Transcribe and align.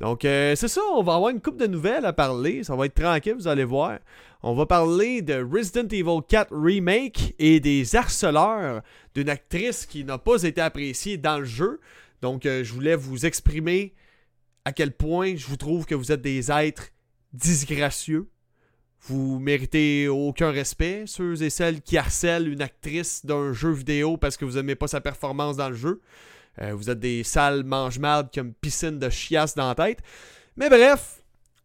Donc, 0.00 0.24
euh, 0.24 0.54
c'est 0.56 0.68
ça, 0.68 0.82
on 0.94 1.02
va 1.02 1.14
avoir 1.14 1.30
une 1.30 1.40
coupe 1.40 1.56
de 1.56 1.66
nouvelles 1.66 2.04
à 2.04 2.12
parler. 2.12 2.64
Ça 2.64 2.76
va 2.76 2.86
être 2.86 2.94
tranquille, 2.94 3.34
vous 3.34 3.48
allez 3.48 3.64
voir. 3.64 3.98
On 4.42 4.54
va 4.54 4.66
parler 4.66 5.22
de 5.22 5.42
Resident 5.42 5.88
Evil 5.88 6.20
4 6.28 6.54
Remake 6.54 7.34
et 7.38 7.60
des 7.60 7.96
harceleurs 7.96 8.82
d'une 9.14 9.30
actrice 9.30 9.86
qui 9.86 10.04
n'a 10.04 10.18
pas 10.18 10.42
été 10.42 10.60
appréciée 10.60 11.16
dans 11.16 11.38
le 11.38 11.44
jeu. 11.44 11.80
Donc, 12.20 12.44
euh, 12.44 12.62
je 12.62 12.72
voulais 12.72 12.96
vous 12.96 13.24
exprimer 13.24 13.94
à 14.64 14.72
quel 14.72 14.92
point 14.92 15.34
je 15.36 15.46
vous 15.46 15.56
trouve 15.56 15.86
que 15.86 15.94
vous 15.94 16.12
êtes 16.12 16.22
des 16.22 16.50
êtres 16.50 16.90
disgracieux. 17.32 18.28
Vous 19.00 19.38
méritez 19.38 20.08
aucun 20.08 20.50
respect, 20.50 21.04
ceux 21.06 21.42
et 21.42 21.50
celles 21.50 21.80
qui 21.80 21.96
harcèlent 21.96 22.48
une 22.48 22.62
actrice 22.62 23.24
d'un 23.24 23.52
jeu 23.52 23.70
vidéo 23.70 24.16
parce 24.16 24.36
que 24.36 24.44
vous 24.44 24.54
n'aimez 24.54 24.74
pas 24.74 24.88
sa 24.88 25.00
performance 25.00 25.56
dans 25.56 25.68
le 25.68 25.76
jeu. 25.76 26.00
Euh, 26.60 26.74
vous 26.74 26.90
êtes 26.90 27.00
des 27.00 27.22
sales 27.22 27.64
mange-mardes 27.64 28.30
qui 28.30 28.40
ont 28.40 28.52
piscine 28.60 28.98
de 28.98 29.10
chiasse 29.10 29.54
dans 29.54 29.68
la 29.68 29.74
tête. 29.74 29.98
Mais 30.56 30.68
bref, 30.68 31.22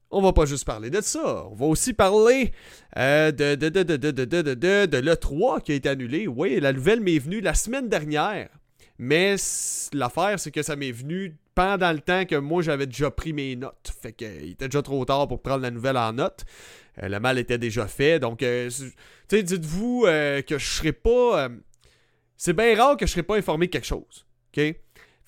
on 0.10 0.22
va 0.22 0.34
pas 0.34 0.46
juste 0.46 0.66
parler 0.66 0.90
de 0.90 1.02
ça. 1.02 1.46
On 1.50 1.56
va 1.56 1.66
aussi 1.66 1.94
parler 1.94 2.52
de, 2.96 3.56
l'E3 5.00 5.62
qui 5.62 5.72
a 5.72 5.76
été 5.76 5.90
annulé. 5.90 6.28
Oui, 6.28 6.60
la 6.60 6.74
nouvelle 6.74 7.00
m'est 7.00 7.20
venue 7.20 7.40
la 7.42 7.54
semaine 7.54 7.88
dernière. 7.88 8.50
Mais 8.98 9.36
l'affaire, 9.94 10.40
c'est 10.40 10.52
que 10.52 10.62
ça 10.62 10.76
m'est 10.76 10.92
venu 10.92 11.38
pendant 11.56 11.92
le 11.92 12.00
temps 12.00 12.26
que 12.26 12.36
moi 12.36 12.62
j'avais 12.62 12.86
déjà 12.86 13.10
pris 13.10 13.34
mes 13.34 13.56
notes. 13.56 13.92
Fait 14.02 14.14
qu'il 14.14 14.52
était 14.52 14.68
déjà 14.68 14.82
trop 14.82 15.04
tard 15.06 15.28
pour 15.28 15.42
prendre 15.42 15.62
la 15.62 15.72
nouvelle 15.72 15.98
en 15.98 16.14
note. 16.14 16.44
Euh, 17.02 17.08
le 17.08 17.20
mal 17.20 17.40
était 17.40 17.58
déjà 17.58 17.88
fait. 17.88 18.20
Donc, 18.20 18.44
euh, 18.44 18.70
tu 18.70 18.92
sais, 19.30 19.44
dites-vous 19.44 20.04
que 20.04 20.58
je 20.58 20.66
serais 20.66 20.92
pas. 20.92 21.48
c'est 22.36 22.54
bien 22.54 22.76
rare 22.76 22.98
que 22.98 23.06
je 23.06 23.12
serais 23.12 23.24
pas 23.24 23.38
informé 23.38 23.68
de 23.68 23.72
quelque 23.72 23.88
chose. 23.88 24.26
OK? 24.56 24.76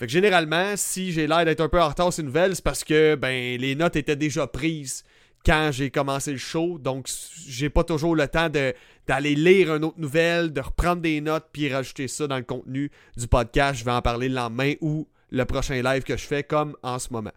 Généralement, 0.08 0.74
si 0.76 1.12
j'ai 1.12 1.28
l'air 1.28 1.46
d'être 1.46 1.62
un 1.62 1.70
peu 1.70 1.82
en 1.82 1.90
retard 1.90 2.12
sur 2.12 2.22
une 2.22 2.28
nouvelle, 2.28 2.56
c'est 2.56 2.64
parce 2.64 2.84
que 2.84 3.16
ben 3.16 3.60
les 3.60 3.76
notes 3.76 3.96
étaient 3.96 4.16
déjà 4.16 4.48
prises 4.48 5.04
quand 5.46 5.70
j'ai 5.72 5.90
commencé 5.92 6.32
le 6.32 6.38
show. 6.38 6.78
Donc 6.80 7.08
j'ai 7.48 7.70
pas 7.70 7.84
toujours 7.84 8.16
le 8.16 8.28
temps 8.28 8.50
d'aller 8.50 9.36
lire 9.36 9.76
une 9.76 9.84
autre 9.84 10.00
nouvelle, 10.00 10.54
de 10.54 10.62
reprendre 10.62 11.02
des 11.02 11.22
notes 11.22 11.48
puis 11.52 11.74
rajouter 11.74 12.08
ça 12.08 12.28
dans 12.28 12.38
le 12.38 12.44
contenu 12.44 12.92
du 13.18 13.28
podcast. 13.28 13.80
Je 13.80 13.86
vais 13.86 13.92
en 13.92 14.02
parler 14.02 14.30
le 14.30 14.36
lendemain 14.36 14.74
ou 14.82 15.08
le 15.32 15.46
prochain 15.46 15.82
live 15.82 16.04
que 16.04 16.18
je 16.18 16.26
fais 16.26 16.44
comme 16.44 16.76
en 16.84 17.00
ce 17.00 17.12
moment. 17.12 17.34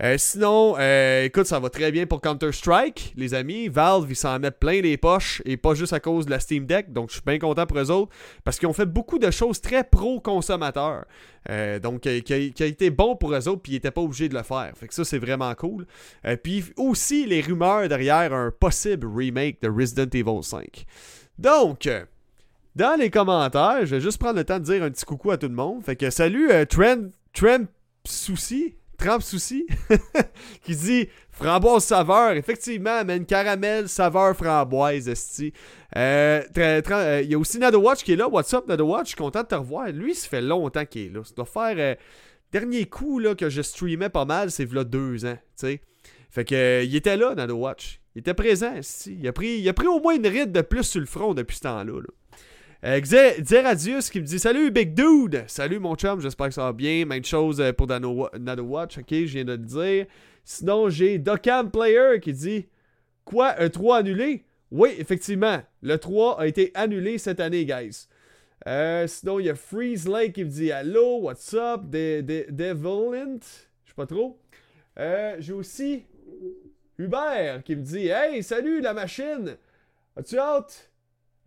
Euh, 0.00 0.14
sinon, 0.16 0.76
euh, 0.78 1.24
écoute, 1.24 1.46
ça 1.46 1.58
va 1.58 1.70
très 1.70 1.90
bien 1.90 2.06
pour 2.06 2.20
Counter-Strike, 2.20 3.14
les 3.16 3.34
amis. 3.34 3.68
Valve, 3.68 4.06
ils 4.08 4.16
s'en 4.16 4.38
mettent 4.38 4.60
plein 4.60 4.80
les 4.80 4.96
poches 4.96 5.42
et 5.44 5.56
pas 5.56 5.74
juste 5.74 5.92
à 5.92 5.98
cause 5.98 6.26
de 6.26 6.30
la 6.30 6.38
Steam 6.38 6.66
Deck. 6.66 6.92
Donc, 6.92 7.08
je 7.08 7.14
suis 7.14 7.22
bien 7.26 7.38
content 7.38 7.66
pour 7.66 7.78
eux 7.78 7.90
autres 7.90 8.12
parce 8.44 8.58
qu'ils 8.58 8.68
ont 8.68 8.72
fait 8.72 8.86
beaucoup 8.86 9.18
de 9.18 9.30
choses 9.32 9.60
très 9.60 9.82
pro-consommateurs. 9.82 11.04
Euh, 11.50 11.80
donc, 11.80 12.02
qui 12.02 12.08
a, 12.62 12.66
été 12.66 12.90
bon 12.90 13.16
pour 13.16 13.34
eux 13.34 13.48
autres 13.48 13.62
puis 13.62 13.72
ils 13.72 13.76
n'étaient 13.76 13.90
pas 13.90 14.00
obligés 14.00 14.28
de 14.28 14.34
le 14.34 14.44
faire. 14.44 14.70
Fait 14.76 14.86
que 14.86 14.94
ça, 14.94 15.04
c'est 15.04 15.18
vraiment 15.18 15.52
cool. 15.56 15.86
puis 16.44 16.64
aussi, 16.76 17.26
les 17.26 17.40
rumeurs 17.40 17.88
derrière 17.88 18.32
un 18.32 18.52
possible 18.52 19.08
remake 19.08 19.60
de 19.62 19.68
Resident 19.68 20.10
Evil 20.12 20.42
5. 20.42 20.84
Donc, 21.38 21.88
dans 22.76 22.96
les 22.98 23.10
commentaires, 23.10 23.80
je 23.80 23.96
vais 23.96 24.00
juste 24.00 24.18
prendre 24.18 24.36
le 24.36 24.44
temps 24.44 24.60
de 24.60 24.64
dire 24.64 24.82
un 24.84 24.90
petit 24.90 25.04
coucou 25.04 25.32
à 25.32 25.38
tout 25.38 25.48
le 25.48 25.54
monde. 25.54 25.82
Fait 25.82 25.96
que 25.96 26.10
salut 26.10 26.50
Trend, 26.68 27.08
Trend 27.32 27.64
Souci. 28.04 28.76
Trump 28.98 29.22
Souci, 29.22 29.64
qui 30.64 30.74
dit 30.74 31.08
framboise 31.30 31.84
saveur. 31.84 32.32
Effectivement, 32.32 33.04
mais 33.04 33.16
une 33.16 33.26
caramel 33.26 33.88
saveur 33.88 34.36
framboise, 34.36 35.08
esti. 35.08 35.52
Euh, 35.96 36.42
euh, 36.58 37.20
il 37.22 37.30
y 37.30 37.34
a 37.34 37.38
aussi 37.38 37.58
Nado 37.58 37.80
Watch 37.80 38.02
qui 38.02 38.12
est 38.12 38.16
là. 38.16 38.28
What's 38.28 38.52
up, 38.52 38.66
Nado 38.66 38.86
Watch? 38.86 39.04
Je 39.04 39.08
suis 39.10 39.16
content 39.16 39.42
de 39.42 39.46
te 39.48 39.54
revoir. 39.54 39.88
Lui, 39.88 40.14
ça 40.14 40.28
fait 40.28 40.42
longtemps 40.42 40.84
qu'il 40.84 41.06
est 41.06 41.10
là. 41.10 41.20
Ça 41.24 41.32
doit 41.34 41.46
faire. 41.46 41.76
Euh, 41.78 41.94
dernier 42.50 42.86
coup 42.86 43.20
là, 43.20 43.36
que 43.36 43.48
je 43.48 43.62
streamais 43.62 44.08
pas 44.08 44.24
mal, 44.24 44.50
c'est 44.50 44.70
là 44.72 44.82
deux 44.82 45.24
ans. 45.24 45.38
Fait 46.30 46.44
que 46.44 46.84
il 46.84 46.94
était 46.96 47.16
là, 47.16 47.34
Nado 47.34 47.54
Watch. 47.54 48.00
Il 48.16 48.20
était 48.20 48.34
présent, 48.34 48.74
esti. 48.74 49.16
Il 49.20 49.28
a, 49.28 49.32
pris, 49.32 49.68
a 49.68 49.72
pris 49.72 49.86
au 49.86 50.00
moins 50.00 50.16
une 50.16 50.26
ride 50.26 50.50
de 50.50 50.60
plus 50.60 50.82
sur 50.82 51.00
le 51.00 51.06
front 51.06 51.34
depuis 51.34 51.56
ce 51.56 51.62
temps-là. 51.62 51.84
Là. 51.84 52.08
Euh, 52.84 53.00
qui 53.00 53.10
me 53.10 54.20
dit 54.20 54.38
Salut 54.38 54.70
Big 54.70 54.94
Dude 54.94 55.42
Salut 55.48 55.80
mon 55.80 55.96
chum, 55.96 56.20
j'espère 56.20 56.46
que 56.46 56.54
ça 56.54 56.62
va 56.62 56.72
bien. 56.72 57.04
Même 57.06 57.24
chose 57.24 57.60
euh, 57.60 57.72
pour 57.72 57.88
Nano, 57.88 58.30
Watch, 58.62 58.98
ok, 58.98 59.10
je 59.10 59.24
viens 59.24 59.44
de 59.44 59.52
le 59.52 59.58
dire. 59.58 60.06
Sinon, 60.44 60.88
j'ai 60.88 61.18
Docam 61.18 61.72
Player 61.72 62.20
qui 62.20 62.32
dit 62.32 62.68
Quoi, 63.24 63.60
un 63.60 63.68
3 63.68 63.98
annulé? 63.98 64.44
Oui, 64.70 64.90
effectivement, 64.96 65.60
le 65.82 65.98
3 65.98 66.40
a 66.40 66.46
été 66.46 66.70
annulé 66.74 67.18
cette 67.18 67.40
année, 67.40 67.64
guys. 67.64 68.06
Euh, 68.68 69.08
sinon, 69.08 69.40
il 69.40 69.46
y 69.46 69.50
a 69.50 69.56
Freeze 69.56 70.06
Lake 70.06 70.34
qui 70.34 70.44
me 70.44 70.50
dit 70.50 70.70
Allô, 70.70 71.22
what's 71.22 71.54
up, 71.54 71.82
de, 71.84 72.20
de, 72.20 72.46
Je 72.48 73.88
sais 73.88 73.94
pas 73.96 74.06
trop. 74.06 74.38
Euh, 75.00 75.34
j'ai 75.40 75.52
aussi 75.52 76.04
Hubert 76.96 77.64
qui 77.64 77.74
me 77.74 77.82
dit 77.82 78.06
Hey, 78.06 78.44
salut 78.44 78.80
la 78.80 78.94
machine 78.94 79.56
As-tu 80.16 80.38
hâte? 80.38 80.92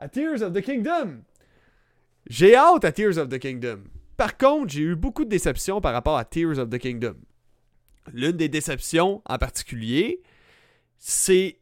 À 0.02 0.10
Tears 0.10 0.42
of 0.42 0.52
the 0.52 0.62
Kingdom. 0.62 1.22
J'ai 2.28 2.56
hâte 2.56 2.84
à 2.84 2.92
Tears 2.92 3.18
of 3.20 3.30
the 3.30 3.38
Kingdom. 3.38 3.84
Par 4.18 4.36
contre, 4.36 4.74
j'ai 4.74 4.82
eu 4.82 4.96
beaucoup 4.96 5.24
de 5.24 5.30
déceptions 5.30 5.80
par 5.80 5.94
rapport 5.94 6.18
à 6.18 6.26
Tears 6.26 6.58
of 6.58 6.70
the 6.70 6.80
Kingdom. 6.80 7.16
L'une 8.12 8.32
des 8.32 8.50
déceptions 8.50 9.22
en 9.26 9.38
particulier, 9.38 10.22
c'est 10.98 11.60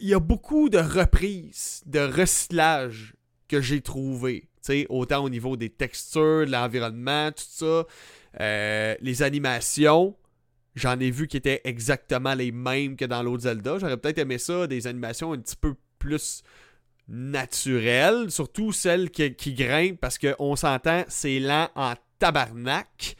il 0.00 0.08
y 0.08 0.14
a 0.14 0.20
beaucoup 0.20 0.68
de 0.68 0.78
reprises, 0.78 1.82
de 1.84 1.98
recyclage 1.98 3.14
que 3.48 3.60
j'ai 3.60 3.80
trouvé. 3.80 4.48
autant 4.88 5.24
au 5.24 5.28
niveau 5.28 5.56
des 5.56 5.68
textures, 5.68 6.46
de 6.46 6.52
l'environnement, 6.52 7.32
tout 7.32 7.42
ça. 7.44 7.84
Euh, 8.40 8.94
les 9.00 9.22
animations, 9.22 10.16
j'en 10.76 10.98
ai 11.00 11.10
vu 11.10 11.26
qui 11.26 11.36
étaient 11.36 11.60
exactement 11.64 12.34
les 12.34 12.52
mêmes 12.52 12.94
que 12.94 13.04
dans 13.04 13.24
l'autre 13.24 13.42
Zelda. 13.42 13.78
J'aurais 13.78 13.96
peut-être 13.96 14.18
aimé 14.18 14.38
ça, 14.38 14.68
des 14.68 14.86
animations 14.86 15.32
un 15.32 15.38
petit 15.38 15.56
peu 15.56 15.74
plus 15.98 16.44
naturelle, 17.08 18.30
surtout 18.30 18.72
celle 18.72 19.10
qui, 19.10 19.34
qui 19.34 19.54
grimpe, 19.54 20.00
parce 20.00 20.18
qu'on 20.18 20.56
s'entend, 20.56 21.04
c'est 21.08 21.38
lent 21.38 21.68
en 21.74 21.94
tabarnak. 22.18 23.16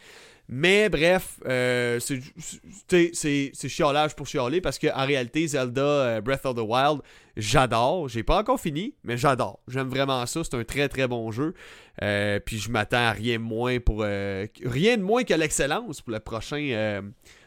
Mais 0.54 0.90
bref, 0.90 1.40
euh, 1.46 1.98
c'est 1.98 3.68
chiolage 3.68 4.14
pour 4.14 4.26
chialer 4.26 4.60
parce 4.60 4.78
qu'en 4.78 5.06
réalité, 5.06 5.46
Zelda 5.46 5.80
euh, 5.80 6.20
Breath 6.20 6.44
of 6.44 6.56
the 6.56 6.60
Wild, 6.60 7.00
j'adore. 7.38 8.08
J'ai 8.10 8.22
pas 8.22 8.38
encore 8.38 8.60
fini, 8.60 8.94
mais 9.02 9.16
j'adore. 9.16 9.60
J'aime 9.66 9.88
vraiment 9.88 10.26
ça. 10.26 10.42
C'est 10.44 10.54
un 10.54 10.64
très 10.64 10.90
très 10.90 11.08
bon 11.08 11.30
jeu. 11.30 11.54
Euh, 12.02 12.38
puis 12.38 12.58
je 12.58 12.70
m'attends 12.70 12.98
à 12.98 13.12
rien 13.12 13.38
moins 13.38 13.80
pour 13.80 14.00
rien 14.00 14.98
de 14.98 15.02
moins 15.02 15.24
que 15.24 15.32
l'excellence 15.32 16.02
pour 16.02 16.12
le 16.12 16.20
prochain, 16.20 17.02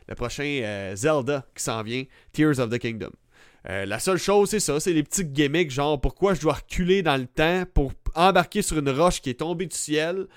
le 0.07 0.16
prochain 0.16 0.94
Zelda 0.96 1.46
qui 1.56 1.63
s'en 1.63 1.84
vient, 1.84 2.06
Tears 2.34 2.59
of 2.59 2.72
the 2.72 2.79
Kingdom. 2.79 3.12
Euh, 3.67 3.85
la 3.85 3.99
seule 3.99 4.17
chose, 4.17 4.49
c'est 4.49 4.59
ça, 4.59 4.79
c'est 4.79 4.93
les 4.93 5.03
petites 5.03 5.33
gimmicks, 5.33 5.71
genre 5.71 5.99
pourquoi 5.99 6.35
je 6.35 6.41
dois 6.41 6.53
reculer 6.53 7.01
dans 7.01 7.17
le 7.17 7.25
temps 7.25 7.63
pour 7.73 7.93
embarquer 8.13 8.61
sur 8.61 8.77
une 8.77 8.89
roche 8.89 9.21
qui 9.21 9.31
est 9.31 9.39
tombée 9.39 9.65
du 9.65 9.75
ciel. 9.75 10.27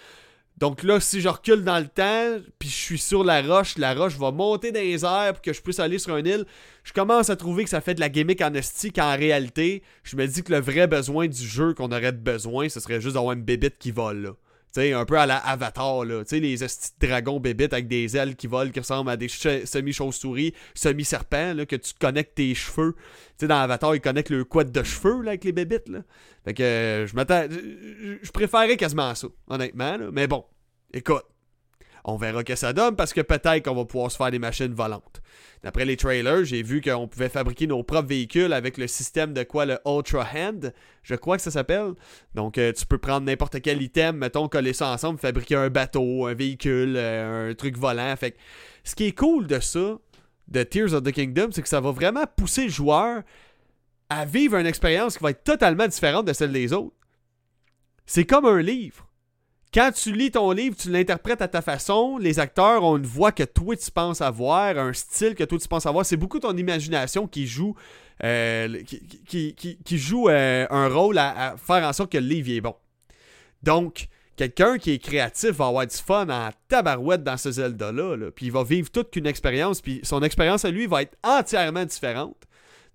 Donc 0.56 0.82
là, 0.82 0.98
si 0.98 1.20
je 1.20 1.28
recule 1.28 1.62
dans 1.62 1.78
le 1.78 1.86
temps, 1.86 2.42
puis 2.58 2.68
je 2.68 2.74
suis 2.74 2.98
sur 2.98 3.22
la 3.22 3.42
roche, 3.42 3.78
la 3.78 3.94
roche 3.94 4.16
va 4.16 4.32
monter 4.32 4.72
dans 4.72 4.80
les 4.80 5.04
airs 5.04 5.34
pour 5.34 5.42
que 5.42 5.52
je 5.52 5.60
puisse 5.60 5.78
aller 5.78 5.98
sur 5.98 6.16
une 6.16 6.26
île. 6.26 6.46
Je 6.82 6.92
commence 6.92 7.30
à 7.30 7.36
trouver 7.36 7.62
que 7.62 7.70
ça 7.70 7.80
fait 7.80 7.94
de 7.94 8.00
la 8.00 8.08
gimmick 8.08 8.40
en 8.40 9.16
réalité, 9.16 9.82
je 10.02 10.16
me 10.16 10.26
dis 10.26 10.42
que 10.42 10.52
le 10.52 10.60
vrai 10.60 10.88
besoin 10.88 11.28
du 11.28 11.46
jeu 11.46 11.74
qu'on 11.74 11.92
aurait 11.92 12.12
besoin, 12.12 12.68
ce 12.68 12.80
serait 12.80 13.00
juste 13.00 13.14
d'avoir 13.14 13.34
une 13.34 13.42
bébite 13.42 13.78
qui 13.78 13.92
vole 13.92 14.22
là. 14.22 14.30
Sais, 14.72 14.92
un 14.92 15.04
peu 15.04 15.18
à 15.18 15.26
la 15.26 15.38
Avatar, 15.38 16.04
là. 16.04 16.24
Tu 16.24 16.36
sais, 16.36 16.40
les 16.40 16.56
dragons 17.00 17.40
bébites 17.40 17.72
avec 17.72 17.88
des 17.88 18.16
ailes 18.16 18.36
qui 18.36 18.46
volent, 18.46 18.70
qui 18.70 18.80
ressemblent 18.80 19.10
à 19.10 19.16
des 19.16 19.28
semi-chauves-souris, 19.28 20.52
semi-serpents, 20.74 21.54
là, 21.54 21.66
que 21.66 21.76
tu 21.76 21.92
connectes 21.98 22.34
tes 22.34 22.54
cheveux. 22.54 22.94
Tu 23.38 23.46
dans 23.46 23.60
Avatar, 23.60 23.94
ils 23.94 24.00
connectent 24.00 24.30
le 24.30 24.44
quad 24.44 24.70
de 24.70 24.82
cheveux, 24.82 25.22
là, 25.22 25.30
avec 25.30 25.44
les 25.44 25.52
bébites, 25.52 25.88
là. 25.88 26.00
Fait 26.44 26.54
que, 26.54 26.62
euh, 26.62 27.06
je 27.06 27.14
m'attends... 27.14 27.46
Je 27.50 28.30
préférais 28.30 28.76
quasiment 28.76 29.14
ça, 29.14 29.28
honnêtement, 29.48 29.96
là. 29.96 30.10
Mais 30.12 30.26
bon, 30.26 30.44
écoute. 30.92 31.24
On 32.10 32.16
verra 32.16 32.42
que 32.42 32.54
ça 32.54 32.72
donne 32.72 32.96
parce 32.96 33.12
que 33.12 33.20
peut-être 33.20 33.62
qu'on 33.62 33.74
va 33.74 33.84
pouvoir 33.84 34.10
se 34.10 34.16
faire 34.16 34.30
des 34.30 34.38
machines 34.38 34.72
volantes. 34.72 35.20
D'après 35.62 35.84
les 35.84 35.98
trailers, 35.98 36.42
j'ai 36.42 36.62
vu 36.62 36.80
qu'on 36.80 37.06
pouvait 37.06 37.28
fabriquer 37.28 37.66
nos 37.66 37.82
propres 37.82 38.08
véhicules 38.08 38.54
avec 38.54 38.78
le 38.78 38.86
système 38.86 39.34
de 39.34 39.42
quoi 39.42 39.66
le 39.66 39.78
Ultra 39.84 40.26
Hand, 40.34 40.72
je 41.02 41.14
crois 41.16 41.36
que 41.36 41.42
ça 41.42 41.50
s'appelle. 41.50 41.92
Donc 42.34 42.56
euh, 42.56 42.72
tu 42.72 42.86
peux 42.86 42.96
prendre 42.96 43.26
n'importe 43.26 43.60
quel 43.60 43.82
item, 43.82 44.16
mettons, 44.16 44.48
coller 44.48 44.72
ça 44.72 44.88
ensemble, 44.88 45.18
fabriquer 45.18 45.56
un 45.56 45.68
bateau, 45.68 46.24
un 46.24 46.32
véhicule, 46.32 46.94
euh, 46.96 47.50
un 47.50 47.54
truc 47.54 47.76
volant. 47.76 48.16
Fait 48.16 48.38
ce 48.84 48.94
qui 48.94 49.08
est 49.08 49.12
cool 49.12 49.46
de 49.46 49.60
ça, 49.60 49.98
de 50.48 50.62
Tears 50.62 50.94
of 50.94 51.02
the 51.02 51.12
Kingdom, 51.12 51.50
c'est 51.52 51.60
que 51.60 51.68
ça 51.68 51.82
va 51.82 51.90
vraiment 51.90 52.24
pousser 52.38 52.64
le 52.64 52.70
joueur 52.70 53.22
à 54.08 54.24
vivre 54.24 54.56
une 54.56 54.66
expérience 54.66 55.18
qui 55.18 55.22
va 55.24 55.32
être 55.32 55.44
totalement 55.44 55.86
différente 55.86 56.24
de 56.24 56.32
celle 56.32 56.52
des 56.52 56.72
autres. 56.72 56.96
C'est 58.06 58.24
comme 58.24 58.46
un 58.46 58.62
livre. 58.62 59.07
Quand 59.72 59.92
tu 59.92 60.12
lis 60.12 60.30
ton 60.30 60.50
livre, 60.52 60.74
tu 60.76 60.90
l'interprètes 60.90 61.42
à 61.42 61.48
ta 61.48 61.60
façon. 61.60 62.16
Les 62.16 62.38
acteurs 62.38 62.82
ont 62.84 62.96
une 62.96 63.06
voix 63.06 63.32
que 63.32 63.42
toi 63.42 63.76
tu 63.76 63.90
penses 63.90 64.22
avoir, 64.22 64.78
un 64.78 64.94
style 64.94 65.34
que 65.34 65.44
toi 65.44 65.58
tu 65.58 65.68
penses 65.68 65.84
avoir. 65.84 66.06
C'est 66.06 66.16
beaucoup 66.16 66.40
ton 66.40 66.56
imagination 66.56 67.26
qui 67.26 67.46
joue, 67.46 67.74
euh, 68.24 68.82
euh, 69.34 70.66
un 70.70 70.88
rôle 70.88 71.18
à, 71.18 71.56
faire 71.58 71.86
en 71.86 71.92
sorte 71.92 72.10
que 72.10 72.18
le 72.18 72.26
livre 72.26 72.50
est 72.50 72.62
bon. 72.62 72.74
Donc, 73.62 74.06
quelqu'un 74.36 74.78
qui 74.78 74.92
est 74.92 74.98
créatif 74.98 75.50
va 75.50 75.66
avoir 75.66 75.86
du 75.86 75.96
fun 75.96 76.28
en 76.30 76.48
tabarouette 76.68 77.22
dans 77.22 77.36
ce 77.36 77.50
Zelda-là. 77.52 78.16
là. 78.16 78.30
Puis 78.30 78.46
il 78.46 78.52
va 78.52 78.64
vivre 78.64 78.90
toute 78.90 79.10
qu'une 79.10 79.26
expérience. 79.26 79.82
Puis 79.82 80.00
son 80.02 80.22
expérience 80.22 80.64
à 80.64 80.70
lui 80.70 80.86
va 80.86 81.02
être 81.02 81.16
entièrement 81.22 81.84
différente 81.84 82.36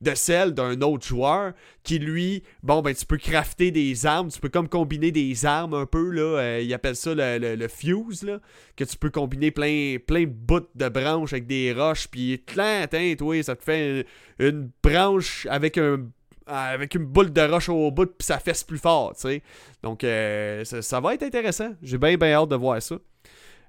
de 0.03 0.15
celle 0.15 0.53
d'un 0.53 0.81
autre 0.81 1.05
joueur 1.05 1.53
qui 1.83 1.97
lui, 1.97 2.43
bon 2.61 2.81
ben 2.81 2.93
tu 2.93 3.05
peux 3.05 3.17
crafter 3.17 3.71
des 3.71 4.05
armes, 4.05 4.29
tu 4.29 4.39
peux 4.39 4.49
comme 4.49 4.69
combiner 4.69 5.11
des 5.11 5.45
armes 5.45 5.73
un 5.73 5.85
peu 5.85 6.09
là, 6.09 6.39
euh, 6.39 6.61
il 6.61 6.73
appelle 6.73 6.95
ça 6.95 7.13
le, 7.15 7.67
fuse 7.67 8.23
là, 8.23 8.39
que 8.75 8.83
tu 8.83 8.97
peux 8.97 9.09
combiner 9.09 9.51
plein 9.51 9.97
plein 10.05 10.21
de 10.21 10.25
bouts 10.25 10.67
de 10.75 10.89
branches 10.89 11.33
avec 11.33 11.47
des 11.47 11.73
roches 11.73 12.07
puis 12.07 12.43
clain, 12.45 12.85
toi 13.17 13.41
ça 13.41 13.55
te 13.55 13.63
fait 13.63 14.05
une, 14.39 14.69
branche 14.83 15.47
avec 15.49 15.77
un 15.77 16.07
avec 16.45 16.95
une 16.95 17.05
boule 17.05 17.31
de 17.31 17.41
roche 17.41 17.69
au 17.69 17.89
bout 17.89 18.05
puis 18.05 18.25
ça 18.25 18.37
fesse 18.37 18.63
plus 18.63 18.77
fort, 18.77 19.15
tu 19.15 19.21
sais. 19.21 19.41
Donc 19.81 20.03
euh, 20.03 20.63
ça, 20.65 20.99
va 20.99 21.13
être 21.13 21.23
intéressant. 21.23 21.71
J'ai 21.81 21.97
bien 21.97 22.17
bien 22.17 22.33
hâte 22.33 22.49
de 22.49 22.55
voir 22.55 22.81
ça. 22.81 22.97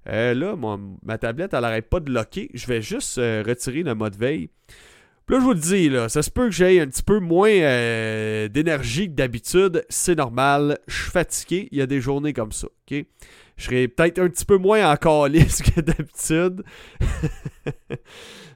Euh, 0.08 0.34
là, 0.34 0.56
mon- 0.56 0.98
ma 1.02 1.18
tablette, 1.18 1.54
elle 1.54 1.64
arrête 1.64 1.88
pas 1.88 2.00
de 2.00 2.10
locker. 2.12 2.50
Je 2.52 2.66
vais 2.66 2.82
juste 2.82 3.18
euh, 3.18 3.42
retirer 3.46 3.82
le 3.82 3.94
mode 3.94 4.16
veille. 4.16 4.50
Puis 5.26 5.36
là, 5.36 5.40
je 5.40 5.44
vous 5.44 5.54
le 5.54 5.58
dis, 5.58 5.88
là, 5.88 6.08
ça 6.10 6.22
se 6.22 6.30
peut 6.30 6.46
que 6.46 6.54
j'aie 6.54 6.80
un 6.80 6.86
petit 6.86 7.02
peu 7.02 7.18
moins 7.18 7.50
euh, 7.50 8.48
d'énergie 8.48 9.08
que 9.08 9.14
d'habitude. 9.14 9.84
C'est 9.88 10.16
normal. 10.16 10.78
Je 10.86 11.02
suis 11.02 11.10
fatigué. 11.10 11.68
Il 11.72 11.78
y 11.78 11.82
a 11.82 11.86
des 11.86 12.00
journées 12.00 12.34
comme 12.34 12.52
ça. 12.52 12.66
ok? 12.66 13.04
Je 13.56 13.64
serai 13.64 13.88
peut-être 13.88 14.18
un 14.18 14.28
petit 14.28 14.44
peu 14.44 14.58
moins 14.58 14.90
en 14.90 14.96
calice 14.96 15.62
que 15.74 15.80
d'habitude. 15.80 16.62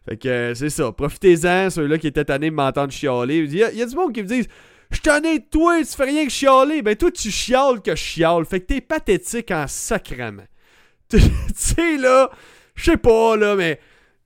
fait 0.05 0.17
que 0.17 0.29
euh, 0.29 0.55
c'est 0.55 0.71
ça. 0.71 0.93
Profitez-en, 0.93 1.71
ceux-là 1.71 1.99
qui 1.99 2.09
étaient 2.09 2.25
tannés 2.25 2.51
de 2.51 2.55
m'entendre 2.55 2.93
chialer. 2.93 3.39
Il 3.39 3.55
y, 3.55 3.63
a, 3.63 3.87
du 3.87 3.95
monde 3.95 4.13
qui 4.13 4.23
me 4.23 4.29
disent 4.29 4.49
Je 4.91 5.01
tanné 5.01 5.39
de 5.39 5.45
toi, 5.45 5.79
tu 5.79 5.97
fais 5.97 6.05
rien 6.05 6.25
que 6.27 6.33
chialer. 6.33 6.83
Ben 6.83 6.97
toi, 6.97 7.11
tu 7.11 7.31
chiales 7.31 7.81
que 7.81 7.93
je 7.93 8.03
chiale. 8.03 8.45
Fait 8.45 8.61
que 8.61 8.67
t'es 8.67 8.81
pathétique 8.81 9.51
en 9.53 9.67
sacrament. 9.69 10.47
tu 11.09 11.19
sais, 11.55 11.97
là, 11.97 12.31
je 12.75 12.91
sais 12.91 12.97
pas, 12.97 13.37
là, 13.37 13.55
mais. 13.55 13.81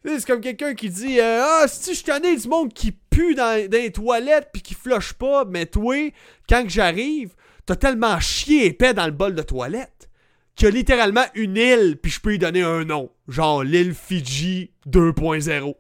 C'est 0.05 0.27
comme 0.27 0.41
quelqu'un 0.41 0.75
qui 0.75 0.91
dit 0.91 1.21
euh, 1.21 1.43
Ah, 1.43 1.67
si 1.69 1.95
je 1.95 2.03
tanné 2.03 2.37
du 2.37 2.49
monde 2.49 2.73
qui 2.73 2.93
pue 2.93 3.35
dans, 3.35 3.57
les 3.71 3.93
toilettes 3.93 4.49
puis 4.53 4.63
qui 4.63 4.75
flush 4.75 5.13
pas, 5.13 5.45
mais 5.45 5.67
toi, 5.67 6.13
quand 6.49 6.65
que 6.65 6.71
j'arrive, 6.71 7.35
t'as 7.67 7.77
tellement 7.77 8.19
chié 8.19 8.67
épais 8.67 8.95
dans 8.95 9.07
le 9.07 9.13
bol 9.13 9.35
de 9.35 9.43
toilette 9.43 10.09
qu'il 10.55 10.67
y 10.67 10.69
a 10.69 10.75
littéralement 10.75 11.25
une 11.35 11.57
île 11.57 11.99
puis 12.03 12.13
je 12.13 12.21
peux 12.21 12.31
lui 12.31 12.39
donner 12.39 12.63
un 12.63 12.85
nom. 12.85 13.11
Genre 13.29 13.63
l'île 13.63 13.95
Fiji 13.95 14.73
2.0. 14.89 15.75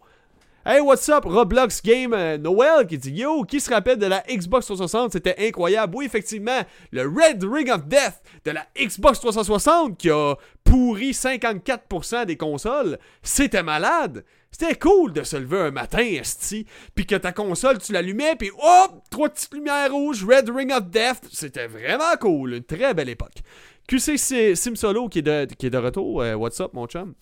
Hey, 0.64 0.80
what's 0.80 1.08
up? 1.08 1.24
Roblox 1.24 1.82
Game 1.82 2.12
euh, 2.14 2.38
Noël 2.38 2.86
qui 2.86 2.96
dit 2.96 3.10
Yo, 3.10 3.42
qui 3.42 3.60
se 3.60 3.68
rappelle 3.68 3.98
de 3.98 4.06
la 4.06 4.22
Xbox 4.30 4.66
360? 4.66 5.10
C'était 5.12 5.34
incroyable. 5.48 5.96
Oui, 5.96 6.04
effectivement, 6.04 6.60
le 6.92 7.02
Red 7.02 7.42
Ring 7.42 7.68
of 7.68 7.84
Death 7.86 8.22
de 8.44 8.52
la 8.52 8.64
Xbox 8.78 9.18
360 9.18 9.98
qui 9.98 10.08
a 10.10 10.36
pourri 10.62 11.10
54% 11.10 12.26
des 12.26 12.36
consoles. 12.36 12.98
C'était 13.24 13.64
malade. 13.64 14.24
C'était 14.52 14.76
cool 14.76 15.12
de 15.12 15.24
se 15.24 15.36
lever 15.36 15.58
un 15.58 15.70
matin, 15.72 16.04
esti, 16.04 16.64
puis 16.94 17.06
que 17.06 17.16
ta 17.16 17.32
console, 17.32 17.78
tu 17.78 17.92
l'allumais, 17.92 18.36
puis 18.36 18.50
hop, 18.50 19.02
trois 19.10 19.30
petites 19.30 19.54
lumières 19.54 19.90
rouges, 19.90 20.24
Red 20.24 20.48
Ring 20.50 20.70
of 20.72 20.90
Death. 20.90 21.22
C'était 21.32 21.66
vraiment 21.66 22.14
cool. 22.20 22.54
Une 22.54 22.62
très 22.62 22.94
belle 22.94 23.08
époque. 23.08 23.42
QC 23.88 24.16
Sim- 24.54 24.76
Solo 24.76 25.08
qui 25.08 25.20
est 25.20 25.22
de, 25.22 25.46
qui 25.58 25.66
est 25.66 25.70
de 25.70 25.78
retour. 25.78 26.22
Euh, 26.22 26.34
what's 26.34 26.60
up, 26.60 26.72
mon 26.74 26.86
chum? 26.86 27.14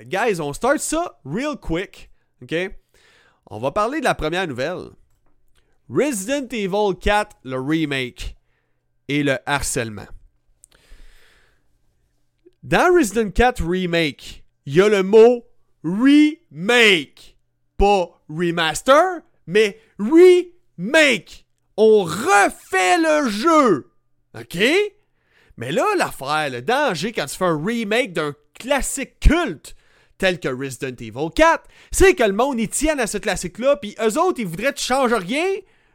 Guys, 0.00 0.40
on 0.40 0.54
start 0.54 0.78
ça 0.78 1.18
real 1.26 1.56
quick. 1.60 2.08
OK? 2.42 2.54
On 3.46 3.58
va 3.58 3.70
parler 3.70 4.00
de 4.00 4.04
la 4.04 4.14
première 4.14 4.46
nouvelle. 4.46 4.90
Resident 5.88 6.48
Evil 6.50 6.98
4, 7.00 7.36
le 7.44 7.60
remake 7.60 8.36
et 9.08 9.22
le 9.22 9.38
harcèlement. 9.46 10.06
Dans 12.62 12.92
Resident 12.92 13.30
4 13.30 13.62
Remake, 13.64 14.44
il 14.66 14.74
y 14.74 14.80
a 14.80 14.88
le 14.88 15.04
mot 15.04 15.44
remake. 15.84 17.36
Pas 17.76 18.20
remaster, 18.28 19.20
mais 19.46 19.78
remake. 19.98 21.46
On 21.76 22.02
refait 22.02 22.98
le 22.98 23.28
jeu. 23.28 23.92
OK? 24.34 24.58
Mais 25.56 25.70
là, 25.70 25.84
l'affaire, 25.96 26.50
le 26.50 26.62
danger 26.62 27.12
quand 27.12 27.26
tu 27.26 27.36
fais 27.36 27.44
un 27.44 27.64
remake 27.64 28.12
d'un 28.12 28.34
classique 28.54 29.20
culte 29.20 29.76
tel 30.18 30.40
que 30.40 30.48
Resident 30.48 30.96
Evil 30.98 31.30
4, 31.34 31.64
c'est 31.90 32.14
que 32.14 32.22
le 32.22 32.32
monde 32.32 32.60
y 32.60 32.68
tienne 32.68 33.00
à 33.00 33.06
ce 33.06 33.18
classique-là, 33.18 33.76
puis 33.76 33.94
eux 34.00 34.18
autres, 34.18 34.40
ils 34.40 34.46
voudraient 34.46 34.72
que 34.72 34.78
tu 34.78 34.84
changes 34.84 35.12
rien, 35.12 35.46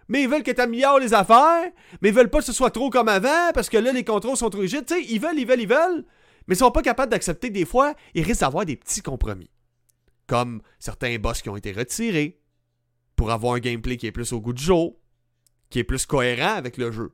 mais 0.08 0.24
ils 0.24 0.30
veulent 0.30 0.44
que 0.44 0.52
tu 0.52 0.62
améliores 0.62 1.00
les 1.00 1.14
affaires, 1.14 1.72
mais 2.02 2.10
ils 2.10 2.16
veulent 2.16 2.30
pas 2.30 2.40
que 2.40 2.46
ce 2.46 2.54
soit 2.54 2.72
trop 2.72 2.90
comme 2.90 3.08
avant, 3.08 3.52
parce 3.54 3.70
que 3.70 3.78
là, 3.78 3.92
les 3.92 4.04
contrôles 4.04 4.38
sont 4.38 4.50
trop 4.50 4.62
rigides. 4.62 4.86
Tu 4.86 4.96
sais, 4.96 5.04
ils 5.04 5.20
veulent, 5.20 5.40
ils 5.40 5.48
veulent, 5.48 5.62
ils 5.62 5.68
veulent, 5.68 6.06
mais 6.48 6.56
ils 6.56 6.60
sont 6.60 6.72
pas 6.72 6.82
capables 6.82 7.12
d'accepter 7.12 7.50
des 7.50 7.66
fois, 7.66 7.96
ils 8.14 8.24
risquent 8.24 8.42
d'avoir 8.42 8.66
des 8.66 8.76
petits 8.76 9.02
compromis. 9.02 9.50
Comme 10.28 10.62
certains 10.80 11.18
boss 11.18 11.42
qui 11.42 11.50
ont 11.50 11.58
été 11.58 11.72
retirés, 11.72 12.42
pour 13.16 13.32
avoir 13.32 13.54
un 13.54 13.60
gameplay 13.60 13.98
qui 13.98 14.08
est 14.08 14.12
plus 14.12 14.34
au 14.34 14.42
goût 14.42 14.54
du 14.54 14.64
jour, 14.64 14.98
qui 15.70 15.80
est 15.80 15.84
plus 15.84 16.06
cohérent 16.06 16.56
avec 16.56 16.78
le 16.78 16.92
jeu. 16.92 17.12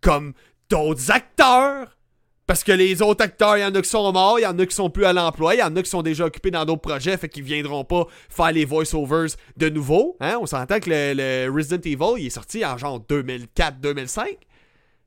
Comme 0.00 0.34
d'autres 0.68 1.10
acteurs. 1.10 1.98
Parce 2.46 2.64
que 2.64 2.72
les 2.72 3.02
autres 3.02 3.24
acteurs, 3.24 3.56
il 3.56 3.60
y 3.60 3.64
en 3.64 3.74
a 3.74 3.80
qui 3.80 3.88
sont 3.88 4.12
morts, 4.12 4.38
il 4.38 4.42
y 4.42 4.46
en 4.46 4.58
a 4.58 4.66
qui 4.66 4.74
sont 4.74 4.90
plus 4.90 5.04
à 5.04 5.12
l'emploi, 5.12 5.54
il 5.54 5.60
y 5.60 5.62
en 5.62 5.74
a 5.76 5.82
qui 5.82 5.88
sont 5.88 6.02
déjà 6.02 6.24
occupés 6.24 6.50
dans 6.50 6.64
d'autres 6.64 6.80
projets, 6.80 7.16
fait 7.16 7.28
qu'ils 7.28 7.44
viendront 7.44 7.84
pas 7.84 8.06
faire 8.28 8.52
les 8.52 8.64
voice-overs 8.64 9.36
de 9.56 9.68
nouveau. 9.68 10.16
Hein? 10.20 10.38
On 10.40 10.46
s'entend 10.46 10.80
que 10.80 10.90
le, 10.90 11.50
Resident 11.50 11.80
Evil, 11.84 12.20
il 12.20 12.26
est 12.26 12.30
sorti 12.30 12.64
en 12.64 12.76
genre 12.76 13.00
2004-2005. 13.08 14.38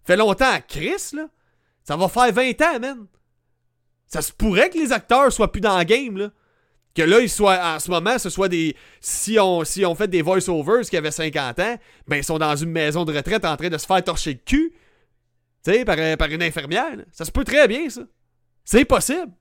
Fait 0.06 0.16
longtemps, 0.16 0.58
Chris, 0.68 1.12
là. 1.14 1.28
Ça 1.84 1.98
va 1.98 2.08
faire 2.08 2.32
20 2.32 2.62
ans, 2.62 2.80
man. 2.80 3.06
Ça 4.08 4.22
se 4.22 4.32
pourrait 4.32 4.70
que 4.70 4.78
les 4.78 4.92
acteurs 4.92 5.32
soient 5.32 5.52
plus 5.52 5.62
dans 5.62 5.78
le 5.78 5.84
game, 5.84 6.18
là. 6.18 6.30
Que 6.96 7.02
là, 7.02 7.20
ils 7.20 7.30
soient, 7.30 7.76
en 7.76 7.80
ce 7.80 7.92
moment, 7.92 8.18
ce 8.18 8.30
soit 8.30 8.48
des. 8.48 8.76
Si 9.02 9.38
on, 9.38 9.66
si 9.66 9.86
on 9.86 9.94
fait 9.96 10.08
des 10.08 10.22
voice-overs 10.22 10.84
qui 10.90 10.96
avaient 10.96 11.12
50 11.12 11.60
ans, 11.60 11.76
ben 12.08 12.16
ils 12.16 12.24
sont 12.24 12.38
dans 12.38 12.56
une 12.56 12.72
maison 12.72 13.04
de 13.04 13.14
retraite 13.14 13.44
en 13.44 13.58
train 13.58 13.68
de 13.68 13.78
se 13.78 13.86
faire 13.86 14.02
torcher 14.02 14.32
le 14.32 14.40
cul. 14.46 14.74
Tu 15.66 15.84
par, 15.84 15.98
une 15.98 16.44
infirmière. 16.44 16.98
Ça 17.12 17.26
se 17.26 17.32
peut 17.32 17.44
très 17.44 17.68
bien, 17.68 17.90
ça. 17.90 18.02
C'est 18.64 18.86
possible. 18.86 19.32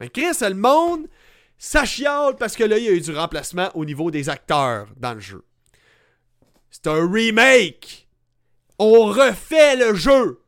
Mais 0.00 0.08
Chris, 0.08 0.36
le 0.40 0.54
monde, 0.54 1.08
ça 1.56 1.84
parce 2.38 2.56
que 2.56 2.64
là, 2.64 2.78
il 2.78 2.84
y 2.84 2.88
a 2.88 2.92
eu 2.92 3.00
du 3.00 3.12
remplacement 3.12 3.70
au 3.74 3.84
niveau 3.84 4.10
des 4.10 4.28
acteurs 4.28 4.88
dans 4.96 5.14
le 5.14 5.20
jeu. 5.20 5.44
C'est 6.70 6.88
un 6.88 7.10
remake. 7.10 8.08
On 8.78 9.04
refait 9.04 9.76
le 9.76 9.94
jeu. 9.94 10.42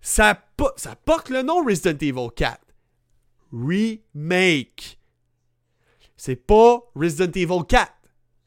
Ça, 0.00 0.38
ça 0.76 0.96
porte 0.96 1.30
le 1.30 1.42
nom 1.42 1.64
Resident 1.64 1.96
Evil 2.00 2.28
4. 2.34 2.60
Remake. 3.52 4.98
C'est 6.16 6.36
pas 6.36 6.80
Resident 6.94 7.32
Evil 7.34 7.64
4. 7.68 7.92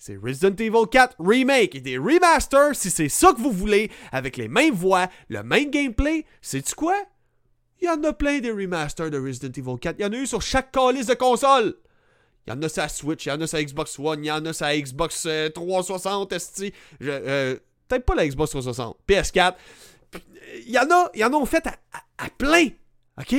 C'est 0.06 0.18
Resident 0.24 0.56
Evil 0.60 0.88
4 0.92 1.16
Remake 1.18 1.74
et 1.74 1.82
des 1.82 1.98
remasters 1.98 2.76
si 2.76 2.92
c'est 2.92 3.10
ça 3.10 3.34
que 3.34 3.42
vous 3.42 3.50
voulez, 3.50 3.90
avec 4.12 4.38
les 4.38 4.48
mêmes 4.48 4.76
voix, 4.76 5.08
le 5.30 5.42
même 5.42 5.72
gameplay. 5.72 6.26
Sais-tu 6.44 6.76
quoi? 6.76 6.96
Il 7.82 7.88
y 7.88 7.90
en 7.90 8.04
a 8.04 8.14
plein 8.14 8.38
des 8.38 8.52
remasters 8.52 9.10
de 9.10 9.18
Resident 9.18 9.52
Evil 9.58 9.80
4. 9.82 9.96
Il 9.98 10.04
y 10.04 10.06
en 10.06 10.14
a 10.14 10.16
eu 10.18 10.28
sur 10.28 10.44
chaque 10.44 10.72
calice 10.72 11.08
de 11.08 11.16
console. 11.16 11.74
Il 12.46 12.54
y 12.54 12.56
en 12.56 12.62
a 12.62 12.70
sur 12.70 12.88
Switch, 12.88 13.26
il 13.26 13.30
y 13.30 13.32
en 13.32 13.42
a 13.42 13.48
sur 13.48 13.58
Xbox 13.58 13.98
One, 13.98 14.24
il 14.24 14.28
y 14.28 14.32
en 14.32 14.46
a 14.46 14.54
sur 14.54 14.68
Xbox 14.68 15.26
euh, 15.26 15.50
360, 15.50 16.32
esti. 16.34 16.72
Je- 17.00 17.10
euh, 17.10 17.56
Peut-être 17.88 18.06
pas 18.06 18.14
la 18.14 18.28
Xbox 18.28 18.52
360, 18.52 18.98
PS4. 19.08 19.56
Il 20.68 20.70
y 20.72 20.78
en 20.78 20.84
a, 20.92 21.10
il 21.16 21.22
y 21.22 21.24
en 21.26 21.34
ont 21.34 21.48
fait 21.48 21.66
à, 21.66 22.30
plein. 22.38 22.68
OK? 23.20 23.34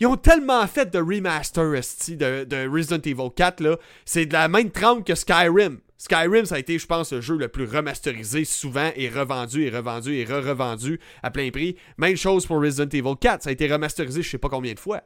Ils 0.00 0.06
ont 0.08 0.16
tellement 0.16 0.66
fait 0.66 0.90
de 0.90 0.98
remaster 0.98 1.76
esti, 1.76 2.16
de, 2.16 2.42
de 2.42 2.68
Resident 2.68 3.02
Evil 3.04 3.30
4, 3.36 3.60
là. 3.60 3.76
C'est 4.04 4.26
de 4.26 4.32
la 4.32 4.48
même 4.48 4.72
trempe 4.72 5.06
que 5.06 5.14
Skyrim. 5.14 5.78
Skyrim, 5.98 6.46
ça 6.46 6.54
a 6.54 6.58
été, 6.60 6.78
je 6.78 6.86
pense, 6.86 7.12
le 7.12 7.20
jeu 7.20 7.36
le 7.36 7.48
plus 7.48 7.64
remasterisé 7.64 8.44
souvent 8.44 8.90
et 8.94 9.08
revendu 9.08 9.64
et 9.64 9.70
revendu 9.70 10.14
et 10.14 10.24
re-revendu 10.24 11.00
à 11.24 11.32
plein 11.32 11.50
prix. 11.50 11.76
Même 11.96 12.16
chose 12.16 12.46
pour 12.46 12.62
Resident 12.62 12.88
Evil 12.88 13.16
4. 13.20 13.42
Ça 13.42 13.50
a 13.50 13.52
été 13.52 13.70
remasterisé 13.70 14.22
je 14.22 14.30
sais 14.30 14.38
pas 14.38 14.48
combien 14.48 14.74
de 14.74 14.78
fois. 14.78 15.02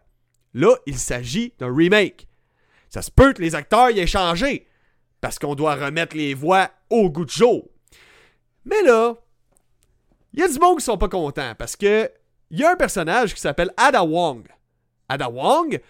Là, 0.52 0.76
il 0.86 0.98
s'agit 0.98 1.54
d'un 1.58 1.74
remake. 1.74 2.28
Ça 2.90 3.00
se 3.00 3.10
peut 3.10 3.32
que 3.32 3.40
les 3.40 3.54
acteurs 3.54 3.90
y 3.90 4.00
aient 4.00 4.06
changé. 4.06 4.66
Parce 5.22 5.38
qu'on 5.38 5.54
doit 5.54 5.76
remettre 5.76 6.14
les 6.14 6.34
voix 6.34 6.70
au 6.90 7.08
goût 7.08 7.24
de 7.24 7.30
jour. 7.30 7.70
Mais 8.66 8.82
là, 8.82 9.14
il 10.34 10.40
y 10.40 10.42
a 10.42 10.48
du 10.48 10.58
monde 10.58 10.78
qui 10.78 10.84
sont 10.84 10.98
pas 10.98 11.08
contents 11.08 11.54
parce 11.56 11.74
que 11.74 12.10
il 12.50 12.60
y 12.60 12.64
a 12.64 12.72
un 12.72 12.76
personnage 12.76 13.34
qui 13.34 13.40
s'appelle 13.40 13.72
Ada 13.78 14.04
Wong. 14.04 14.46
Ada 15.08 15.30
Wong, 15.30 15.80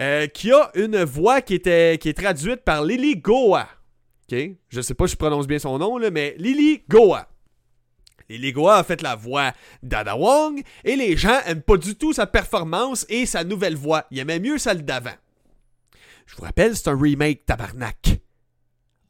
euh, 0.00 0.26
qui 0.28 0.52
a 0.52 0.70
une 0.74 1.04
voix 1.04 1.42
qui, 1.42 1.54
était, 1.54 1.98
qui 1.98 2.08
est 2.08 2.16
traduite 2.16 2.64
par 2.64 2.82
Lily 2.82 3.16
Goa. 3.16 3.68
OK? 4.30 4.38
Je 4.68 4.80
sais 4.80 4.94
pas 4.94 5.06
si 5.06 5.12
je 5.12 5.16
prononce 5.16 5.46
bien 5.46 5.58
son 5.58 5.78
nom, 5.78 5.98
là, 5.98 6.10
mais 6.10 6.34
Lily 6.38 6.82
Goa. 6.88 7.28
Lily 8.28 8.52
Goa 8.52 8.76
a 8.76 8.84
fait 8.84 9.00
la 9.00 9.16
voix 9.16 9.52
d'Ada 9.82 10.16
Wong 10.16 10.62
et 10.84 10.96
les 10.96 11.16
gens 11.16 11.40
aiment 11.46 11.62
pas 11.62 11.78
du 11.78 11.94
tout 11.94 12.12
sa 12.12 12.26
performance 12.26 13.06
et 13.08 13.24
sa 13.24 13.42
nouvelle 13.42 13.76
voix. 13.76 14.04
Ils 14.10 14.18
aimaient 14.18 14.40
mieux 14.40 14.58
celle 14.58 14.84
d'avant. 14.84 15.16
Je 16.26 16.36
vous 16.36 16.42
rappelle, 16.42 16.76
c'est 16.76 16.88
un 16.88 17.00
remake 17.00 17.46
tabarnak. 17.46 18.20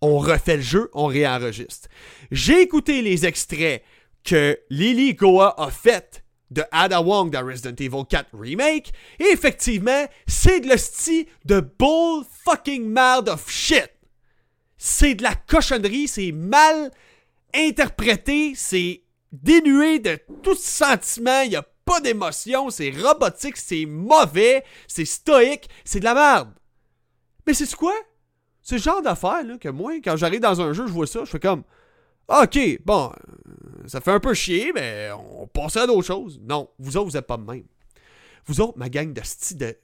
On 0.01 0.19
refait 0.19 0.57
le 0.57 0.63
jeu, 0.63 0.89
on 0.95 1.07
réenregistre. 1.07 1.89
J'ai 2.31 2.63
écouté 2.63 3.03
les 3.03 3.27
extraits 3.27 3.83
que 4.23 4.57
Lily 4.71 5.15
Goa 5.15 5.61
a 5.61 5.71
fait 5.73 6.23
de 6.53 6.63
Ada 6.71 7.01
Wong 7.01 7.31
dans 7.31 7.45
Resident 7.45 7.75
Evil 7.75 8.05
4 8.09 8.29
Remake. 8.35 8.93
Et 9.19 9.33
effectivement, 9.33 10.07
c'est 10.29 10.61
de 10.61 10.69
l'hostie 10.69 11.27
de 11.45 11.61
bull 11.61 12.25
fucking 12.45 12.87
merde 12.89 13.29
of 13.29 13.51
shit. 13.51 13.91
C'est 14.79 15.15
de 15.15 15.23
la 15.23 15.35
cochonnerie, 15.35 16.09
c'est 16.09 16.33
mal 16.33 16.91
interprété, 17.55 18.55
c'est 18.55 19.03
dénué 19.33 19.99
de 19.99 20.19
tout 20.43 20.55
sentiment, 20.55 21.43
il 21.43 21.53
y 21.53 21.57
a 21.57 21.67
pas 21.85 22.01
d'émotion, 22.01 22.71
c'est 22.71 22.91
robotique, 22.91 23.57
c'est 23.57 23.87
mauvais, 23.87 24.65
c'est 24.87 25.05
stoïque, 25.05 25.69
c'est 25.85 26.01
de 26.01 26.05
la 26.05 26.15
merde. 26.15 26.51
Mais 27.47 27.55
c'est 27.55 27.75
quoi? 27.75 27.95
C'est 28.63 28.77
le 28.77 28.83
genre 28.83 29.03
d'affaire 29.03 29.43
que 29.59 29.69
moi, 29.69 29.95
quand 30.05 30.17
j'arrive 30.17 30.41
dans 30.41 30.61
un 30.61 30.73
jeu, 30.73 30.87
je 30.87 30.93
vois 30.93 31.07
ça, 31.07 31.25
je 31.25 31.31
fais 31.31 31.41
comme 31.41 31.65
OK, 32.29 32.59
bon, 32.85 33.11
euh, 33.11 33.89
ça 33.89 34.03
fait 34.03 34.13
un 34.13 34.21
peu 34.21 34.35
chier, 34.35 34.71
mais 34.75 35.09
on 35.13 35.47
passe 35.47 35.79
à 35.79 35.87
d'autres 35.87 36.07
choses. 36.07 36.39
Non, 36.43 36.69
vous 36.79 36.99
autres, 36.99 37.11
vous 37.11 37.17
êtes 37.17 37.27
pas 37.27 37.39
même. 37.39 37.65
Vous 38.45 38.61
autres, 38.61 38.77
ma 38.77 38.91
gang 38.91 39.15
de 39.15 39.23
style 39.25 39.57
de 39.57 39.77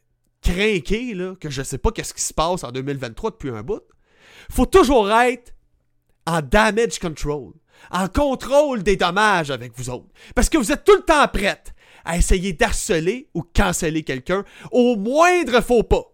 crinqués, 0.43 1.15
là, 1.15 1.35
que 1.41 1.49
je 1.49 1.63
sais 1.63 1.79
pas 1.79 1.91
qu'est-ce 1.91 2.13
qui 2.13 2.21
se 2.21 2.35
passe 2.35 2.63
en 2.63 2.71
2023 2.71 3.31
depuis 3.31 3.49
un 3.49 3.63
bout, 3.63 3.83
faut 4.51 4.67
toujours 4.67 5.11
être 5.11 5.55
en 6.27 6.41
damage 6.41 6.99
control, 6.99 7.53
en 7.91 8.09
contrôle 8.09 8.83
des 8.83 8.97
dommages 8.97 9.51
avec 9.51 9.73
vous 9.77 9.91
autres. 9.91 10.13
Parce 10.35 10.49
que 10.49 10.59
vous 10.59 10.73
êtes 10.73 10.85
tout 10.85 10.97
le 10.97 11.03
temps 11.03 11.29
prête 11.29 11.75
à 12.05 12.17
essayer 12.17 12.53
d'harceler 12.53 13.29
ou 13.35 13.43
canceller 13.43 14.03
quelqu'un 14.03 14.45
au 14.71 14.97
moindre 14.97 15.61
faux 15.61 15.83
pas. 15.83 16.05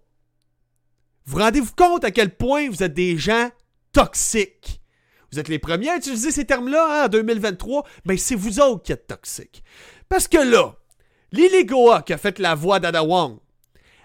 Vous 1.26 1.38
rendez-vous 1.38 1.72
compte 1.76 2.04
à 2.04 2.10
quel 2.10 2.34
point 2.34 2.68
vous 2.68 2.82
êtes 2.82 2.94
des 2.94 3.16
gens 3.16 3.50
toxiques? 3.92 4.80
Vous 5.32 5.38
êtes 5.38 5.48
les 5.48 5.58
premiers 5.58 5.90
à 5.90 5.96
utiliser 5.96 6.32
ces 6.32 6.44
termes-là 6.44 7.02
hein, 7.02 7.04
en 7.06 7.08
2023, 7.08 7.86
mais 8.04 8.16
c'est 8.16 8.34
vous 8.34 8.58
autres 8.58 8.82
qui 8.82 8.92
êtes 8.92 9.06
toxiques. 9.06 9.62
Parce 10.08 10.26
que 10.26 10.38
là, 10.38 10.74
Lily 11.32 11.66
qui 12.04 12.12
a 12.12 12.18
fait 12.18 12.40
la 12.40 12.56
voix 12.56 12.80
d'Ada 12.80 13.04
Wong, 13.04 13.38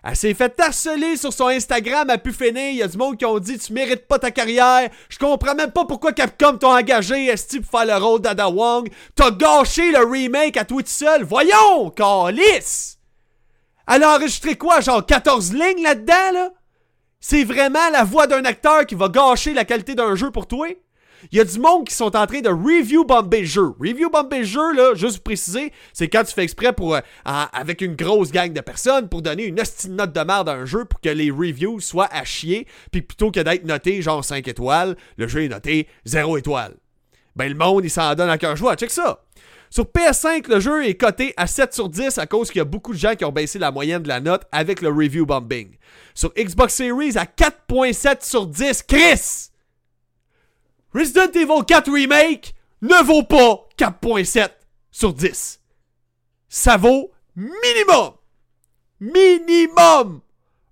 elle 0.08 0.16
s'est 0.16 0.36
fait 0.36 0.60
harceler 0.60 1.18
sur 1.18 1.34
son 1.34 1.48
Instagram 1.48 2.12
à 2.12 2.20
pu 2.20 2.32
finir. 2.32 2.70
Il 2.70 2.76
y 2.76 2.84
a 2.84 2.88
du 2.88 2.96
monde 2.96 3.18
qui 3.18 3.26
ont 3.26 3.40
dit 3.40 3.58
Tu 3.58 3.74
mérites 3.74 4.08
pas 4.08 4.20
ta 4.20 4.30
carrière. 4.30 4.92
Je 5.10 5.18
comprends 5.18 5.56
même 5.56 5.72
pas 5.72 5.86
pourquoi 5.86 6.14
Capcom 6.14 6.58
t'a 6.58 6.68
engagé 6.68 7.26
Esti 7.26 7.60
pour 7.60 7.72
faire 7.72 7.88
le 7.88 8.06
rôle 8.06 8.22
d'Ada 8.22 8.48
Wong. 8.48 8.88
T'as 9.16 9.32
gâché 9.32 9.92
le 9.92 10.06
remake 10.06 10.58
à 10.58 10.64
toi 10.64 10.84
tout 10.84 10.90
seul. 10.90 11.24
Voyons, 11.24 11.90
Calice! 11.90 13.00
Elle 13.88 14.04
a 14.04 14.16
enregistré 14.16 14.56
quoi, 14.56 14.80
genre 14.80 15.04
14 15.04 15.54
lignes 15.54 15.82
là-dedans, 15.82 16.32
là? 16.34 16.50
C'est 17.20 17.44
vraiment 17.44 17.90
la 17.92 18.04
voix 18.04 18.28
d'un 18.28 18.46
acteur 18.46 18.86
qui 18.86 18.94
va 18.94 19.10
gâcher 19.10 19.56
la 19.56 19.66
qualité 19.66 19.96
d'un 19.96 20.14
jeu 20.16 20.30
pour 20.30 20.46
toi? 20.48 20.68
Il 21.32 21.38
y 21.38 21.42
a 21.42 21.44
du 21.44 21.60
monde 21.60 21.88
qui 21.88 21.94
sont 21.94 22.16
en 22.16 22.26
train 22.28 22.42
de 22.42 22.50
review 22.50 23.06
bomber 23.06 23.42
le 23.42 23.46
jeu. 23.46 23.74
Review 23.80 24.10
bomber 24.10 24.40
le 24.40 24.46
jeu, 24.46 24.74
là, 24.74 24.94
juste 24.96 25.18
pour 25.18 25.24
préciser, 25.26 25.72
c'est 25.94 26.08
quand 26.08 26.24
tu 26.24 26.34
fais 26.34 26.44
exprès 26.44 26.74
pour, 26.74 26.96
euh, 26.96 27.02
avec 27.24 27.82
une 27.82 27.96
grosse 27.96 28.32
gang 28.32 28.52
de 28.52 28.62
personnes 28.62 29.10
pour 29.10 29.22
donner 29.22 29.46
une 29.46 29.60
estime 29.60 29.96
note 29.96 30.14
de 30.14 30.22
merde 30.22 30.50
à 30.50 30.54
un 30.54 30.66
jeu 30.66 30.86
pour 30.86 31.02
que 31.02 31.10
les 31.10 31.32
reviews 31.32 31.80
soient 31.80 32.10
à 32.12 32.24
chier, 32.24 32.68
puis 32.92 33.02
plutôt 33.02 33.32
que 33.32 33.40
d'être 33.40 33.66
noté 33.66 34.02
genre 34.02 34.24
5 34.24 34.48
étoiles, 34.48 34.96
le 35.18 35.28
jeu 35.28 35.44
est 35.44 35.50
noté 35.50 35.88
0 36.06 36.38
étoiles. 36.38 36.76
Ben 37.36 37.50
le 37.50 37.56
monde, 37.56 37.84
il 37.84 37.90
s'en 37.90 38.16
donne 38.16 38.30
à 38.30 38.38
cœur 38.38 38.56
joie. 38.56 38.76
Check 38.76 38.92
ça! 38.92 39.22
Sur 39.70 39.86
PS5, 39.86 40.48
le 40.48 40.60
jeu 40.60 40.86
est 40.86 40.96
coté 40.96 41.34
à 41.36 41.48
7 41.48 41.74
sur 41.74 41.90
10 41.90 42.18
à 42.18 42.28
cause 42.28 42.50
qu'il 42.50 42.60
y 42.60 42.62
a 42.62 42.66
beaucoup 42.66 42.94
de 42.94 42.98
gens 42.98 43.16
qui 43.16 43.26
ont 43.26 43.32
baissé 43.32 43.60
la 43.60 43.72
moyenne 43.72 44.04
de 44.04 44.08
la 44.08 44.22
note 44.22 44.44
avec 44.52 44.82
le 44.82 44.90
review 44.90 45.26
bombing. 45.26 45.76
Sur 46.14 46.32
Xbox 46.34 46.76
Series 46.76 47.18
à 47.18 47.26
4.7 47.26 48.26
sur 48.26 48.48
10. 48.48 48.84
Chris! 48.84 49.50
Resident 50.96 51.32
Evil 51.34 51.66
4 51.68 51.92
Remake 51.92 52.56
ne 52.82 53.04
vaut 53.04 53.24
pas 53.24 53.68
4.7 53.78 54.50
sur 54.92 55.14
10. 55.14 55.60
Ça 56.48 56.78
vaut 56.78 57.12
minimum, 57.36 58.14
minimum, 59.02 60.22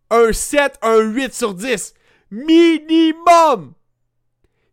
un 0.09 0.31
7, 0.31 0.79
un 0.81 0.99
8 0.99 1.33
sur 1.33 1.53
10. 1.53 1.93
Minimum. 2.31 3.73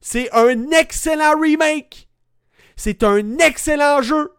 C'est 0.00 0.32
un 0.32 0.70
excellent 0.70 1.36
remake. 1.36 2.08
C'est 2.76 3.02
un 3.02 3.38
excellent 3.38 4.02
jeu. 4.02 4.32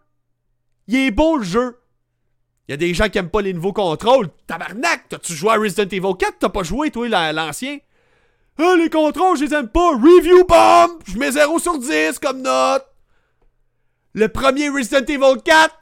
Il 0.88 0.96
est 0.96 1.12
beau 1.12 1.38
le 1.38 1.44
jeu. 1.44 1.78
Il 2.68 2.72
y 2.72 2.74
a 2.74 2.78
des 2.78 2.94
gens 2.94 3.10
qui 3.10 3.18
aiment 3.18 3.30
pas 3.30 3.42
les 3.42 3.54
nouveaux 3.54 3.74
contrôles. 3.74 4.30
Tabarnak, 4.48 5.10
t'as-tu 5.10 5.34
joué 5.34 5.52
à 5.52 5.58
Resident 5.58 5.90
Evil 5.90 6.18
4? 6.18 6.40
T'as 6.40 6.50
pas 6.50 6.64
joué, 6.64 6.90
toi, 6.90 7.34
l'ancien? 7.34 7.80
Ah, 8.64 8.76
les 8.76 8.90
contrôles, 8.92 9.38
je 9.38 9.46
les 9.46 9.54
aime 9.56 9.70
pas. 9.70 9.92
Review 9.94 10.46
bomb! 10.46 11.00
Je 11.08 11.18
mets 11.18 11.32
0 11.32 11.58
sur 11.58 11.80
10 11.80 12.20
comme 12.20 12.42
note. 12.44 12.86
Le 14.14 14.28
premier 14.28 14.70
Resident 14.70 15.06
Evil 15.08 15.42
4, 15.44 15.76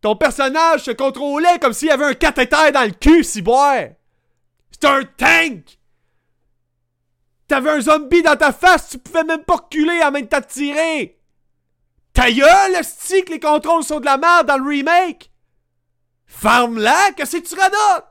ton 0.00 0.16
personnage 0.16 0.82
se 0.82 0.90
contrôlait 0.90 1.60
comme 1.60 1.72
s'il 1.72 1.88
y 1.88 1.92
avait 1.92 2.06
un 2.06 2.14
cathéter 2.14 2.72
dans 2.72 2.84
le 2.84 2.90
cul, 2.90 3.22
si 3.22 3.40
boire. 3.40 3.84
C'était 4.72 4.88
un 4.88 5.04
tank! 5.04 5.78
T'avais 7.46 7.70
un 7.70 7.80
zombie 7.80 8.22
dans 8.22 8.36
ta 8.36 8.52
face, 8.52 8.90
tu 8.90 8.98
pouvais 8.98 9.24
même 9.24 9.44
pas 9.44 9.56
reculer 9.56 10.00
à 10.00 10.10
même 10.10 10.26
de 10.26 10.46
tirer! 10.46 11.18
Ta 12.12 12.32
gueule, 12.32 12.82
stick, 12.82 13.28
les 13.28 13.40
contrôles 13.40 13.84
sont 13.84 14.00
de 14.00 14.06
la 14.06 14.18
merde 14.18 14.46
dans 14.48 14.58
le 14.58 14.68
remake! 14.68 15.30
Ferme-la, 16.26 17.12
que 17.16 17.24
c'est 17.24 17.42
tu 17.42 17.54
radotes? 17.54 18.06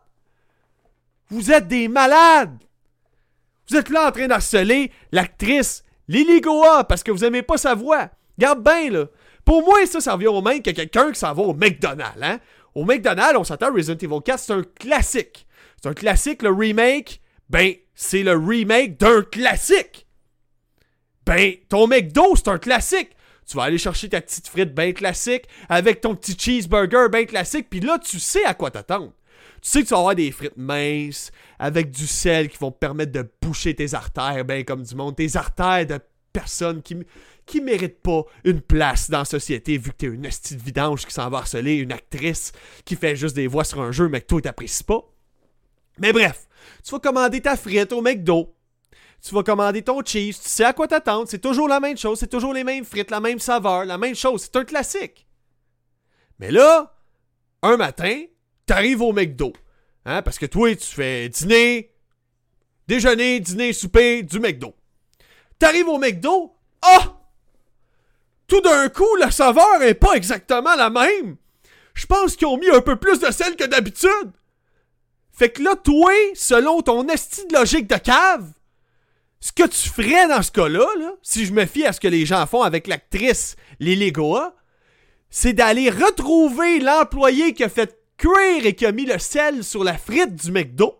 Vous 1.29 1.51
êtes 1.51 1.67
des 1.67 1.87
malades! 1.87 2.57
Vous 3.69 3.75
êtes 3.75 3.89
là 3.89 4.07
en 4.07 4.11
train 4.11 4.27
d'harceler 4.27 4.91
l'actrice 5.11 5.83
Lily 6.07 6.41
Goa 6.41 6.85
parce 6.85 7.03
que 7.03 7.11
vous 7.11 7.25
aimez 7.25 7.41
pas 7.41 7.57
sa 7.57 7.75
voix. 7.75 8.09
Garde 8.37 8.63
bien, 8.63 8.89
là. 8.89 9.05
Pour 9.43 9.63
moi, 9.63 9.85
ça, 9.85 10.01
ça 10.01 10.13
revient 10.13 10.27
au 10.27 10.41
même 10.41 10.61
que 10.61 10.71
quelqu'un 10.71 11.11
qui 11.11 11.19
s'en 11.19 11.33
va 11.33 11.41
au 11.41 11.53
McDonald's, 11.53 12.21
hein. 12.21 12.39
Au 12.75 12.85
McDonald's, 12.85 13.37
on 13.37 13.43
s'attend 13.43 13.73
Resident 13.73 13.97
Evil 13.97 14.21
4, 14.23 14.39
c'est 14.39 14.53
un 14.53 14.63
classique. 14.63 15.47
C'est 15.81 15.89
un 15.89 15.93
classique, 15.93 16.43
le 16.43 16.51
remake, 16.51 17.21
ben, 17.49 17.73
c'est 17.95 18.23
le 18.23 18.33
remake 18.33 18.99
d'un 18.99 19.23
classique. 19.23 20.05
Ben, 21.25 21.55
ton 21.69 21.87
McDo, 21.87 22.35
c'est 22.35 22.49
un 22.49 22.59
classique. 22.59 23.09
Tu 23.49 23.57
vas 23.57 23.63
aller 23.63 23.77
chercher 23.77 24.09
ta 24.09 24.21
petite 24.21 24.47
frite 24.47 24.75
bien 24.75 24.91
classique 24.91 25.45
avec 25.69 26.01
ton 26.01 26.13
petit 26.15 26.37
cheeseburger 26.37 27.09
bien 27.09 27.25
classique, 27.25 27.67
puis 27.69 27.79
là, 27.79 27.97
tu 27.97 28.19
sais 28.19 28.43
à 28.43 28.53
quoi 28.53 28.69
t'attendre. 28.69 29.13
Tu 29.61 29.69
sais 29.69 29.81
que 29.81 29.87
tu 29.87 29.93
vas 29.93 29.99
avoir 29.99 30.15
des 30.15 30.31
frites 30.31 30.57
minces 30.57 31.31
avec 31.59 31.91
du 31.91 32.07
sel 32.07 32.49
qui 32.49 32.57
vont 32.57 32.71
te 32.71 32.77
permettre 32.77 33.11
de 33.11 33.29
boucher 33.41 33.75
tes 33.75 33.93
artères, 33.93 34.45
ben 34.45 34.63
comme 34.63 34.83
du 34.83 34.95
monde. 34.95 35.15
Tes 35.15 35.35
artères 35.35 35.85
de 35.85 35.99
personnes 36.31 36.81
qui, 36.81 36.95
qui 37.45 37.61
méritent 37.61 38.01
pas 38.01 38.23
une 38.43 38.61
place 38.61 39.09
dans 39.09 39.19
la 39.19 39.25
société 39.25 39.77
vu 39.77 39.91
que 39.91 39.97
t'es 39.97 40.07
une 40.07 40.27
hostie 40.27 40.55
de 40.55 40.61
vidange 40.61 41.05
qui 41.05 41.13
s'en 41.13 41.29
va 41.29 41.39
harceler 41.39 41.75
une 41.75 41.91
actrice 41.91 42.51
qui 42.85 42.95
fait 42.95 43.15
juste 43.15 43.35
des 43.35 43.47
voix 43.47 43.63
sur 43.63 43.81
un 43.81 43.91
jeu 43.91 44.07
mais 44.07 44.21
que 44.21 44.27
toi 44.27 44.41
t'apprécies 44.41 44.83
pas. 44.83 45.01
Mais 45.97 46.13
bref, 46.13 46.47
tu 46.83 46.91
vas 46.91 46.99
commander 46.99 47.41
ta 47.41 47.57
frite 47.57 47.91
au 47.91 48.01
McDo. 48.01 48.53
Tu 49.21 49.33
vas 49.33 49.41
commander 49.41 49.81
ton 49.81 50.03
cheese, 50.05 50.39
tu 50.39 50.47
sais 50.47 50.63
à 50.63 50.73
quoi 50.73 50.87
t'attendre, 50.87 51.27
c'est 51.27 51.39
toujours 51.39 51.67
la 51.67 51.79
même 51.79 51.97
chose, 51.97 52.19
c'est 52.19 52.29
toujours 52.29 52.53
les 52.53 52.63
mêmes 52.63 52.85
frites, 52.85 53.09
la 53.09 53.19
même 53.19 53.39
saveur, 53.39 53.83
la 53.83 53.97
même 53.97 54.13
chose, 54.13 54.43
c'est 54.43 54.55
un 54.55 54.63
classique. 54.63 55.27
Mais 56.37 56.51
là, 56.51 56.95
un 57.63 57.77
matin, 57.77 58.23
t'arrives 58.67 59.01
au 59.01 59.13
McDo. 59.13 59.53
Hein, 60.05 60.21
parce 60.21 60.37
que 60.37 60.45
toi, 60.45 60.73
tu 60.75 60.85
fais 60.85 61.27
dîner, 61.29 61.91
déjeuner, 62.87 63.39
dîner, 63.39 63.73
souper, 63.73 64.21
du 64.21 64.39
McDo. 64.39 64.75
T'arrives 65.57 65.87
au 65.87 65.97
McDo, 65.97 66.55
ah! 66.83 67.17
Tout 68.47 68.61
d'un 68.61 68.87
coup, 68.89 69.15
la 69.17 69.31
saveur 69.31 69.81
est 69.81 69.95
pas 69.95 70.13
exactement 70.13 70.75
la 70.75 70.89
même. 70.89 71.37
Je 71.93 72.05
pense 72.05 72.35
qu'ils 72.35 72.47
ont 72.47 72.57
mis 72.57 72.69
un 72.69 72.81
peu 72.81 72.95
plus 72.95 73.19
de 73.19 73.31
sel 73.31 73.55
que 73.55 73.65
d'habitude. 73.65 74.31
Fait 75.33 75.49
que 75.49 75.61
là, 75.61 75.75
toi, 75.75 76.13
selon 76.35 76.81
ton 76.81 77.07
esti 77.07 77.45
de 77.47 77.57
logique 77.57 77.87
de 77.87 77.97
cave, 77.97 78.53
ce 79.39 79.51
que 79.51 79.67
tu 79.67 79.89
ferais 79.89 80.27
dans 80.27 80.41
ce 80.41 80.51
cas-là, 80.51 80.87
là, 80.97 81.11
si 81.21 81.45
je 81.45 81.53
me 81.53 81.65
fie 81.65 81.85
à 81.85 81.93
ce 81.93 81.99
que 81.99 82.07
les 82.07 82.25
gens 82.25 82.45
font 82.47 82.61
avec 82.61 82.87
l'actrice 82.87 83.55
Lily 83.79 84.11
Goa, 84.11 84.55
c'est 85.29 85.53
d'aller 85.53 85.89
retrouver 85.89 86.79
l'employé 86.79 87.53
qui 87.53 87.63
a 87.63 87.69
fait 87.69 87.96
cuire 88.17 88.65
et 88.65 88.73
qui 88.73 88.85
a 88.85 88.91
mis 88.91 89.05
le 89.05 89.19
sel 89.19 89.63
sur 89.63 89.83
la 89.83 89.97
frite 89.97 90.35
du 90.35 90.51
McDo 90.51 90.95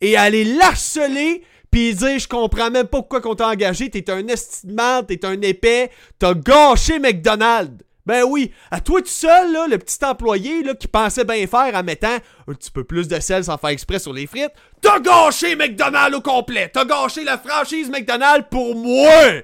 et 0.00 0.16
aller 0.16 0.44
l'harceler 0.44 1.42
puis 1.70 1.94
dire 1.94 2.18
je 2.18 2.28
comprends 2.28 2.70
même 2.70 2.86
pas 2.86 2.98
pourquoi 2.98 3.20
qu'on 3.20 3.34
t'a 3.34 3.48
engagé, 3.48 3.90
t'es 3.90 4.10
un 4.10 4.26
estimant, 4.28 5.02
t'es 5.02 5.24
un 5.24 5.40
épais, 5.42 5.90
t'as 6.18 6.34
gâché 6.34 6.98
McDonald's. 6.98 7.84
Ben 8.06 8.24
oui, 8.24 8.52
à 8.70 8.80
toi 8.80 9.02
tout 9.02 9.08
seul, 9.08 9.52
là, 9.52 9.66
le 9.66 9.76
petit 9.76 10.02
employé 10.02 10.62
là, 10.62 10.74
qui 10.74 10.88
pensait 10.88 11.24
bien 11.24 11.46
faire 11.46 11.74
en 11.74 11.82
mettant 11.82 12.16
un 12.46 12.54
petit 12.54 12.70
peu 12.70 12.82
plus 12.82 13.06
de 13.06 13.20
sel 13.20 13.44
sans 13.44 13.58
faire 13.58 13.68
exprès 13.68 13.98
sur 13.98 14.14
les 14.14 14.26
frites, 14.26 14.52
t'as 14.80 14.98
gâché 14.98 15.56
McDonald's 15.56 16.16
au 16.16 16.22
complet, 16.22 16.70
t'as 16.72 16.86
gâché 16.86 17.22
la 17.22 17.36
franchise 17.36 17.90
McDonald's 17.90 18.48
pour 18.50 18.74
moi! 18.74 19.42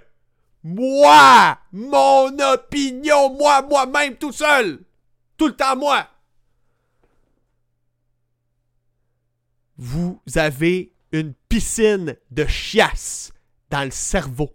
Moi! 0.62 1.59
Mon 1.73 2.38
opinion, 2.54 3.28
moi, 3.35 3.61
moi-même 3.61 4.16
tout 4.16 4.33
seul! 4.33 4.78
Tout 5.37 5.49
le 5.49 5.56
temps 5.56 5.76
moi! 5.76 6.06
Vous 9.84 10.18
avez 10.36 10.94
une 11.12 11.34
piscine 11.50 12.16
de 12.30 12.46
chiasse 12.46 13.32
dans 13.68 13.84
le 13.84 13.90
cerveau. 13.90 14.50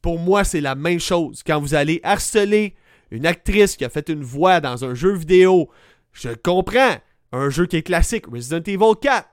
Pour 0.00 0.18
moi, 0.18 0.44
c'est 0.44 0.62
la 0.62 0.74
même 0.74 0.98
chose. 0.98 1.42
Quand 1.46 1.60
vous 1.60 1.74
allez 1.74 2.00
harceler 2.02 2.74
une 3.10 3.26
actrice 3.26 3.76
qui 3.76 3.84
a 3.84 3.90
fait 3.90 4.08
une 4.08 4.24
voix 4.24 4.62
dans 4.62 4.82
un 4.82 4.94
jeu 4.94 5.12
vidéo, 5.14 5.68
je 6.12 6.30
comprends. 6.30 6.96
Un 7.32 7.50
jeu 7.50 7.66
qui 7.66 7.76
est 7.76 7.82
classique, 7.82 8.26
Resident 8.32 8.62
Evil 8.62 8.98
4. 8.98 9.28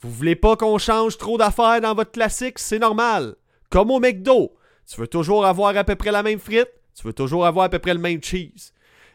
Vous 0.00 0.10
voulez 0.10 0.34
pas 0.34 0.56
qu'on 0.56 0.78
change 0.78 1.18
trop 1.18 1.38
d'affaires 1.38 1.80
dans 1.80 1.94
votre 1.94 2.10
classique, 2.10 2.58
c'est 2.58 2.80
normal. 2.80 3.36
Comme 3.70 3.92
au 3.92 4.00
McDo. 4.00 4.56
Tu 4.88 5.00
veux 5.00 5.06
toujours 5.06 5.46
avoir 5.46 5.76
à 5.76 5.84
peu 5.84 5.94
près 5.94 6.10
la 6.10 6.24
même 6.24 6.40
frite, 6.40 6.70
tu 6.96 7.06
veux 7.06 7.12
toujours 7.12 7.46
avoir 7.46 7.66
à 7.66 7.68
peu 7.68 7.78
près 7.78 7.94
le 7.94 8.00
même 8.00 8.22
cheese. 8.22 8.72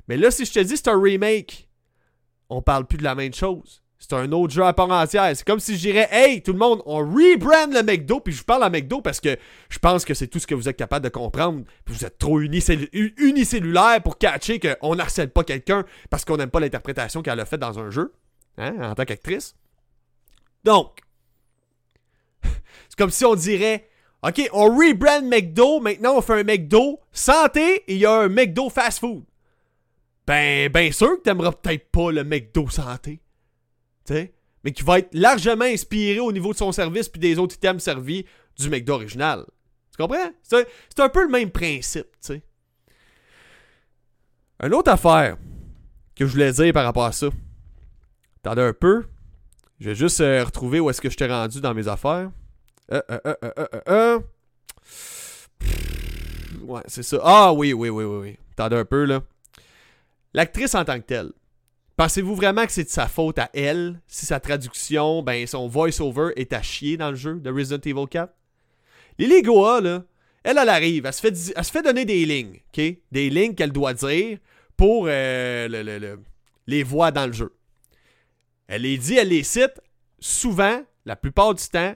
Mais 0.08 0.16
là, 0.16 0.32
si 0.32 0.46
je 0.46 0.54
te 0.54 0.60
dis 0.60 0.78
c'est 0.78 0.88
un 0.88 1.00
remake, 1.00 1.63
on 2.54 2.62
parle 2.62 2.86
plus 2.86 2.98
de 2.98 3.04
la 3.04 3.16
même 3.16 3.34
chose. 3.34 3.82
C'est 4.00 4.14
un 4.14 4.32
autre 4.34 4.54
jeu 4.54 4.64
à 4.64 4.74
part 4.74 4.92
entière. 4.92 5.32
C'est 5.34 5.48
comme 5.48 5.62
si 5.62 5.76
je 5.76 5.80
dirais 5.80 6.10
Hey, 6.12 6.44
tout 6.44 6.52
le 6.52 6.60
monde, 6.60 6.82
on 6.86 6.98
rebrand 6.98 7.72
le 7.72 7.84
McDo, 7.84 8.20
puis 8.20 8.34
je 8.34 8.44
parle 8.44 8.64
à 8.64 8.70
McDo 8.70 9.00
parce 9.00 9.22
que 9.22 9.38
je 9.70 9.80
pense 9.80 10.04
que 10.04 10.14
c'est 10.14 10.28
tout 10.28 10.40
ce 10.40 10.48
que 10.48 10.56
vous 10.56 10.68
êtes 10.68 10.76
capable 10.76 11.06
de 11.06 11.10
comprendre. 11.10 11.64
vous 11.88 12.04
êtes 12.04 12.18
trop 12.18 12.42
unicellulaire 12.42 14.04
pour 14.04 14.18
catcher 14.18 14.60
qu'on 14.60 14.96
n'harcèle 14.96 15.30
pas 15.30 15.46
quelqu'un 15.46 15.86
parce 16.10 16.26
qu'on 16.26 16.36
n'aime 16.36 16.50
pas 16.50 16.60
l'interprétation 16.60 17.22
qu'elle 17.22 17.40
a 17.40 17.46
faite 17.46 17.62
dans 17.62 17.80
un 17.80 17.90
jeu, 17.92 18.14
hein, 18.58 18.74
en 18.82 18.94
tant 18.94 19.06
qu'actrice. 19.06 19.56
Donc, 20.66 21.00
c'est 22.44 22.98
comme 22.98 23.10
si 23.10 23.24
on 23.24 23.36
dirait 23.36 23.88
OK, 24.22 24.50
on 24.52 24.66
rebrand 24.66 25.22
McDo, 25.22 25.80
maintenant 25.80 26.18
on 26.18 26.22
fait 26.22 26.42
un 26.42 26.44
McDo 26.44 27.00
santé 27.14 27.84
et 27.88 27.94
il 27.94 28.00
y 28.00 28.06
a 28.06 28.12
un 28.12 28.30
McDo 28.30 28.70
fast 28.70 29.00
food. 29.00 29.24
Ben, 30.26 30.70
ben 30.72 30.92
sûr 30.92 31.18
que 31.18 31.22
t'aimeras 31.22 31.52
peut-être 31.52 31.92
pas 31.92 32.12
le 32.12 32.24
McDo 32.24 32.70
santé 32.70 33.22
mais 34.64 34.72
qui 34.72 34.84
va 34.84 35.00
être 35.00 35.14
largement 35.14 35.66
inspiré 35.66 36.20
au 36.20 36.32
niveau 36.32 36.54
de 36.54 36.58
son 36.58 36.72
service 36.72 37.10
puis 37.10 37.20
des 37.20 37.38
autres 37.38 37.56
items 37.56 37.84
servis 37.84 38.26
du 38.58 38.70
McDo 38.70 38.94
original. 38.94 39.46
Tu 39.92 39.98
comprends? 39.98 40.32
C'est 40.42 41.00
un, 41.00 41.10
peu 41.10 41.24
le 41.24 41.30
même 41.30 41.52
principe, 41.52 42.08
tu 42.14 42.18
sais. 42.22 42.42
Une 44.62 44.74
autre 44.74 44.92
affaire 44.92 45.38
que 46.16 46.26
je 46.26 46.32
voulais 46.32 46.52
dire 46.52 46.74
par 46.74 46.86
rapport 46.86 47.06
à 47.06 47.12
ça. 47.12 47.28
Attendez 48.44 48.62
un 48.62 48.74
peu. 48.74 49.06
Je 49.80 49.90
vais 49.90 49.96
juste 49.96 50.22
euh, 50.22 50.44
retrouver 50.44 50.80
où 50.80 50.90
est-ce 50.90 51.02
que 51.02 51.10
je 51.10 51.18
t'ai 51.18 51.28
rendu 51.28 51.60
dans 51.60 51.74
mes 51.74 51.88
affaires. 51.88 52.32
Euh, 52.92 53.02
euh. 53.88 54.20
Ouais, 56.62 56.82
c'est 56.88 57.04
ça. 57.04 57.20
Ah 57.24 57.54
oui, 57.54 57.74
oui, 57.74 57.90
oui, 57.90 58.04
oui, 58.04 58.20
oui. 58.22 58.38
Attendez 58.54 58.78
un 58.78 58.86
peu, 58.86 59.06
là. 59.06 59.22
L'actrice 60.34 60.76
en 60.76 60.86
tant 60.86 61.00
que 61.00 61.06
telle. 61.06 61.32
Pensez-vous 61.96 62.36
vraiment 62.36 62.66
que 62.66 62.72
c'est 62.72 62.86
de 62.86 62.90
sa 62.90 63.08
faute 63.08 63.38
à 63.38 63.50
elle 63.54 64.02
si 64.08 64.26
sa 64.26 64.40
traduction, 64.40 65.22
ben 65.22 65.46
son 65.46 65.68
voice-over 65.68 66.32
est 66.36 66.52
à 66.54 66.62
chier 66.62 66.98
dans 66.98 67.12
le 67.12 67.16
jeu 67.16 67.36
de 67.36 67.52
Resident 67.52 67.82
Evil 67.86 68.08
4? 68.10 68.34
Lily 69.20 69.44
Goa, 69.44 69.80
là, 69.80 70.04
elle, 70.44 70.58
elle 70.58 70.70
arrive, 70.70 71.06
elle 71.06 71.14
se 71.14 71.72
fait, 71.72 71.82
donner 71.84 72.06
des 72.06 72.26
lignes? 72.26 72.60
Des 72.76 73.30
lignes 73.30 73.54
qu'elle 73.54 73.72
doit 73.72 73.94
dire 73.94 74.40
pour 74.76 75.06
euh, 75.08 76.18
les 76.66 76.84
voix 76.84 77.12
dans 77.12 77.28
le 77.28 77.34
jeu. 77.34 77.54
Elle 78.68 78.82
les 78.82 78.98
dit, 78.98 79.16
elle 79.16 79.30
les 79.30 79.44
cite. 79.44 79.80
Souvent, 80.20 80.82
la 81.06 81.16
plupart 81.16 81.54
du 81.54 81.64
temps, 81.68 81.94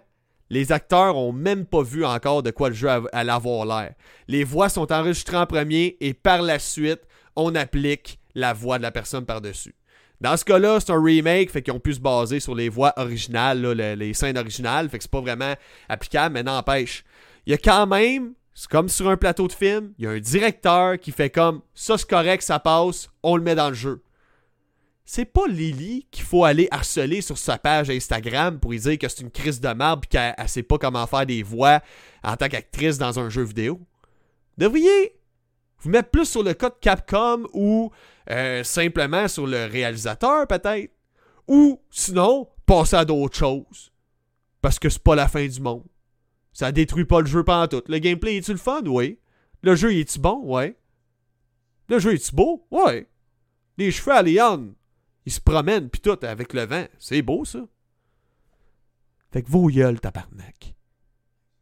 les 0.49 0.71
acteurs 0.71 1.17
ont 1.17 1.31
même 1.31 1.65
pas 1.65 1.81
vu 1.81 2.05
encore 2.05 2.43
de 2.43 2.51
quoi 2.51 2.69
le 2.69 2.75
jeu 2.75 2.89
allait 3.11 3.31
avoir 3.31 3.65
l'air. 3.65 3.95
Les 4.27 4.43
voix 4.43 4.69
sont 4.69 4.91
enregistrées 4.91 5.37
en 5.37 5.45
premier 5.45 5.97
et 5.99 6.13
par 6.13 6.41
la 6.41 6.59
suite, 6.59 7.01
on 7.35 7.55
applique 7.55 8.19
la 8.37 8.53
voix 8.53 8.77
de 8.77 8.83
la 8.83 8.91
personne 8.91 9.25
par-dessus. 9.25 9.75
Dans 10.21 10.37
ce 10.37 10.45
cas-là, 10.45 10.79
c'est 10.79 10.91
un 10.91 11.01
remake, 11.01 11.51
fait 11.51 11.61
qu'ils 11.61 11.73
ont 11.73 11.79
pu 11.79 11.93
se 11.93 11.99
baser 11.99 12.39
sur 12.39 12.55
les 12.55 12.69
voix 12.69 12.93
originales, 12.97 13.61
les, 13.71 14.13
scènes 14.13 14.37
originales, 14.37 14.89
fait 14.89 14.97
que 14.97 15.03
c'est 15.03 15.11
pas 15.11 15.21
vraiment 15.21 15.53
applicable, 15.89 16.33
mais 16.33 16.43
n'empêche. 16.43 17.03
Il 17.45 17.51
y 17.51 17.53
a 17.53 17.57
quand 17.57 17.85
même, 17.85 18.33
c'est 18.53 18.69
comme 18.69 18.89
sur 18.89 19.09
un 19.09 19.17
plateau 19.17 19.47
de 19.47 19.53
film, 19.53 19.93
il 19.97 20.05
y 20.05 20.07
a 20.07 20.11
un 20.11 20.19
directeur 20.19 20.97
qui 20.99 21.11
fait 21.11 21.29
comme 21.29 21.61
ça 21.73 21.97
c'est 21.97 22.09
correct, 22.09 22.41
ça 22.41 22.59
passe, 22.59 23.09
on 23.21 23.37
le 23.37 23.43
met 23.43 23.55
dans 23.55 23.69
le 23.69 23.75
jeu. 23.75 24.01
C'est 25.05 25.25
pas 25.25 25.47
Lily 25.47 26.05
qu'il 26.11 26.25
faut 26.25 26.43
aller 26.43 26.67
harceler 26.69 27.21
sur 27.21 27.37
sa 27.37 27.57
page 27.57 27.89
Instagram 27.89 28.59
pour 28.59 28.71
lui 28.71 28.79
dire 28.79 28.97
que 28.97 29.07
c'est 29.07 29.21
une 29.21 29.31
crise 29.31 29.61
de 29.61 29.69
merde 29.69 30.03
et 30.03 30.07
qu'elle 30.07 30.35
sait 30.47 30.63
pas 30.63 30.77
comment 30.77 31.07
faire 31.07 31.25
des 31.25 31.43
voix 31.43 31.79
en 32.23 32.35
tant 32.35 32.49
qu'actrice 32.49 32.97
dans 32.97 33.17
un 33.17 33.29
jeu 33.29 33.43
vidéo. 33.43 33.79
Devriez 34.57 35.17
vous 35.79 35.89
mettre 35.89 36.09
plus 36.09 36.25
sur 36.25 36.43
le 36.43 36.53
cas 36.53 36.69
de 36.69 36.75
Capcom 36.81 37.47
ou 37.53 37.91
euh, 38.29 38.63
simplement 38.63 39.27
sur 39.27 39.47
le 39.47 39.65
réalisateur, 39.65 40.47
peut-être. 40.47 40.93
Ou 41.47 41.81
sinon, 41.89 42.49
passer 42.65 42.97
à 42.97 43.05
d'autres 43.05 43.37
choses. 43.37 43.91
Parce 44.61 44.79
que 44.79 44.89
c'est 44.89 45.03
pas 45.03 45.15
la 45.15 45.27
fin 45.27 45.45
du 45.47 45.61
monde. 45.61 45.85
Ça 46.51 46.71
détruit 46.71 47.05
pas 47.05 47.21
le 47.21 47.27
jeu 47.27 47.43
pendant 47.43 47.67
tout. 47.67 47.83
Le 47.87 47.99
gameplay 47.99 48.37
est-tu 48.37 48.51
le 48.51 48.57
fun? 48.57 48.81
Oui. 48.85 49.19
Le 49.61 49.75
jeu 49.75 49.95
est-tu 49.95 50.19
bon? 50.19 50.41
Ouais. 50.43 50.77
Le 51.87 51.99
jeu 51.99 52.15
est-tu 52.15 52.35
beau? 52.35 52.67
Ouais. 52.71 53.07
Les 53.77 53.91
cheveux 53.91 54.13
à 54.13 54.23
Leon, 54.23 54.73
ils 55.25 55.31
se 55.31 55.39
promènent 55.39 55.89
pis 55.89 56.01
tout 56.01 56.17
avec 56.23 56.53
le 56.53 56.65
vent. 56.65 56.85
C'est 56.97 57.21
beau 57.21 57.45
ça. 57.45 57.59
Fait 59.31 59.43
que 59.43 59.49
vos 59.49 59.67
gueules, 59.67 59.99
tabarnak. 59.99 60.73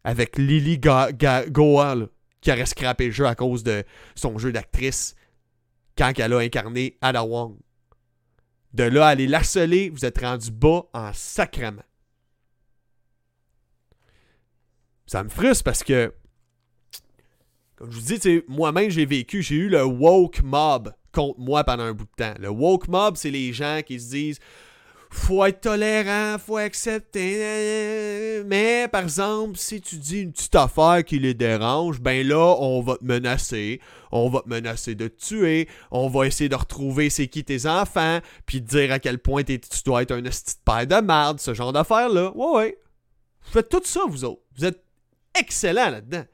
Avec 0.03 0.37
Lily 0.37 0.79
Goa, 0.79 1.11
qui 1.11 2.51
aurait 2.51 2.65
scrappé 2.65 3.07
le 3.07 3.11
jeu 3.11 3.25
à 3.25 3.35
cause 3.35 3.63
de 3.63 3.83
son 4.15 4.37
jeu 4.37 4.51
d'actrice 4.51 5.15
quand 5.97 6.13
elle 6.17 6.33
a 6.33 6.39
incarné 6.39 6.97
Ada 7.01 7.23
Wong. 7.23 7.57
De 8.73 8.83
là 8.83 9.07
à 9.07 9.09
aller 9.09 9.27
l'harceler, 9.27 9.89
vous 9.89 10.05
êtes 10.05 10.19
rendu 10.19 10.51
bas 10.51 10.83
en 10.93 11.11
sacrement. 11.13 11.83
Ça 15.07 15.23
me 15.23 15.29
frustre 15.29 15.63
parce 15.63 15.83
que, 15.83 16.13
comme 17.75 17.91
je 17.91 17.99
vous 17.99 18.17
dis, 18.17 18.41
moi-même 18.47 18.89
j'ai 18.89 19.05
vécu, 19.05 19.41
j'ai 19.41 19.55
eu 19.55 19.69
le 19.69 19.83
woke 19.83 20.41
mob 20.41 20.93
contre 21.11 21.39
moi 21.39 21.63
pendant 21.63 21.83
un 21.83 21.93
bout 21.93 22.05
de 22.05 22.15
temps. 22.17 22.33
Le 22.39 22.49
woke 22.49 22.87
mob, 22.87 23.15
c'est 23.15 23.31
les 23.31 23.53
gens 23.53 23.81
qui 23.85 23.99
se 23.99 24.09
disent 24.09 24.39
faut 25.15 25.45
être 25.45 25.61
tolérant, 25.61 26.37
faut 26.37 26.57
accepter. 26.57 28.43
Mais 28.45 28.87
par 28.91 29.03
exemple, 29.03 29.57
si 29.57 29.81
tu 29.81 29.97
dis 29.97 30.21
une 30.21 30.31
petite 30.31 30.55
affaire 30.55 31.03
qui 31.05 31.19
les 31.19 31.33
dérange, 31.33 31.99
ben 31.99 32.27
là, 32.27 32.55
on 32.59 32.81
va 32.81 32.97
te 32.97 33.03
menacer. 33.03 33.81
On 34.11 34.29
va 34.29 34.41
te 34.41 34.49
menacer 34.49 34.95
de 34.95 35.07
te 35.07 35.25
tuer. 35.25 35.67
On 35.91 36.07
va 36.09 36.27
essayer 36.27 36.49
de 36.49 36.55
retrouver 36.55 37.09
c'est 37.09 37.27
qui 37.27 37.43
tes 37.43 37.65
enfants, 37.65 38.19
puis 38.45 38.61
de 38.61 38.67
dire 38.67 38.91
à 38.91 38.99
quel 38.99 39.19
point 39.19 39.43
tu 39.43 39.59
dois 39.85 40.03
être 40.03 40.11
un 40.11 40.21
petit 40.21 40.55
père 40.63 40.85
de 40.85 41.05
merde, 41.05 41.39
ce 41.39 41.53
genre 41.53 41.73
d'affaires-là. 41.73 42.31
Ouais, 42.35 42.55
ouais. 42.57 42.77
Vous 43.45 43.51
faites 43.51 43.69
tout 43.69 43.81
ça, 43.83 44.01
vous 44.07 44.23
autres. 44.25 44.41
Vous 44.57 44.65
êtes 44.65 44.83
excellents 45.37 45.89
là-dedans. 45.89 46.25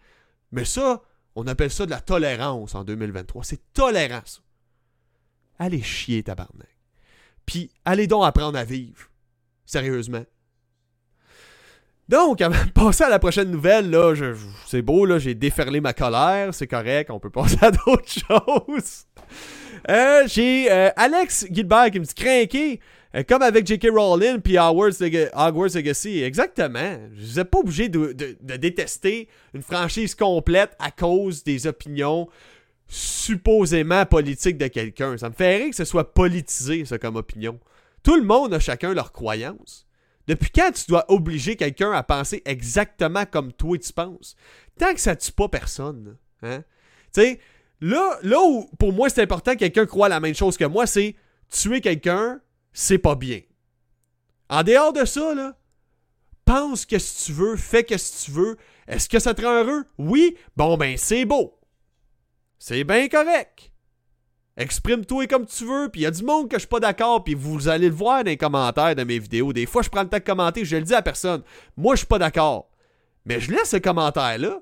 Mais 0.52 0.66
ça, 0.66 1.02
on 1.36 1.48
appelle 1.48 1.72
ça 1.72 1.86
de 1.86 1.92
la 1.92 2.02
tolérance 2.02 2.76
en 2.76 2.84
2023. 2.84 3.44
C'est 3.44 3.74
tolérance. 3.74 4.42
Allez 5.60 5.82
chier, 5.82 6.24
tabarnak. 6.24 6.81
Puis 7.46 7.72
allez 7.86 8.08
donc 8.08 8.26
apprendre 8.26 8.58
à 8.58 8.64
vivre. 8.64 9.10
Sérieusement. 9.66 10.24
Donc, 12.10 12.42
avant 12.42 12.66
de 12.66 12.72
passer 12.72 13.06
à 13.06 13.10
la 13.10 13.20
prochaine 13.20 13.50
nouvelle, 13.50 13.90
là, 13.90 14.14
c'est 14.68 14.82
beau, 14.82 15.06
là, 15.06 15.18
j'ai 15.18 15.34
déferlé 15.34 15.80
ma 15.80 15.94
colère, 15.94 16.54
c'est 16.54 16.68
correct, 16.68 17.10
on 17.10 17.20
peut 17.20 17.30
passer 17.30 17.58
à 17.62 17.72
d'autres 17.72 18.10
choses. 18.10 19.06
Euh, 19.90 20.24
j'ai 20.28 20.70
euh, 20.70 20.90
Alex 20.98 21.46
Gilbert 21.50 21.90
qui 21.90 22.00
me 22.00 22.06
dit 22.06 22.14
craquer, 22.14 22.80
euh, 23.16 23.24
comme 23.28 23.42
avec 23.42 23.66
J.K. 23.66 23.88
Rowling 23.94 24.40
puis 24.42 24.58
Hogwarts, 24.58 25.74
Legacy. 25.74 26.22
Exactement. 26.22 27.00
Je 27.16 27.40
ai 27.40 27.46
pas 27.46 27.60
obligé 27.60 27.90
de, 27.90 28.14
détester 28.58 29.28
une 29.54 29.62
franchise 29.62 30.14
complète 30.14 30.72
à 30.80 30.92
cause 30.92 31.44
des 31.44 31.66
opinions 31.66 32.28
supposément 32.92 34.06
politique 34.06 34.58
de 34.58 34.68
quelqu'un. 34.68 35.18
Ça 35.18 35.30
me 35.30 35.34
fait 35.34 35.56
rire 35.56 35.70
que 35.70 35.76
ce 35.78 35.86
soit 35.86 36.14
politisé, 36.14 36.84
ça, 36.84 37.00
comme 37.00 37.16
opinion. 37.16 37.58
Tout 38.04 38.18
le 38.18 38.24
monde 38.24 38.54
a 38.54 38.60
chacun 38.60 38.94
leur 38.94 39.14
croyance. 39.14 39.88
Depuis 40.28 40.50
quand 40.50 40.72
tu 40.74 40.84
dois 40.90 41.06
obliger 41.10 41.56
quelqu'un 41.56 41.94
à 41.94 42.04
penser 42.04 42.42
exactement 42.44 43.26
comme 43.26 43.54
toi 43.54 43.78
tu 43.78 43.94
penses? 43.94 44.36
Tant 44.78 44.94
que 44.94 45.00
ça 45.00 45.16
tue 45.16 45.32
pas 45.32 45.48
personne. 45.48 46.18
Hein? 46.44 46.64
Tu 47.14 47.22
sais, 47.22 47.40
là, 47.80 48.20
là 48.24 48.42
où 48.42 48.70
pour 48.78 48.92
moi 48.92 49.10
c'est 49.10 49.22
important 49.22 49.54
que 49.54 49.60
quelqu'un 49.60 49.86
croit 49.86 50.10
la 50.10 50.20
même 50.20 50.36
chose 50.36 50.58
que 50.58 50.66
moi, 50.66 50.86
c'est 50.86 51.16
tuer 51.50 51.80
quelqu'un, 51.80 52.42
c'est 52.74 52.98
pas 52.98 53.16
bien. 53.16 53.40
En 54.50 54.64
dehors 54.64 54.92
de 54.92 55.06
ça, 55.06 55.34
là, 55.34 55.58
pense 56.44 56.86
que 56.86 56.98
tu 56.98 57.32
veux, 57.32 57.56
fais 57.56 57.86
que 57.86 57.96
tu 57.96 58.32
veux. 58.32 58.58
Est-ce 58.86 59.08
que 59.08 59.20
ça 59.20 59.34
te 59.34 59.42
rend 59.42 59.64
heureux? 59.64 59.86
Oui? 59.98 60.36
Bon 60.58 60.76
ben 60.76 60.98
c'est 60.98 61.24
beau. 61.24 61.61
C'est 62.64 62.84
bien 62.84 63.08
correct. 63.08 63.72
Exprime-toi 64.56 65.26
comme 65.26 65.48
tu 65.48 65.66
veux, 65.66 65.90
puis 65.90 66.02
il 66.02 66.04
y 66.04 66.08
a 66.08 66.12
du 66.12 66.24
monde 66.24 66.48
que 66.48 66.58
je 66.58 66.60
suis 66.60 66.68
pas 66.68 66.80
d'accord, 66.80 67.24
puis 67.24 67.34
vous 67.34 67.68
allez 67.68 67.90
le 67.90 67.96
voir 67.96 68.24
dans 68.24 68.30
les 68.30 68.38
commentaires 68.38 68.96
de 68.96 69.04
mes 69.04 69.18
vidéos. 69.18 69.52
Des 69.52 69.66
fois, 69.66 69.82
je 69.82 69.90
prends 69.90 70.04
le 70.04 70.10
temps 70.10 70.20
de 70.20 70.24
commenter, 70.24 70.64
je 70.64 70.76
le 70.76 70.84
dis 70.84 70.94
à 70.94 71.02
personne. 71.02 71.42
Moi, 71.76 71.96
je 71.96 72.02
suis 72.02 72.08
pas 72.08 72.20
d'accord. 72.20 72.70
Mais 73.26 73.40
je 73.40 73.50
laisse 73.50 73.72
ce 73.72 73.78
commentaire-là, 73.78 74.60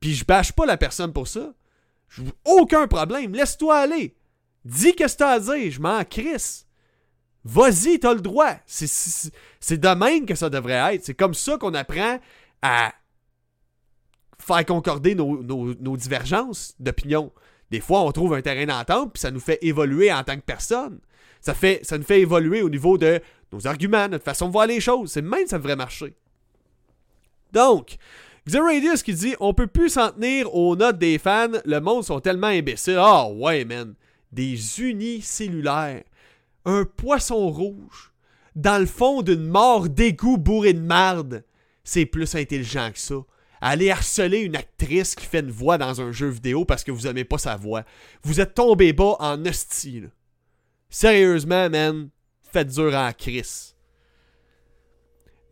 puis 0.00 0.14
je 0.14 0.24
bâche 0.24 0.52
pas 0.52 0.64
la 0.64 0.78
personne 0.78 1.12
pour 1.12 1.28
ça. 1.28 1.52
Aucun 2.46 2.86
problème, 2.86 3.34
laisse-toi 3.34 3.80
aller. 3.80 4.16
Dis 4.64 4.94
ce 4.98 5.04
que 5.04 5.16
t'as 5.16 5.32
à 5.32 5.38
dire, 5.38 5.70
je 5.70 5.80
m'en 5.80 6.02
crisse. 6.04 6.66
Vas-y, 7.44 8.00
t'as 8.00 8.14
le 8.14 8.22
droit. 8.22 8.54
C'est 8.64 9.78
de 9.78 9.88
même 9.94 10.24
que 10.24 10.36
ça 10.36 10.48
devrait 10.48 10.94
être. 10.94 11.04
C'est 11.04 11.14
comme 11.14 11.34
ça 11.34 11.58
qu'on 11.58 11.74
apprend 11.74 12.18
à 12.62 12.94
faire 14.46 14.64
concorder 14.64 15.14
nos, 15.14 15.96
divergences 15.96 16.74
d'opinion. 16.78 17.32
Des 17.70 17.80
fois, 17.80 18.02
on 18.02 18.12
trouve 18.12 18.34
un 18.34 18.42
terrain 18.42 18.66
d'entente, 18.66 19.14
puis 19.14 19.20
ça 19.20 19.30
nous 19.30 19.40
fait 19.40 19.58
évoluer 19.62 20.12
en 20.12 20.22
tant 20.22 20.36
que 20.36 20.42
personne. 20.42 21.00
Ça, 21.40 21.52
fait, 21.52 21.80
ça 21.82 21.98
nous 21.98 22.04
fait 22.04 22.20
évoluer 22.20 22.62
au 22.62 22.70
niveau 22.70 22.96
de 22.96 23.20
nos 23.52 23.66
arguments, 23.66 24.08
notre 24.08 24.24
façon 24.24 24.46
de 24.46 24.52
voir 24.52 24.66
les 24.66 24.80
choses. 24.80 25.10
C'est 25.10 25.22
même 25.22 25.46
ça 25.46 25.58
devrait 25.58 25.76
marcher. 25.76 26.14
Donc, 27.52 27.96
Xeradius 28.46 29.02
qui 29.02 29.14
dit 29.14 29.34
On 29.40 29.52
peut 29.52 29.66
plus 29.66 29.90
s'en 29.90 30.10
tenir 30.10 30.54
aux 30.54 30.76
notes 30.76 30.98
des 30.98 31.18
fans, 31.18 31.48
le 31.64 31.80
monde 31.80 32.04
sont 32.04 32.20
tellement 32.20 32.46
imbéciles. 32.46 32.98
Ah 32.98 33.28
ouais, 33.28 33.64
man. 33.64 33.94
Des 34.30 34.80
unicellulaires. 34.80 36.04
Un 36.64 36.84
poisson 36.84 37.48
rouge. 37.48 38.12
Dans 38.54 38.78
le 38.78 38.86
fond 38.86 39.22
d'une 39.22 39.46
mort 39.46 39.88
d'égout 39.88 40.38
bourré 40.38 40.72
de 40.72 40.80
marde. 40.80 41.44
C'est 41.82 42.06
plus 42.06 42.34
intelligent 42.34 42.90
que 42.92 42.98
ça. 42.98 43.16
Aller 43.68 43.90
harceler 43.90 44.42
une 44.42 44.54
actrice 44.54 45.16
qui 45.16 45.26
fait 45.26 45.40
une 45.40 45.50
voix 45.50 45.76
dans 45.76 46.00
un 46.00 46.12
jeu 46.12 46.28
vidéo 46.28 46.64
parce 46.64 46.84
que 46.84 46.92
vous 46.92 47.08
aimez 47.08 47.24
pas 47.24 47.36
sa 47.36 47.56
voix. 47.56 47.82
Vous 48.22 48.40
êtes 48.40 48.54
tombé 48.54 48.92
bas 48.92 49.16
en 49.18 49.44
hostie. 49.44 50.04
Sérieusement, 50.88 51.68
man. 51.68 52.10
Faites 52.52 52.68
dur 52.68 52.94
en 52.94 53.10
Chris. 53.12 53.74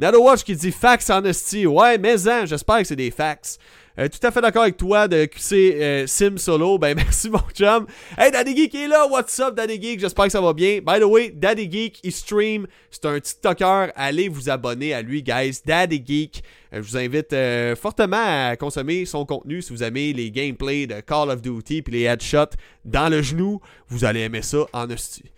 Watch 0.00 0.44
qui 0.44 0.54
dit 0.54 0.70
Fax 0.70 1.10
Honesty. 1.10 1.66
Ouais, 1.66 1.98
mais 1.98 2.28
hein, 2.28 2.46
j'espère 2.46 2.78
que 2.78 2.84
c'est 2.84 2.94
des 2.94 3.10
fax. 3.10 3.58
Euh, 3.96 4.08
tout 4.08 4.26
à 4.26 4.32
fait 4.32 4.40
d'accord 4.40 4.62
avec 4.62 4.76
toi 4.76 5.06
de 5.06 5.24
QC 5.24 5.52
euh, 5.52 6.06
Sim 6.08 6.36
Solo. 6.36 6.78
Ben 6.78 6.94
merci 6.96 7.30
mon 7.30 7.38
chum. 7.54 7.86
Hey 8.18 8.32
Daddy 8.32 8.56
Geek 8.56 8.74
est 8.74 8.88
là. 8.88 9.06
What's 9.06 9.38
up 9.38 9.54
Daddy 9.54 9.80
Geek? 9.80 10.00
J'espère 10.00 10.24
que 10.24 10.32
ça 10.32 10.40
va 10.40 10.52
bien. 10.52 10.80
By 10.84 10.98
the 10.98 11.04
way, 11.04 11.30
Daddy 11.30 11.70
Geek, 11.70 12.00
il 12.02 12.10
stream. 12.10 12.66
C'est 12.90 13.04
un 13.06 13.20
TikToker. 13.20 13.92
Allez 13.94 14.28
vous 14.28 14.50
abonner 14.50 14.94
à 14.94 15.00
lui, 15.00 15.22
guys. 15.22 15.60
Daddy 15.64 16.02
Geek. 16.04 16.42
Euh, 16.72 16.82
je 16.82 16.90
vous 16.90 16.96
invite 16.96 17.36
fortement 17.80 18.50
à 18.50 18.56
consommer 18.56 19.04
son 19.04 19.24
contenu 19.24 19.62
si 19.62 19.72
vous 19.72 19.84
aimez 19.84 20.12
les 20.12 20.32
gameplays 20.32 20.88
de 20.88 21.00
Call 21.00 21.30
of 21.30 21.40
Duty 21.40 21.82
puis 21.82 21.92
les 21.92 22.02
headshots 22.02 22.56
dans 22.84 23.08
le 23.08 23.22
genou. 23.22 23.60
Vous 23.86 24.04
allez 24.04 24.22
aimer 24.22 24.42
ça 24.42 24.66
en 24.72 24.90
hostie. 24.90 25.30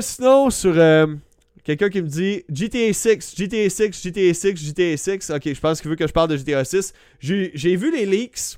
sinon, 0.00 0.50
sur 0.50 0.74
Quelqu'un 1.66 1.88
qui 1.88 2.00
me 2.00 2.06
dit 2.06 2.44
GTA 2.48 2.92
6, 2.92 3.34
GTA 3.36 3.68
6, 3.68 4.00
GTA 4.00 4.32
6, 4.32 4.56
GTA 4.56 4.96
6. 4.96 5.30
Ok, 5.30 5.52
je 5.52 5.60
pense 5.60 5.80
qu'il 5.80 5.90
veut 5.90 5.96
que 5.96 6.06
je 6.06 6.12
parle 6.12 6.28
de 6.28 6.36
GTA 6.36 6.64
6. 6.64 6.92
J'ai 7.18 7.74
vu 7.74 7.90
les 7.90 8.06
leaks, 8.06 8.56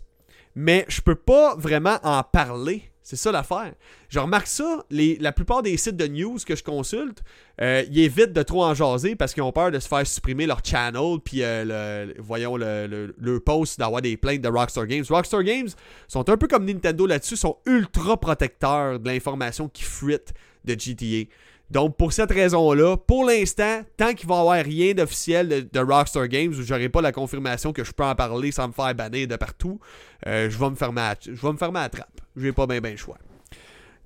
mais 0.55 0.85
je 0.89 1.01
peux 1.01 1.15
pas 1.15 1.57
vraiment 1.57 1.99
en 2.03 2.23
parler. 2.23 2.83
C'est 3.03 3.17
ça 3.17 3.33
l'affaire. 3.33 3.73
Je 4.11 4.19
remarque 4.19 4.47
ça, 4.47 4.85
la 4.91 5.33
plupart 5.33 5.63
des 5.63 5.79
sites 5.79 5.97
de 5.97 6.07
news 6.07 6.37
que 6.47 6.55
je 6.55 6.63
consulte, 6.63 7.23
euh, 7.63 7.83
ils 7.91 8.01
évitent 8.01 8.35
de 8.35 8.43
trop 8.43 8.63
en 8.63 8.75
jaser 8.75 9.17
parce 9.17 9.33
qu'ils 9.33 9.43
ont 9.43 9.53
peur 9.53 9.71
de 9.71 9.79
se 9.79 9.89
faire 9.89 10.07
supprimer 10.07 10.45
leur 10.45 10.61
channel, 10.63 11.17
puis 11.25 11.43
euh, 11.43 12.05
le, 12.05 12.15
voyons 12.19 12.59
le, 12.59 13.15
le, 13.17 13.41
post 13.41 13.79
d'avoir 13.79 14.03
des 14.03 14.19
plaintes 14.19 14.43
de 14.43 14.49
Rockstar 14.49 14.87
Games. 14.87 15.05
Rockstar 15.09 15.43
Games 15.45 15.71
sont 16.09 16.29
un 16.29 16.37
peu 16.37 16.47
comme 16.47 16.67
Nintendo 16.67 17.07
là-dessus, 17.07 17.37
sont 17.37 17.57
ultra 17.65 18.21
protecteurs 18.21 19.01
de 19.01 19.09
l'information 19.09 19.71
qui 19.71 19.85
fuite 19.85 20.35
de 20.67 20.75
GTA. 20.79 21.31
Donc, 21.71 21.97
pour 21.97 22.15
cette 22.15 22.31
raison-là, 22.31 22.97
pour 22.97 23.25
l'instant, 23.25 23.83
tant 23.97 24.15
qu'il 24.15 24.27
va 24.29 24.37
y 24.37 24.39
avoir 24.39 24.65
rien 24.65 24.95
d'officiel 24.95 25.69
de, 25.71 25.81
Rockstar 25.81 26.27
Games, 26.29 26.51
où 26.51 26.63
j'aurai 26.63 26.89
pas 26.89 27.03
la 27.03 27.13
confirmation 27.13 27.73
que 27.73 27.85
je 27.85 27.93
peux 27.93 28.05
en 28.05 28.15
parler 28.15 28.53
sans 28.53 28.69
me 28.69 28.73
faire 28.73 28.95
bannir 28.95 29.29
de 29.29 29.37
partout, 29.37 29.79
euh, 30.27 30.49
je 30.49 30.59
vais 30.59 30.71
me 30.71 30.77
fermer 30.77 31.03
à, 31.03 31.15
je 31.21 31.33
vais 31.33 31.73
la 31.73 31.89
trappe. 31.91 32.21
Je 32.37 32.47
n'ai 32.47 32.53
pas 32.53 32.67
bien 32.67 32.81
ben 32.81 32.93
le 32.93 32.97
choix. 32.97 33.19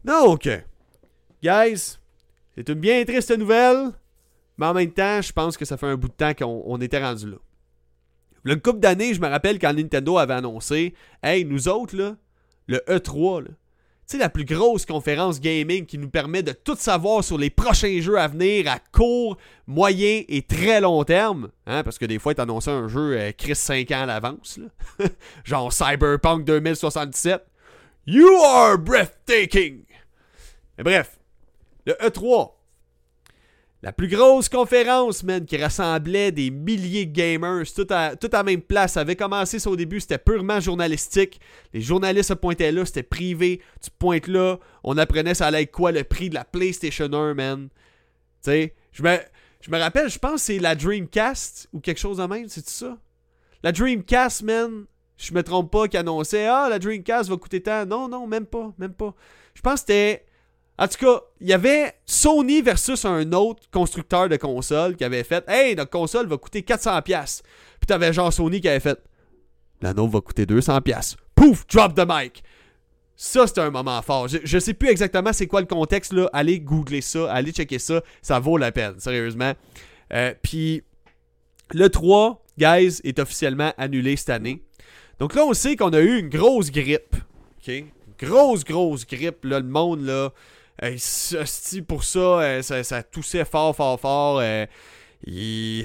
Donc, 0.04 0.48
guys, 1.42 1.98
c'est 2.56 2.68
une 2.68 2.80
bien 2.80 3.04
triste 3.04 3.30
nouvelle, 3.36 3.92
mais 4.58 4.66
en 4.66 4.74
même 4.74 4.90
temps, 4.90 5.22
je 5.22 5.32
pense 5.32 5.56
que 5.56 5.64
ça 5.64 5.76
fait 5.76 5.86
un 5.86 5.96
bout 5.96 6.08
de 6.08 6.14
temps 6.14 6.34
qu'on 6.34 6.80
était 6.80 7.02
rendu 7.02 7.30
là. 7.30 7.36
Une 8.44 8.60
couple 8.60 8.80
d'années, 8.80 9.14
je 9.14 9.20
me 9.20 9.28
rappelle 9.28 9.60
quand 9.60 9.72
Nintendo 9.72 10.18
avait 10.18 10.34
annoncé 10.34 10.94
Hey, 11.22 11.44
nous 11.44 11.68
autres, 11.68 11.96
là, 11.96 12.16
le 12.66 12.78
E3, 12.88 13.44
là, 13.44 13.50
c'est 14.12 14.18
la 14.18 14.28
plus 14.28 14.44
grosse 14.44 14.84
conférence 14.84 15.40
gaming 15.40 15.86
qui 15.86 15.96
nous 15.96 16.10
permet 16.10 16.42
de 16.42 16.52
tout 16.52 16.76
savoir 16.76 17.24
sur 17.24 17.38
les 17.38 17.48
prochains 17.48 17.98
jeux 18.02 18.18
à 18.18 18.28
venir 18.28 18.70
à 18.70 18.78
court, 18.78 19.38
moyen 19.66 20.22
et 20.28 20.42
très 20.42 20.82
long 20.82 21.02
terme. 21.02 21.48
Hein, 21.66 21.82
parce 21.82 21.96
que 21.96 22.04
des 22.04 22.18
fois, 22.18 22.34
ils 22.36 22.40
annoncé 22.42 22.70
un 22.70 22.88
jeu 22.88 23.16
euh, 23.18 23.32
Chris 23.32 23.54
5 23.54 23.90
ans 23.90 24.02
à 24.02 24.04
l'avance. 24.06 24.60
Genre 25.44 25.72
Cyberpunk 25.72 26.44
2077. 26.44 27.42
You 28.06 28.28
are 28.44 28.76
breathtaking! 28.76 29.84
Mais 30.76 30.84
bref, 30.84 31.18
le 31.86 31.94
E3, 31.94 32.50
la 33.82 33.92
plus 33.92 34.06
grosse 34.06 34.48
conférence, 34.48 35.24
man, 35.24 35.44
qui 35.44 35.56
rassemblait 35.56 36.30
des 36.30 36.50
milliers 36.50 37.04
de 37.04 37.12
gamers, 37.12 37.64
tout 37.74 37.86
à, 37.90 38.14
tout 38.14 38.30
même 38.44 38.62
place. 38.62 38.92
Ça 38.92 39.00
avait 39.00 39.16
commencé 39.16 39.66
au 39.66 39.74
début, 39.74 39.98
c'était 39.98 40.18
purement 40.18 40.60
journalistique. 40.60 41.40
Les 41.72 41.80
journalistes 41.80 42.28
se 42.28 42.34
pointaient 42.34 42.70
là, 42.70 42.84
c'était 42.84 43.02
privé. 43.02 43.60
Tu 43.82 43.90
pointes 43.98 44.28
là, 44.28 44.58
on 44.84 44.96
apprenait 44.98 45.34
ça 45.34 45.48
allait 45.48 45.62
être 45.62 45.72
quoi 45.72 45.90
le 45.90 46.04
prix 46.04 46.28
de 46.28 46.34
la 46.34 46.44
PlayStation 46.44 47.12
1, 47.12 47.34
man. 47.34 47.68
Tu 47.70 48.50
sais, 48.50 48.74
je 48.92 49.02
me, 49.02 49.18
je 49.60 49.70
me 49.70 49.78
rappelle, 49.78 50.08
je 50.08 50.18
pense 50.18 50.34
que 50.34 50.40
c'est 50.40 50.58
la 50.60 50.76
Dreamcast 50.76 51.68
ou 51.72 51.80
quelque 51.80 52.00
chose 52.00 52.18
de 52.18 52.24
même, 52.24 52.48
c'est 52.48 52.68
ça? 52.68 52.96
La 53.64 53.72
Dreamcast, 53.72 54.42
man, 54.42 54.86
je 55.16 55.34
me 55.34 55.42
trompe 55.42 55.72
pas, 55.72 55.88
qui 55.88 55.96
annonçait 55.96 56.46
Ah, 56.46 56.68
la 56.70 56.78
Dreamcast 56.78 57.28
va 57.28 57.36
coûter 57.36 57.60
tant. 57.60 57.84
Non, 57.84 58.08
non, 58.08 58.28
même 58.28 58.46
pas, 58.46 58.72
même 58.78 58.94
pas. 58.94 59.12
Je 59.54 59.60
pense 59.60 59.74
que 59.74 59.92
c'était 59.92 60.24
en 60.82 60.88
tout 60.88 60.98
cas, 60.98 61.20
il 61.40 61.46
y 61.46 61.52
avait 61.52 61.92
Sony 62.06 62.60
versus 62.60 63.04
un 63.04 63.32
autre 63.32 63.62
constructeur 63.70 64.28
de 64.28 64.36
console 64.36 64.96
qui 64.96 65.04
avait 65.04 65.22
fait 65.22 65.44
Hey, 65.46 65.76
notre 65.76 65.92
console 65.92 66.26
va 66.26 66.36
coûter 66.36 66.62
400$. 66.62 67.42
Puis 67.78 67.86
t'avais 67.86 68.12
genre 68.12 68.32
Sony 68.32 68.60
qui 68.60 68.68
avait 68.68 68.80
fait 68.80 68.98
La 69.80 69.94
nôtre 69.94 70.14
va 70.14 70.20
coûter 70.20 70.44
200$. 70.44 71.16
Pouf, 71.36 71.64
drop 71.68 71.94
the 71.94 72.04
mic. 72.04 72.42
Ça, 73.14 73.46
c'était 73.46 73.60
un 73.60 73.70
moment 73.70 74.02
fort. 74.02 74.26
Je, 74.26 74.38
je 74.42 74.58
sais 74.58 74.74
plus 74.74 74.88
exactement 74.88 75.32
c'est 75.32 75.46
quoi 75.46 75.60
le 75.60 75.68
contexte, 75.68 76.12
là. 76.12 76.28
Allez 76.32 76.58
googler 76.58 77.00
ça, 77.00 77.32
allez 77.32 77.52
checker 77.52 77.78
ça. 77.78 78.02
Ça 78.20 78.40
vaut 78.40 78.56
la 78.56 78.72
peine, 78.72 78.98
sérieusement. 78.98 79.52
Euh, 80.12 80.34
puis, 80.42 80.82
le 81.70 81.90
3, 81.90 82.44
guys, 82.58 83.00
est 83.04 83.20
officiellement 83.20 83.72
annulé 83.78 84.16
cette 84.16 84.30
année. 84.30 84.64
Donc 85.20 85.36
là, 85.36 85.44
on 85.44 85.54
sait 85.54 85.76
qu'on 85.76 85.92
a 85.92 86.00
eu 86.00 86.18
une 86.18 86.28
grosse 86.28 86.72
grippe. 86.72 87.14
OK? 87.60 87.84
Grosse, 88.18 88.64
grosse 88.64 89.06
grippe. 89.06 89.44
Là, 89.44 89.60
le 89.60 89.68
monde, 89.68 90.04
là, 90.04 90.32
pour 91.86 92.04
ça, 92.04 92.18
euh, 92.18 92.62
ça, 92.62 92.84
ça, 92.84 93.02
toussait 93.02 93.44
fort, 93.44 93.74
fort, 93.76 94.00
fort. 94.00 94.40
Euh, 94.40 94.66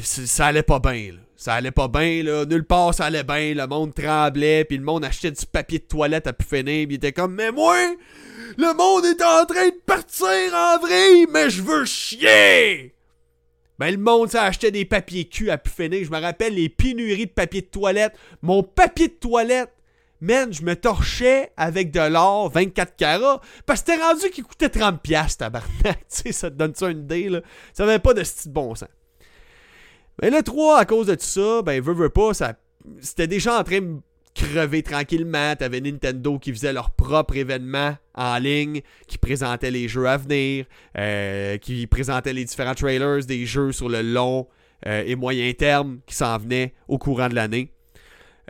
ça 0.01 0.47
allait 0.47 0.63
pas 0.63 0.79
bien. 0.79 1.13
Ça 1.35 1.53
allait 1.53 1.71
pas 1.71 1.87
bien. 1.87 2.23
Là. 2.23 2.45
Nulle 2.45 2.65
part 2.65 2.93
ça 2.93 3.05
allait 3.05 3.23
bien. 3.23 3.53
Le 3.53 3.67
monde 3.67 3.93
tremblait. 3.93 4.65
Puis 4.65 4.77
le 4.77 4.83
monde 4.83 5.05
achetait 5.05 5.31
du 5.31 5.45
papier 5.45 5.79
de 5.79 5.83
toilette 5.83 6.27
à 6.27 6.33
pu 6.33 6.45
finir. 6.45 6.87
Puis 6.87 6.87
il 6.89 6.95
était 6.95 7.11
comme 7.11 7.35
Mais 7.35 7.51
moi, 7.51 7.77
le 8.57 8.73
monde 8.75 9.05
est 9.05 9.23
en 9.23 9.45
train 9.45 9.67
de 9.67 9.81
partir 9.85 10.27
en 10.53 10.79
vrai, 10.79 11.27
mais 11.31 11.49
je 11.49 11.61
veux 11.61 11.85
chier. 11.85 12.95
Ben, 13.77 13.91
le 13.91 13.97
monde 13.97 14.31
ça 14.31 14.43
achetait 14.43 14.71
des 14.71 14.85
papiers 14.85 15.25
cul 15.25 15.51
à 15.51 15.59
pu 15.59 15.69
finir. 15.69 16.03
Je 16.03 16.09
me 16.09 16.19
rappelle 16.19 16.55
les 16.55 16.69
pénuries 16.69 17.27
de 17.27 17.31
papier 17.31 17.61
de 17.61 17.67
toilette. 17.67 18.13
Mon 18.41 18.63
papier 18.63 19.07
de 19.07 19.13
toilette 19.13 19.71
man, 20.21 20.53
je 20.53 20.63
me 20.63 20.75
torchais 20.75 21.51
avec 21.57 21.91
de 21.91 21.99
l'or 21.99 22.49
24 22.49 22.95
carats 22.95 23.41
parce 23.65 23.81
que 23.81 23.87
t'es 23.87 24.01
rendu 24.01 24.29
qui 24.29 24.41
coûtait 24.41 24.67
30$, 24.67 25.37
tabarnak. 25.37 25.69
tu 25.83 25.95
sais, 26.09 26.31
ça 26.31 26.49
te 26.49 26.55
donne 26.55 26.75
ça 26.75 26.89
une 26.89 27.01
idée, 27.01 27.29
là? 27.29 27.41
Ça 27.73 27.83
avait 27.83 27.99
pas 27.99 28.13
de 28.13 28.23
style 28.23 28.51
bon 28.51 28.75
sens. 28.75 28.89
Mais 30.21 30.29
le 30.29 30.41
3, 30.41 30.79
à 30.79 30.85
cause 30.85 31.07
de 31.07 31.15
tout 31.15 31.25
ça, 31.25 31.61
ben, 31.61 31.81
veut, 31.81 31.93
veut 31.93 32.09
pas, 32.09 32.33
ça, 32.33 32.53
c'était 33.01 33.27
déjà 33.27 33.59
en 33.59 33.63
train 33.63 33.81
de 33.81 33.97
crever 34.33 34.83
tranquillement. 34.83 35.55
T'avais 35.55 35.81
Nintendo 35.81 36.39
qui 36.39 36.51
faisait 36.51 36.73
leur 36.73 36.91
propre 36.91 37.35
événement 37.35 37.95
en 38.15 38.37
ligne, 38.37 38.81
qui 39.07 39.17
présentait 39.17 39.71
les 39.71 39.87
jeux 39.87 40.07
à 40.07 40.17
venir, 40.17 40.65
euh, 40.97 41.57
qui 41.57 41.87
présentait 41.87 42.33
les 42.33 42.45
différents 42.45 42.75
trailers 42.75 43.25
des 43.25 43.45
jeux 43.45 43.71
sur 43.71 43.89
le 43.89 44.01
long 44.01 44.47
euh, 44.85 45.03
et 45.05 45.15
moyen 45.15 45.51
terme 45.53 45.99
qui 46.05 46.15
s'en 46.15 46.37
venaient 46.37 46.73
au 46.87 46.97
courant 46.97 47.29
de 47.29 47.35
l'année. 47.35 47.73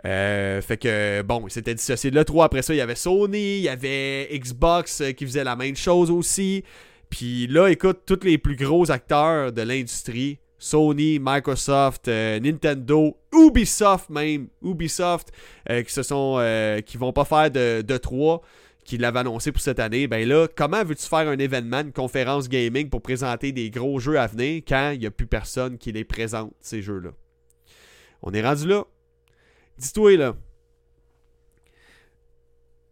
Euh, 0.04 0.60
fait 0.62 0.76
que 0.76 1.22
bon, 1.22 1.44
c'était 1.48 1.74
dissocié 1.74 2.10
de 2.10 2.16
le 2.16 2.24
3. 2.24 2.44
Après 2.44 2.62
ça, 2.62 2.74
il 2.74 2.76
y 2.76 2.80
avait 2.80 2.94
Sony, 2.94 3.56
il 3.58 3.62
y 3.62 3.68
avait 3.68 4.28
Xbox 4.32 5.00
euh, 5.00 5.12
qui 5.12 5.26
faisait 5.26 5.44
la 5.44 5.56
même 5.56 5.76
chose 5.76 6.10
aussi. 6.10 6.62
Puis 7.10 7.46
là, 7.46 7.68
écoute, 7.68 8.00
tous 8.06 8.20
les 8.22 8.38
plus 8.38 8.56
gros 8.56 8.90
acteurs 8.90 9.52
de 9.52 9.62
l'industrie, 9.62 10.38
Sony, 10.58 11.18
Microsoft, 11.20 12.08
euh, 12.08 12.38
Nintendo, 12.38 13.16
Ubisoft 13.32 14.10
même, 14.10 14.48
Ubisoft, 14.62 15.32
qui 15.66 15.92
se 15.92 16.98
vont 16.98 17.12
pas 17.12 17.24
faire 17.24 17.50
de, 17.50 17.82
de 17.82 17.96
3, 17.96 18.42
qui 18.84 18.98
l'avaient 18.98 19.20
annoncé 19.20 19.52
pour 19.52 19.62
cette 19.62 19.80
année. 19.80 20.06
Ben 20.06 20.28
là, 20.28 20.48
comment 20.54 20.84
veux-tu 20.84 21.06
faire 21.06 21.28
un 21.28 21.38
événement, 21.38 21.80
une 21.80 21.92
conférence 21.92 22.48
gaming 22.48 22.88
pour 22.88 23.02
présenter 23.02 23.52
des 23.52 23.70
gros 23.70 23.98
jeux 23.98 24.18
à 24.18 24.26
venir 24.26 24.62
quand 24.66 24.90
il 24.92 25.00
n'y 25.00 25.06
a 25.06 25.10
plus 25.10 25.26
personne 25.26 25.78
qui 25.78 25.92
les 25.92 26.04
présente, 26.04 26.52
ces 26.60 26.82
jeux-là? 26.82 27.10
On 28.22 28.32
est 28.32 28.42
rendu 28.42 28.66
là. 28.66 28.84
Dis-toi 29.78 30.16
là. 30.16 30.36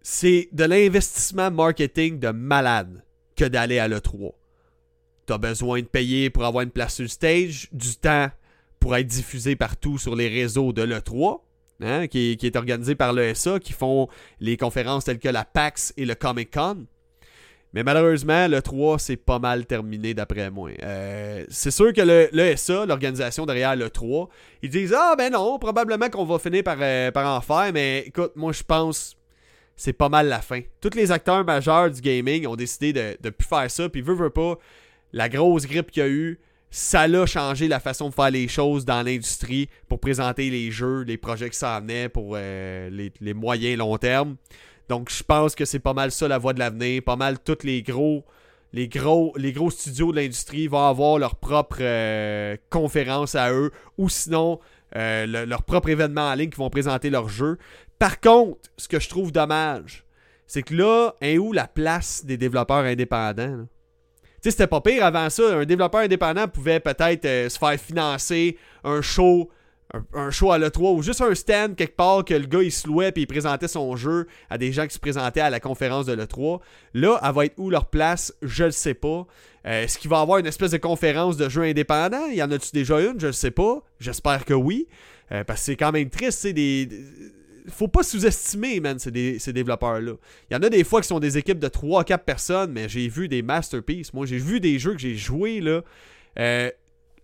C'est 0.02 0.48
de 0.52 0.64
l'investissement 0.64 1.50
marketing 1.50 2.20
de 2.20 2.30
malade 2.30 3.02
que 3.34 3.44
d'aller 3.44 3.80
à 3.80 3.88
l'E3. 3.88 4.32
T'as 5.26 5.38
besoin 5.38 5.80
de 5.80 5.86
payer 5.86 6.30
pour 6.30 6.44
avoir 6.44 6.62
une 6.62 6.70
place 6.70 6.94
sur 6.94 7.02
le 7.02 7.08
stage, 7.08 7.68
du 7.72 7.96
temps 7.96 8.30
pour 8.78 8.94
être 8.94 9.06
diffusé 9.08 9.56
partout 9.56 9.98
sur 9.98 10.14
les 10.14 10.28
réseaux 10.28 10.72
de 10.72 10.82
l'E3. 10.82 11.40
hein, 11.80 12.06
qui, 12.06 12.36
qui, 12.36 12.46
est 12.46 12.54
organisé 12.54 12.94
par 12.94 13.12
l'ESA, 13.12 13.58
qui 13.58 13.72
font 13.72 14.08
les 14.38 14.56
conférences 14.56 15.06
telles 15.06 15.18
que 15.18 15.28
la 15.28 15.44
PAX 15.44 15.92
et 15.96 16.04
le 16.04 16.14
Comic 16.14 16.52
Con. 16.52 16.86
Mais 17.76 17.82
malheureusement, 17.82 18.48
le 18.48 18.62
3, 18.62 18.98
c'est 18.98 19.18
pas 19.18 19.38
mal 19.38 19.66
terminé 19.66 20.14
d'après 20.14 20.50
moi. 20.50 20.70
Euh, 20.82 21.44
c'est 21.50 21.70
sûr 21.70 21.92
que 21.92 22.00
l'ESA, 22.34 22.86
l'organisation 22.86 23.44
derrière 23.44 23.76
le 23.76 23.90
3, 23.90 24.30
ils 24.62 24.70
disent 24.70 24.94
Ah 24.96 25.14
ben 25.14 25.30
non, 25.30 25.58
probablement 25.58 26.08
qu'on 26.08 26.24
va 26.24 26.38
finir 26.38 26.64
par, 26.64 26.78
euh, 26.80 27.10
par 27.10 27.36
en 27.36 27.42
faire, 27.42 27.70
mais 27.74 28.04
écoute, 28.06 28.32
moi 28.34 28.52
je 28.52 28.62
pense 28.62 29.14
c'est 29.76 29.92
pas 29.92 30.08
mal 30.08 30.26
la 30.28 30.40
fin. 30.40 30.62
Tous 30.80 30.94
les 30.94 31.12
acteurs 31.12 31.44
majeurs 31.44 31.90
du 31.90 32.00
gaming 32.00 32.46
ont 32.46 32.56
décidé 32.56 32.94
de 32.94 33.14
ne 33.22 33.28
plus 33.28 33.46
faire 33.46 33.70
ça, 33.70 33.90
puis 33.90 34.00
veut, 34.00 34.14
veut 34.14 34.30
pas, 34.30 34.54
la 35.12 35.28
grosse 35.28 35.66
grippe 35.66 35.90
qu'il 35.90 36.02
y 36.02 36.06
a 36.06 36.08
eu, 36.08 36.40
ça 36.70 37.02
a 37.02 37.26
changé 37.26 37.68
la 37.68 37.78
façon 37.78 38.08
de 38.08 38.14
faire 38.14 38.30
les 38.30 38.48
choses 38.48 38.86
dans 38.86 39.02
l'industrie 39.02 39.68
pour 39.86 40.00
présenter 40.00 40.48
les 40.48 40.70
jeux, 40.70 41.02
les 41.02 41.18
projets 41.18 41.50
que 41.50 41.56
ça 41.56 41.76
amenait 41.76 42.08
pour 42.08 42.36
euh, 42.36 42.88
les, 42.88 43.12
les, 43.20 43.34
moyens 43.34 43.76
long 43.76 43.98
terme. 43.98 44.36
Donc 44.88 45.10
je 45.10 45.22
pense 45.22 45.54
que 45.54 45.64
c'est 45.64 45.78
pas 45.78 45.94
mal 45.94 46.10
ça 46.10 46.28
la 46.28 46.38
voie 46.38 46.52
de 46.52 46.58
l'avenir. 46.58 47.02
Pas 47.02 47.16
mal 47.16 47.38
tous 47.38 47.64
les 47.64 47.82
gros. 47.82 48.24
Les 48.72 48.88
gros, 48.88 49.32
studios 49.70 50.12
de 50.12 50.16
l'industrie 50.20 50.66
vont 50.66 50.86
avoir 50.86 51.18
leur 51.18 51.36
propre 51.36 51.78
euh, 51.80 52.56
conférence 52.68 53.34
à 53.34 53.50
eux 53.50 53.70
ou 53.96 54.10
sinon 54.10 54.60
euh, 54.96 55.46
leur 55.46 55.62
propre 55.62 55.88
événement 55.88 56.28
en 56.28 56.34
ligne 56.34 56.50
qui 56.50 56.58
vont 56.58 56.68
présenter 56.68 57.08
leurs 57.08 57.28
jeux. 57.28 57.58
Par 57.98 58.20
contre, 58.20 58.70
ce 58.76 58.88
que 58.88 59.00
je 59.00 59.08
trouve 59.08 59.32
dommage, 59.32 60.04
c'est 60.46 60.62
que 60.62 60.74
là, 60.74 61.14
est 61.20 61.38
où 61.38 61.52
la 61.52 61.66
place 61.66 62.24
des 62.24 62.36
développeurs 62.36 62.84
indépendants? 62.84 63.66
Tu 64.24 64.32
sais, 64.42 64.50
c'était 64.50 64.66
pas 64.66 64.80
pire 64.80 65.04
avant 65.04 65.30
ça. 65.30 65.56
Un 65.56 65.64
développeur 65.64 66.02
indépendant 66.02 66.46
pouvait 66.46 66.80
peut-être 66.80 67.24
euh, 67.24 67.48
se 67.48 67.58
faire 67.58 67.80
financer 67.80 68.58
un 68.84 69.00
show 69.00 69.50
un, 70.14 70.30
show 70.30 70.52
à 70.52 70.58
l'E3 70.58 70.96
ou 70.96 71.02
juste 71.02 71.20
un 71.20 71.34
stand 71.34 71.76
quelque 71.76 71.96
part 71.96 72.24
que 72.24 72.34
le 72.34 72.46
gars 72.46 72.62
il 72.62 72.72
se 72.72 72.86
louait 72.86 73.12
puis 73.12 73.22
il 73.22 73.26
présentait 73.26 73.68
son 73.68 73.94
jeu 73.96 74.26
à 74.50 74.58
des 74.58 74.72
gens 74.72 74.86
qui 74.86 74.94
se 74.94 74.98
présentaient 74.98 75.40
à 75.40 75.50
la 75.50 75.60
conférence 75.60 76.06
de 76.06 76.12
l'E3. 76.12 76.60
Là, 76.94 77.20
elle 77.22 77.34
va 77.34 77.44
être 77.46 77.54
où 77.56 77.70
leur 77.70 77.86
place? 77.86 78.34
Je 78.42 78.64
le 78.64 78.70
sais 78.72 78.94
pas. 78.94 79.26
Euh, 79.66 79.84
est-ce 79.84 79.98
qu'il 79.98 80.10
va 80.10 80.18
y 80.18 80.22
avoir 80.22 80.38
une 80.38 80.46
espèce 80.46 80.70
de 80.70 80.76
conférence 80.76 81.36
de 81.36 81.48
jeux 81.48 81.62
indépendants? 81.62 82.26
Y 82.28 82.42
en 82.42 82.50
a-tu 82.50 82.70
déjà 82.72 83.00
une? 83.00 83.18
Je 83.18 83.28
le 83.28 83.32
sais 83.32 83.50
pas. 83.50 83.82
J'espère 83.98 84.44
que 84.44 84.54
oui. 84.54 84.86
Euh, 85.32 85.44
parce 85.44 85.60
que 85.60 85.66
c'est 85.66 85.76
quand 85.76 85.92
même 85.92 86.08
triste, 86.10 86.40
c'est 86.40 86.52
des. 86.52 86.88
Faut 87.68 87.88
pas 87.88 88.04
sous-estimer, 88.04 88.78
man, 88.78 88.96
ces, 89.00 89.10
développeurs-là. 89.10 90.12
Il 90.48 90.54
y 90.54 90.56
en 90.56 90.62
a 90.62 90.68
des 90.68 90.84
fois 90.84 91.00
qui 91.00 91.08
sont 91.08 91.18
des 91.18 91.36
équipes 91.36 91.58
de 91.58 91.66
3-4 91.66 92.18
personnes, 92.18 92.72
mais 92.72 92.88
j'ai 92.88 93.08
vu 93.08 93.26
des 93.26 93.42
masterpieces. 93.42 94.12
Moi, 94.12 94.24
j'ai 94.24 94.38
vu 94.38 94.60
des 94.60 94.78
jeux 94.78 94.92
que 94.92 95.00
j'ai 95.00 95.16
joués, 95.16 95.60
là. 95.60 95.82
Euh, 96.38 96.70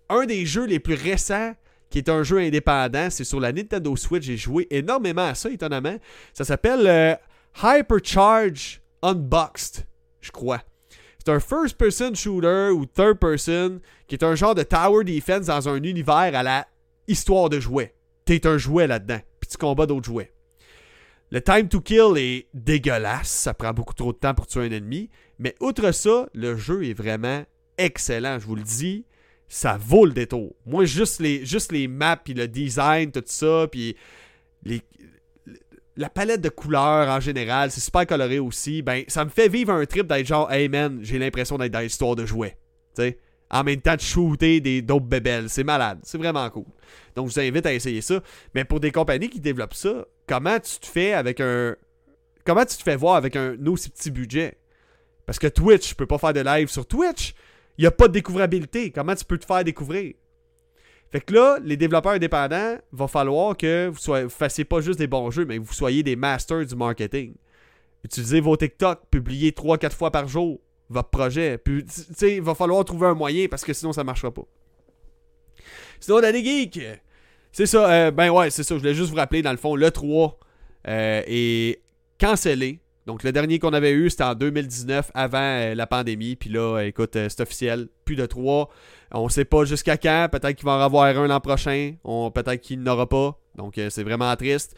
un 0.09 0.27
des 0.27 0.45
jeux 0.45 0.67
les 0.67 0.81
plus 0.81 0.95
récents 0.95 1.55
qui 1.93 1.99
est 1.99 2.09
un 2.09 2.23
jeu 2.23 2.39
indépendant. 2.39 3.09
C'est 3.11 3.23
sur 3.23 3.39
la 3.39 3.53
Nintendo 3.53 3.95
Switch. 3.95 4.25
J'ai 4.25 4.37
joué 4.37 4.67
énormément 4.71 5.27
à 5.27 5.35
ça, 5.35 5.51
étonnamment. 5.51 5.97
Ça 6.33 6.45
s'appelle 6.45 6.87
euh, 6.87 7.15
Hypercharge 7.63 8.81
Unboxed, 9.03 9.87
je 10.21 10.33
crois. 10.33 10.63
C'est 11.19 11.31
un 11.31 11.39
first-person 11.39 12.15
shooter 12.15 12.71
ou 12.71 12.87
third-person 12.87 13.81
qui 14.09 14.17
est 14.17 14.25
un 14.25 14.35
genre 14.35 14.57
de 14.57 14.65
tower 14.65 15.05
defense 15.05 15.47
dans 15.47 15.69
un 15.69 15.81
univers 15.83 16.35
à 16.35 16.43
la 16.43 16.67
histoire 17.07 17.49
de 17.49 17.61
jouets. 17.61 17.95
T'es 18.25 18.47
un 18.47 18.59
jouet 18.59 18.87
là-dedans, 18.87 19.21
puis 19.39 19.49
tu 19.49 19.57
combats 19.57 19.87
d'autres 19.87 20.07
jouets. 20.07 20.33
Le 21.31 21.41
time 21.41 21.69
to 21.69 21.81
kill 21.81 22.17
est 22.17 22.49
dégueulasse, 22.55 23.29
ça 23.29 23.55
prend 23.55 23.73
beaucoup 23.73 23.95
trop 23.95 24.13
de 24.13 24.19
temps 24.19 24.35
pour 24.35 24.47
tuer 24.47 24.63
un 24.63 24.71
ennemi, 24.71 25.11
mais 25.39 25.55
outre 25.61 25.93
ça, 25.93 26.29
le 26.35 26.57
jeu 26.57 26.85
est 26.85 26.93
vraiment 26.93 27.45
excellent, 27.79 28.39
je 28.39 28.47
vous 28.47 28.57
le 28.57 28.63
dis 28.63 29.07
ça 29.53 29.77
vaut 29.79 30.07
le 30.07 30.13
détour. 30.13 30.55
Moi, 30.65 30.87
juste 30.87 31.21
les, 31.21 31.45
juste 31.45 31.73
les 31.73 31.87
maps, 31.87 32.17
puis 32.17 32.33
le 32.33 32.49
design, 32.49 33.13
tout 33.13 33.23
ça, 33.27 33.67
puis 33.71 33.95
les, 34.63 34.81
la 35.95 36.09
palette 36.09 36.41
de 36.41 36.49
couleurs 36.49 37.11
en 37.11 37.21
général, 37.21 37.71
c'est 37.71 37.83
super 37.83 38.07
coloré 38.07 38.39
aussi. 38.39 38.81
Ben, 38.81 39.05
ça 39.09 39.27
me 39.27 39.31
fait 39.31 39.49
vivre 39.49 39.71
un 39.71 39.85
trip 39.85 40.07
d'être 40.07 40.27
genre, 40.27 40.51
hey 40.51 40.71
man, 40.71 41.01
j'ai 41.03 41.19
l'impression 41.19 41.59
d'être 41.59 41.71
dans 41.71 41.81
l'histoire 41.81 42.17
de 42.17 42.25
jouets. 42.25 42.57
En 43.51 43.63
même 43.63 43.83
temps 43.83 43.95
de 43.95 44.01
shooter 44.01 44.61
des 44.63 44.81
d'autres 44.81 45.05
bébelles. 45.05 45.51
C'est 45.51 45.65
malade. 45.65 45.99
C'est 46.03 46.17
vraiment 46.17 46.49
cool. 46.49 46.65
Donc, 47.15 47.29
je 47.29 47.35
vous 47.35 47.41
invite 47.41 47.67
à 47.67 47.75
essayer 47.75 48.01
ça. 48.01 48.23
Mais 48.55 48.65
pour 48.65 48.81
des 48.81 48.91
compagnies 48.91 49.29
qui 49.29 49.41
développent 49.41 49.75
ça, 49.75 50.07
comment 50.27 50.59
tu 50.61 50.79
te 50.79 50.87
fais 50.87 51.13
avec 51.13 51.41
un. 51.41 51.77
Comment 52.47 52.65
tu 52.65 52.79
te 52.79 52.83
fais 52.83 52.97
voir 52.97 53.17
avec 53.17 53.37
un 53.37 53.55
aussi 53.67 53.91
petit 53.91 54.11
budget? 54.11 54.57
Parce 55.27 55.39
que 55.39 55.47
Twitch, 55.47 55.91
je 55.91 55.95
peux 55.95 56.07
pas 56.07 56.17
faire 56.17 56.33
de 56.33 56.41
live 56.41 56.69
sur 56.69 56.87
Twitch. 56.87 57.35
Il 57.79 57.83
n'y 57.83 57.87
a 57.87 57.91
pas 57.91 58.09
de 58.09 58.13
découvrabilité. 58.13 58.91
Comment 58.91 59.15
tu 59.15 59.25
peux 59.25 59.39
te 59.39 59.47
faire 59.47 59.65
découvrir? 59.65 60.15
Fait 61.11 61.21
que 61.21 61.35
là, 61.35 61.59
les 61.63 61.77
développeurs 61.77 62.13
indépendants, 62.13 62.77
va 62.91 63.07
falloir 63.07 63.57
que 63.57 63.89
vous 63.89 64.15
ne 64.15 64.29
fassiez 64.29 64.65
pas 64.65 64.81
juste 64.81 64.99
des 64.99 65.07
bons 65.07 65.31
jeux, 65.31 65.45
mais 65.45 65.59
que 65.59 65.63
vous 65.63 65.75
soyez 65.75 66.03
des 66.03 66.17
masters 66.17 66.65
du 66.65 66.75
marketing. 66.75 67.35
Utilisez 68.03 68.41
vos 68.41 68.57
TikTok, 68.57 69.03
publiez 69.11 69.51
3-4 69.51 69.93
fois 69.93 70.11
par 70.11 70.27
jour 70.27 70.61
votre 70.89 71.11
projet. 71.11 71.61
Il 72.23 72.43
va 72.43 72.55
falloir 72.55 72.85
trouver 72.85 73.09
un 73.09 73.15
moyen 73.15 73.47
parce 73.49 73.63
que 73.63 73.73
sinon, 73.73 73.93
ça 73.93 74.01
ne 74.03 74.07
marchera 74.07 74.33
pas. 74.33 74.47
Sinon, 76.01 76.21
Danny 76.21 76.45
Geek, 76.45 76.81
c'est 77.53 77.67
ça. 77.67 77.93
Euh, 77.93 78.11
ben 78.11 78.31
ouais, 78.31 78.51
c'est 78.51 78.63
ça. 78.63 78.75
Je 78.75 78.81
voulais 78.81 78.95
juste 78.95 79.11
vous 79.11 79.17
rappeler, 79.17 79.43
dans 79.43 79.53
le 79.53 79.59
fond, 79.59 79.77
le 79.77 79.91
3 79.91 80.39
euh, 80.89 81.23
est 81.27 81.83
cancellé. 82.19 82.81
Donc, 83.07 83.25
le 83.25 83.33
dernier 83.33 83.59
qu'on 83.59 83.73
avait 83.73 83.93
eu, 83.93 84.11
c'était 84.11 84.25
en 84.25 84.35
2019, 84.35 85.11
avant 85.15 85.39
euh, 85.39 85.75
la 85.75 85.87
pandémie. 85.87 86.37
Puis 86.37 86.51
là, 86.51 86.81
écoute, 86.83 87.17
euh, 87.17 87.29
c'est 87.29 87.43
officiel, 87.43 87.89
plus 88.05 88.15
de 88.15 88.27
trois. 88.27 88.69
On 89.11 89.29
sait 89.29 89.45
pas 89.45 89.65
jusqu'à 89.65 89.97
quand. 89.97 90.29
Peut-être 90.31 90.57
qu'il 90.57 90.67
va 90.67 90.77
en 90.77 90.81
avoir 90.81 91.05
un 91.07 91.27
l'an 91.27 91.41
prochain. 91.41 91.95
Peut-être 92.05 92.61
qu'il 92.61 92.83
n'aura 92.83 93.09
pas. 93.09 93.39
Donc, 93.57 93.77
euh, 93.79 93.91
c'est 93.91 94.05
vraiment 94.05 94.35
triste. 94.37 94.77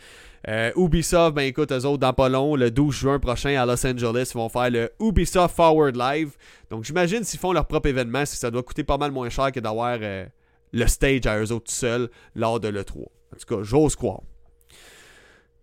Ubisoft, 0.76 1.34
ben 1.34 1.42
écoute, 1.42 1.72
eux 1.72 1.86
autres, 1.86 1.98
dans 1.98 2.12
pas 2.12 2.28
long, 2.28 2.54
le 2.54 2.70
12 2.70 2.94
juin 2.94 3.18
prochain 3.18 3.58
à 3.58 3.64
Los 3.64 3.86
Angeles, 3.86 4.30
ils 4.34 4.36
vont 4.36 4.50
faire 4.50 4.68
le 4.68 4.90
Ubisoft 5.00 5.56
Forward 5.56 5.96
Live. 5.96 6.32
Donc, 6.70 6.84
j'imagine 6.84 7.24
s'ils 7.24 7.40
font 7.40 7.52
leur 7.52 7.66
propre 7.66 7.88
événement, 7.88 8.26
ça 8.26 8.50
doit 8.50 8.62
coûter 8.62 8.84
pas 8.84 8.98
mal 8.98 9.10
moins 9.10 9.30
cher 9.30 9.52
que 9.52 9.60
d'avoir 9.60 9.98
le 9.98 10.86
stage 10.86 11.24
à 11.24 11.40
eux 11.40 11.50
autres 11.50 11.70
seuls 11.70 12.10
lors 12.34 12.60
de 12.60 12.68
l'E3. 12.68 12.98
En 13.00 13.36
tout 13.38 13.56
cas, 13.56 13.62
j'ose 13.62 13.96
croire. 13.96 14.20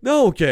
Donc, 0.02 0.42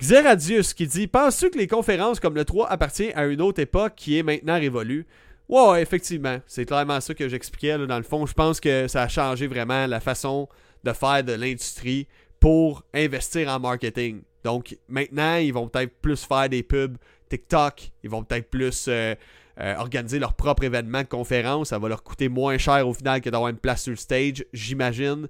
Xeradius 0.00 0.74
qui 0.74 0.86
dit 0.86 1.08
Penses-tu 1.08 1.50
que 1.50 1.58
les 1.58 1.66
conférences 1.66 2.20
comme 2.20 2.36
le 2.36 2.44
3 2.44 2.68
appartiennent 2.68 3.12
à 3.16 3.26
une 3.26 3.40
autre 3.40 3.60
époque 3.60 3.94
qui 3.96 4.16
est 4.16 4.22
maintenant 4.22 4.58
révolue? 4.58 5.06
Ouais, 5.48 5.82
effectivement. 5.82 6.38
C'est 6.46 6.66
clairement 6.66 7.00
ça 7.00 7.14
que 7.14 7.28
j'expliquais. 7.28 7.78
Dans 7.86 7.96
le 7.96 8.04
fond, 8.04 8.24
je 8.24 8.32
pense 8.32 8.60
que 8.60 8.86
ça 8.86 9.02
a 9.02 9.08
changé 9.08 9.48
vraiment 9.48 9.86
la 9.88 9.98
façon 9.98 10.48
de 10.84 10.92
faire 10.92 11.24
de 11.24 11.32
l'industrie 11.32 12.06
pour 12.38 12.84
investir 12.94 13.48
en 13.48 13.58
marketing. 13.58 14.22
Donc 14.44 14.76
maintenant, 14.86 15.36
ils 15.36 15.52
vont 15.52 15.66
peut-être 15.68 15.92
plus 16.00 16.24
faire 16.24 16.48
des 16.48 16.62
pubs 16.62 16.96
TikTok. 17.28 17.90
Ils 18.04 18.10
vont 18.10 18.22
peut-être 18.22 18.48
plus 18.48 18.86
euh, 18.86 19.16
euh, 19.58 19.74
organiser 19.78 20.20
leur 20.20 20.34
propre 20.34 20.62
événement 20.62 21.02
de 21.02 21.08
conférence. 21.08 21.70
Ça 21.70 21.78
va 21.80 21.88
leur 21.88 22.04
coûter 22.04 22.28
moins 22.28 22.56
cher 22.56 22.86
au 22.86 22.94
final 22.94 23.20
que 23.20 23.30
d'avoir 23.30 23.50
une 23.50 23.56
place 23.56 23.82
sur 23.82 23.90
le 23.90 23.96
stage, 23.96 24.44
j'imagine. 24.52 25.26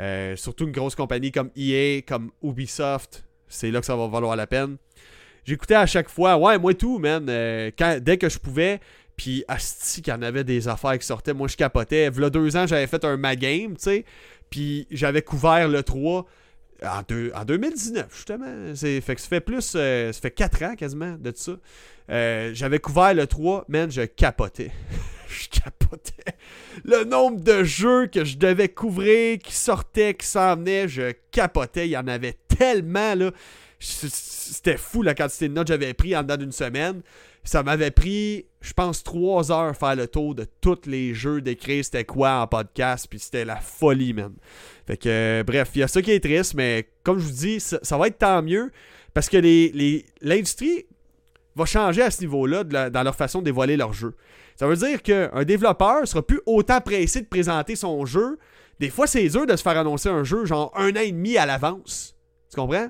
Euh, 0.00 0.34
surtout 0.34 0.64
une 0.64 0.72
grosse 0.72 0.96
compagnie 0.96 1.30
comme 1.30 1.50
EA, 1.56 2.02
comme 2.02 2.32
Ubisoft, 2.42 3.27
c'est 3.48 3.70
là 3.70 3.80
que 3.80 3.86
ça 3.86 3.96
va 3.96 4.06
valoir 4.06 4.36
la 4.36 4.46
peine. 4.46 4.76
J'écoutais 5.44 5.74
à 5.74 5.86
chaque 5.86 6.08
fois, 6.08 6.36
ouais, 6.36 6.58
moi 6.58 6.74
tout, 6.74 6.98
man. 6.98 7.26
Euh, 7.28 7.70
dès 8.00 8.18
que 8.18 8.28
je 8.28 8.38
pouvais, 8.38 8.80
puis 9.16 9.44
asti 9.48 10.02
qu'il 10.02 10.12
y 10.12 10.16
en 10.16 10.22
avait 10.22 10.44
des 10.44 10.68
affaires 10.68 10.98
qui 10.98 11.06
sortaient, 11.06 11.34
moi 11.34 11.48
je 11.48 11.56
capotais. 11.56 12.10
V'là 12.10 12.30
deux 12.30 12.56
ans, 12.56 12.66
j'avais 12.66 12.86
fait 12.86 13.04
un 13.04 13.16
Magame, 13.16 13.76
tu 13.76 13.82
sais, 13.82 14.04
puis 14.50 14.86
j'avais 14.90 15.22
couvert 15.22 15.68
le 15.68 15.82
3 15.82 16.26
en, 16.84 17.02
en 17.34 17.44
2019, 17.44 18.06
justement. 18.14 18.74
Fait 18.74 19.14
que 19.14 19.20
ça 19.20 19.28
fait 19.28 19.40
plus, 19.40 19.72
euh, 19.74 20.12
ça 20.12 20.20
fait 20.20 20.30
4 20.30 20.62
ans 20.64 20.76
quasiment 20.76 21.16
de 21.18 21.32
ça. 21.34 21.52
Euh, 22.10 22.50
j'avais 22.54 22.78
couvert 22.78 23.14
le 23.14 23.26
3, 23.26 23.64
man, 23.68 23.90
je 23.90 24.02
capotais. 24.02 24.70
je 25.28 25.48
capotais. 25.48 26.36
Le 26.84 27.04
nombre 27.04 27.40
de 27.40 27.64
jeux 27.64 28.06
que 28.06 28.24
je 28.24 28.36
devais 28.36 28.68
couvrir, 28.68 29.38
qui 29.38 29.54
sortaient, 29.54 30.14
qui 30.14 30.26
s'en 30.26 30.56
venaient, 30.56 30.88
je 30.88 31.12
capotais. 31.30 31.86
Il 31.86 31.92
y 31.92 31.96
en 31.96 32.06
avait 32.06 32.36
tellement, 32.48 33.14
là. 33.14 33.30
C'était 33.80 34.76
fou 34.76 35.02
la 35.02 35.14
quantité 35.14 35.48
de 35.48 35.54
notes 35.54 35.68
que 35.68 35.74
j'avais 35.74 35.94
pris 35.94 36.16
en 36.16 36.22
dedans 36.22 36.36
d'une 36.36 36.52
semaine. 36.52 37.02
Ça 37.44 37.62
m'avait 37.62 37.92
pris, 37.92 38.46
je 38.60 38.72
pense, 38.72 39.04
trois 39.04 39.52
heures 39.52 39.76
faire 39.76 39.94
le 39.94 40.08
tour 40.08 40.34
de 40.34 40.46
tous 40.60 40.86
les 40.86 41.14
jeux 41.14 41.40
d'écrire 41.40 41.84
c'était 41.84 42.04
quoi 42.04 42.40
en 42.40 42.46
podcast, 42.46 43.06
puis 43.08 43.18
c'était 43.18 43.44
la 43.44 43.56
folie, 43.56 44.12
man. 44.12 44.34
Fait 44.86 44.96
que, 44.96 45.08
euh, 45.08 45.44
bref, 45.44 45.70
il 45.74 45.78
y 45.78 45.82
a 45.82 45.88
ça 45.88 46.02
qui 46.02 46.10
est 46.10 46.20
triste, 46.20 46.54
mais 46.54 46.88
comme 47.04 47.18
je 47.18 47.24
vous 47.24 47.32
dis, 47.32 47.60
ça, 47.60 47.96
va 47.96 48.08
être 48.08 48.18
tant 48.18 48.42
mieux 48.42 48.70
parce 49.14 49.28
que 49.28 49.38
l'industrie 50.20 50.86
va 51.56 51.64
changer 51.64 52.02
à 52.02 52.10
ce 52.10 52.20
niveau-là 52.20 52.64
dans 52.64 53.02
leur 53.02 53.14
façon 53.14 53.38
de 53.40 53.46
dévoiler 53.46 53.76
leur 53.76 53.92
jeu. 53.92 54.14
Ça 54.58 54.66
veut 54.66 54.74
dire 54.74 55.02
qu'un 55.02 55.44
développeur 55.44 56.06
sera 56.08 56.20
plus 56.20 56.40
autant 56.44 56.80
pressé 56.80 57.20
de 57.20 57.26
présenter 57.26 57.76
son 57.76 58.04
jeu. 58.04 58.40
Des 58.80 58.90
fois, 58.90 59.06
c'est 59.06 59.28
dur 59.28 59.46
de 59.46 59.54
se 59.54 59.62
faire 59.62 59.78
annoncer 59.78 60.08
un 60.08 60.24
jeu 60.24 60.46
genre 60.46 60.72
un 60.74 60.90
an 60.90 61.00
et 61.00 61.12
demi 61.12 61.38
à 61.38 61.46
l'avance. 61.46 62.16
Tu 62.50 62.56
comprends? 62.60 62.88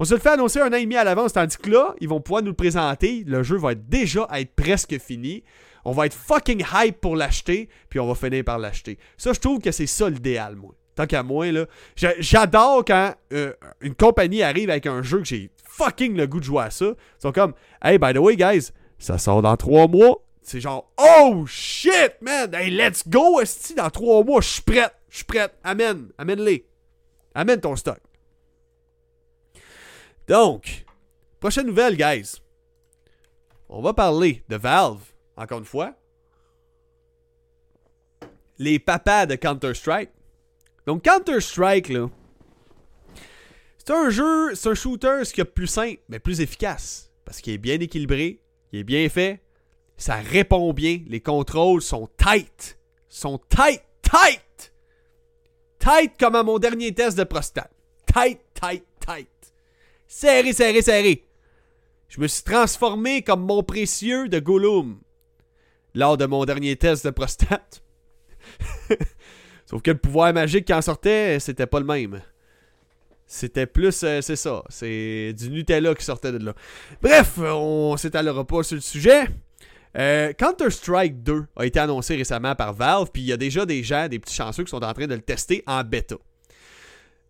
On 0.00 0.04
se 0.04 0.14
le 0.14 0.20
fait 0.20 0.30
annoncer 0.30 0.60
un 0.60 0.72
an 0.72 0.76
et 0.76 0.82
demi 0.82 0.96
à 0.96 1.04
l'avance, 1.04 1.34
tandis 1.34 1.58
que 1.58 1.70
là, 1.70 1.94
ils 2.00 2.08
vont 2.08 2.22
pouvoir 2.22 2.42
nous 2.42 2.52
le 2.52 2.56
présenter. 2.56 3.22
Le 3.26 3.42
jeu 3.42 3.58
va 3.58 3.74
déjà 3.74 4.26
être 4.32 4.54
presque 4.54 4.98
fini. 4.98 5.44
On 5.84 5.92
va 5.92 6.06
être 6.06 6.14
fucking 6.14 6.64
hype 6.72 7.02
pour 7.02 7.16
l'acheter, 7.16 7.68
puis 7.90 8.00
on 8.00 8.06
va 8.06 8.14
finir 8.14 8.42
par 8.42 8.58
l'acheter. 8.58 8.98
Ça, 9.18 9.34
je 9.34 9.40
trouve 9.40 9.60
que 9.60 9.72
c'est 9.72 9.86
ça 9.86 10.08
l'idéal, 10.08 10.56
moi. 10.56 10.72
Tant 10.94 11.06
qu'à 11.06 11.22
moi, 11.22 11.52
là. 11.52 11.66
J'adore 11.96 12.82
quand 12.82 13.14
euh, 13.34 13.52
une 13.82 13.94
compagnie 13.94 14.42
arrive 14.42 14.70
avec 14.70 14.86
un 14.86 15.02
jeu 15.02 15.18
que 15.18 15.26
j'ai 15.26 15.50
fucking 15.64 16.16
le 16.16 16.26
goût 16.26 16.40
de 16.40 16.44
jouer 16.44 16.62
à 16.62 16.70
ça. 16.70 16.86
Ils 16.86 17.20
sont 17.20 17.32
comme, 17.32 17.52
hey, 17.82 17.98
by 17.98 18.14
the 18.14 18.18
way, 18.18 18.36
guys, 18.36 18.70
ça 18.98 19.18
sort 19.18 19.42
dans 19.42 19.56
trois 19.58 19.86
mois. 19.86 20.22
C'est 20.44 20.60
genre, 20.60 20.92
oh 20.98 21.46
shit, 21.46 22.16
man! 22.20 22.54
Hey, 22.54 22.70
let's 22.70 23.08
go, 23.08 23.40
esti, 23.40 23.74
dans 23.74 23.88
trois 23.88 24.22
mois, 24.22 24.42
je 24.42 24.48
suis 24.48 24.62
prête, 24.62 24.94
je 25.08 25.16
suis 25.16 25.24
prête. 25.24 25.54
Amène, 25.64 26.12
amène-les. 26.18 26.68
Amène 27.34 27.62
ton 27.62 27.74
stock. 27.74 27.98
Donc, 30.28 30.84
prochaine 31.40 31.66
nouvelle, 31.66 31.96
guys. 31.96 32.42
On 33.70 33.80
va 33.80 33.94
parler 33.94 34.44
de 34.50 34.56
Valve, 34.56 35.00
encore 35.34 35.60
une 35.60 35.64
fois. 35.64 35.94
Les 38.58 38.78
papas 38.78 39.24
de 39.24 39.36
Counter-Strike. 39.36 40.10
Donc, 40.86 41.02
Counter-Strike, 41.02 41.88
là, 41.88 42.10
c'est 43.78 43.90
un 43.90 44.10
jeu, 44.10 44.54
c'est 44.54 44.68
un 44.68 44.74
shooter, 44.74 45.24
ce 45.24 45.32
qui 45.32 45.40
est 45.40 45.46
plus 45.46 45.66
simple, 45.66 46.02
mais 46.08 46.18
plus 46.18 46.42
efficace. 46.42 47.10
Parce 47.24 47.40
qu'il 47.40 47.54
est 47.54 47.58
bien 47.58 47.80
équilibré, 47.80 48.42
il 48.72 48.80
est 48.80 48.84
bien 48.84 49.08
fait, 49.08 49.43
ça 49.96 50.16
répond 50.16 50.72
bien, 50.72 51.00
les 51.06 51.20
contrôles 51.20 51.82
sont 51.82 52.08
tight. 52.16 52.78
Sont 53.08 53.38
tight, 53.48 53.82
tight! 54.02 54.72
Tight 55.78 56.12
comme 56.18 56.34
à 56.34 56.42
mon 56.42 56.58
dernier 56.58 56.92
test 56.92 57.16
de 57.16 57.24
prostate. 57.24 57.70
Tight, 58.06 58.40
tight, 58.54 58.84
tight. 59.00 59.28
Serré, 60.06 60.52
serré, 60.52 60.82
serré. 60.82 61.24
Je 62.08 62.20
me 62.20 62.26
suis 62.26 62.42
transformé 62.42 63.22
comme 63.22 63.44
mon 63.44 63.62
précieux 63.62 64.28
de 64.28 64.38
Gollum 64.38 65.00
lors 65.94 66.16
de 66.16 66.26
mon 66.26 66.44
dernier 66.44 66.76
test 66.76 67.04
de 67.04 67.10
prostate. 67.10 67.82
Sauf 69.66 69.82
que 69.82 69.90
le 69.90 69.98
pouvoir 69.98 70.32
magique 70.32 70.66
qui 70.66 70.74
en 70.74 70.82
sortait, 70.82 71.38
c'était 71.40 71.66
pas 71.66 71.80
le 71.80 71.86
même. 71.86 72.20
C'était 73.26 73.66
plus, 73.66 74.02
euh, 74.04 74.20
c'est 74.20 74.36
ça, 74.36 74.62
c'est 74.68 75.32
du 75.32 75.50
Nutella 75.50 75.94
qui 75.94 76.04
sortait 76.04 76.30
de 76.30 76.38
là. 76.38 76.54
Bref, 77.00 77.38
on 77.38 77.96
s'étalera 77.96 78.46
pas 78.46 78.62
sur 78.62 78.76
le 78.76 78.80
sujet. 78.82 79.26
Euh, 79.96 80.32
Counter-Strike 80.32 81.22
2 81.22 81.46
a 81.56 81.66
été 81.66 81.78
annoncé 81.78 82.16
récemment 82.16 82.54
par 82.54 82.72
Valve, 82.72 83.10
puis 83.12 83.22
il 83.22 83.26
y 83.26 83.32
a 83.32 83.36
déjà 83.36 83.64
des 83.64 83.82
gens, 83.82 84.08
des 84.08 84.18
petits 84.18 84.34
chanceux 84.34 84.64
qui 84.64 84.70
sont 84.70 84.82
en 84.82 84.92
train 84.92 85.06
de 85.06 85.14
le 85.14 85.20
tester 85.20 85.62
en 85.66 85.84
bêta. 85.84 86.16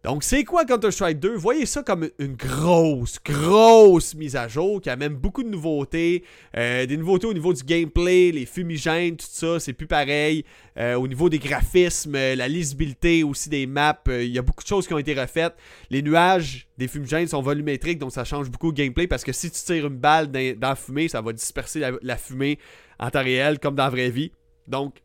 Donc, 0.05 0.23
c'est 0.23 0.45
quoi 0.45 0.67
Counter-Strike 0.67 1.19
2 1.19 1.35
Voyez 1.35 1.65
ça 1.65 1.83
comme 1.83 2.11
une 2.19 2.35
grosse, 2.35 3.19
grosse 3.25 4.15
mise 4.15 4.37
à 4.37 4.49
jour 4.49 4.83
qui 4.83 4.91
amène 4.91 5.15
beaucoup 5.15 5.43
de 5.43 5.49
nouveautés. 5.49 6.25
Euh, 6.59 6.85
des 6.85 6.99
nouveautés 6.99 7.27
au 7.27 7.33
niveau 7.33 7.55
du 7.55 7.65
gameplay, 7.65 8.31
les 8.31 8.45
fumigènes, 8.45 9.17
tout 9.17 9.25
ça, 9.27 9.59
c'est 9.59 9.73
plus 9.73 9.87
pareil. 9.87 10.45
Euh, 10.77 10.97
au 10.97 11.09
niveau 11.09 11.31
des 11.31 11.39
graphismes, 11.39 12.13
la 12.13 12.49
lisibilité 12.49 13.25
aussi 13.25 13.49
des 13.49 13.67
maps, 13.67 13.99
il 14.09 14.27
y 14.27 14.39
a 14.39 14.43
beaucoup 14.43 14.63
de 14.63 14.69
choses 14.69 14.87
qui 14.87 14.93
ont 14.93 14.99
été 14.99 15.19
refaites. 15.19 15.55
Les 15.89 16.03
nuages 16.03 16.69
des 16.77 16.87
fumigènes 16.87 17.27
sont 17.27 17.41
volumétriques, 17.41 17.99
donc 17.99 18.13
ça 18.13 18.25
change 18.25 18.51
beaucoup 18.51 18.67
le 18.67 18.75
gameplay 18.75 19.07
parce 19.07 19.25
que 19.25 19.33
si 19.33 19.51
tu 19.51 19.59
tires 19.59 19.87
une 19.87 19.97
balle 19.97 20.31
dans, 20.31 20.55
la 20.61 20.77
fumée, 20.77 21.09
ça 21.09 21.23
va 21.23 21.33
disperser 21.33 21.81
la, 22.03 22.17
fumée 22.19 22.59
en 22.99 23.09
temps 23.09 23.23
réel 23.23 23.59
comme 23.59 23.75
dans 23.75 23.85
la 23.85 23.91
vraie 23.91 24.11
vie. 24.11 24.33
Donc, 24.69 24.97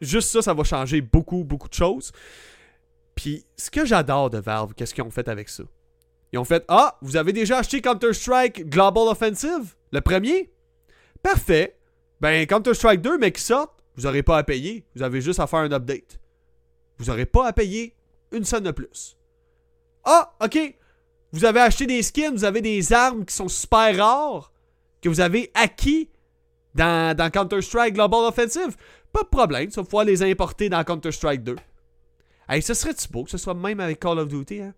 juste 0.00 0.30
ça, 0.30 0.40
ça 0.40 0.54
va 0.54 0.64
changer 0.64 1.02
beaucoup, 1.02 1.44
beaucoup 1.44 1.68
de 1.68 1.74
choses. 1.74 2.10
Puis, 3.16 3.44
ce 3.56 3.70
que 3.70 3.84
j'adore 3.84 4.30
de 4.30 4.38
Valve, 4.38 4.74
qu'est-ce 4.74 4.94
qu'ils 4.94 5.02
ont 5.02 5.10
fait 5.10 5.28
avec 5.28 5.48
ça? 5.48 5.64
Ils 6.32 6.38
ont 6.38 6.44
fait 6.44 6.64
Ah, 6.68 6.96
vous 7.02 7.16
avez 7.16 7.32
déjà 7.32 7.58
acheté 7.58 7.80
Counter-Strike 7.80 8.68
Global 8.68 9.08
Offensive, 9.08 9.74
le 9.90 10.00
premier 10.00 10.52
Parfait. 11.22 11.76
Ben, 12.20 12.46
Counter-Strike 12.46 13.00
2, 13.00 13.18
mais 13.18 13.32
qui 13.32 13.42
sort, 13.42 13.76
vous 13.96 14.04
n'aurez 14.04 14.22
pas 14.22 14.38
à 14.38 14.44
payer. 14.44 14.86
Vous 14.94 15.02
avez 15.02 15.20
juste 15.20 15.40
à 15.40 15.46
faire 15.46 15.60
un 15.60 15.72
update. 15.72 16.20
Vous 16.98 17.06
n'aurez 17.06 17.26
pas 17.26 17.48
à 17.48 17.52
payer 17.52 17.94
une 18.32 18.44
scène 18.44 18.64
de 18.64 18.70
plus. 18.70 19.16
Ah, 20.04 20.34
ok. 20.42 20.76
Vous 21.32 21.44
avez 21.44 21.60
acheté 21.60 21.86
des 21.86 22.02
skins, 22.02 22.32
vous 22.32 22.44
avez 22.44 22.60
des 22.60 22.92
armes 22.92 23.24
qui 23.24 23.34
sont 23.34 23.48
super 23.48 23.96
rares, 23.96 24.52
que 25.02 25.08
vous 25.08 25.20
avez 25.20 25.50
acquis 25.54 26.10
dans, 26.74 27.16
dans 27.16 27.30
Counter-Strike 27.30 27.94
Global 27.94 28.20
Offensive. 28.24 28.76
Pas 29.12 29.22
de 29.22 29.28
problème, 29.28 29.70
ça 29.70 29.80
va 29.80 29.84
pouvoir 29.84 30.04
les 30.04 30.22
importer 30.22 30.68
dans 30.68 30.82
Counter-Strike 30.84 31.42
2. 31.42 31.56
Hey, 32.48 32.62
ce 32.62 32.74
serait-tu 32.74 33.08
beau 33.08 33.24
que 33.24 33.30
ce 33.30 33.38
soit 33.38 33.54
même 33.54 33.80
avec 33.80 34.00
Call 34.00 34.18
of 34.18 34.28
Duty, 34.28 34.60
hein? 34.60 34.74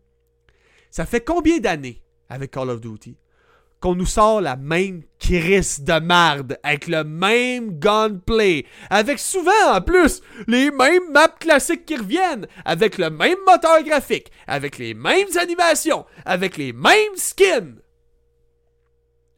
Ça 0.90 1.04
fait 1.04 1.20
combien 1.20 1.58
d'années 1.58 2.02
avec 2.28 2.50
Call 2.50 2.70
of 2.70 2.80
Duty 2.80 3.16
qu'on 3.80 3.94
nous 3.94 4.06
sort 4.06 4.40
la 4.40 4.56
même 4.56 5.02
crise 5.18 5.82
de 5.82 6.00
marde 6.00 6.58
avec 6.62 6.88
le 6.88 7.04
même 7.04 7.78
gunplay, 7.78 8.66
avec 8.90 9.18
souvent 9.18 9.72
en 9.72 9.80
plus 9.80 10.20
les 10.46 10.70
mêmes 10.70 11.12
maps 11.12 11.28
classiques 11.28 11.86
qui 11.86 11.96
reviennent, 11.96 12.46
avec 12.64 12.98
le 12.98 13.10
même 13.10 13.38
moteur 13.46 13.82
graphique, 13.84 14.32
avec 14.46 14.78
les 14.78 14.94
mêmes 14.94 15.28
animations, 15.40 16.06
avec 16.24 16.56
les 16.56 16.72
mêmes 16.72 17.16
skins? 17.16 17.80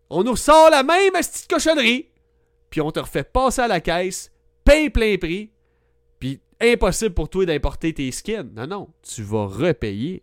On 0.09 0.25
nous 0.25 0.37
sort 0.37 0.71
la 0.71 0.83
même 0.83 1.12
petite 1.12 1.49
cochonnerie, 1.49 2.09
puis 2.71 2.81
on 2.81 2.90
te 2.90 3.01
refait 3.01 3.25
passer 3.25 3.61
à 3.62 3.69
la 3.69 3.81
caisse, 3.81 4.33
paye 4.64 4.90
plein 4.90 5.16
prix, 5.19 5.53
impossible 6.61 7.14
pour 7.14 7.29
toi 7.29 7.46
d'importer 7.46 7.92
tes 7.92 8.11
skins. 8.11 8.51
Non, 8.55 8.66
non, 8.66 8.88
tu 9.03 9.23
vas 9.23 9.46
repayer. 9.46 10.23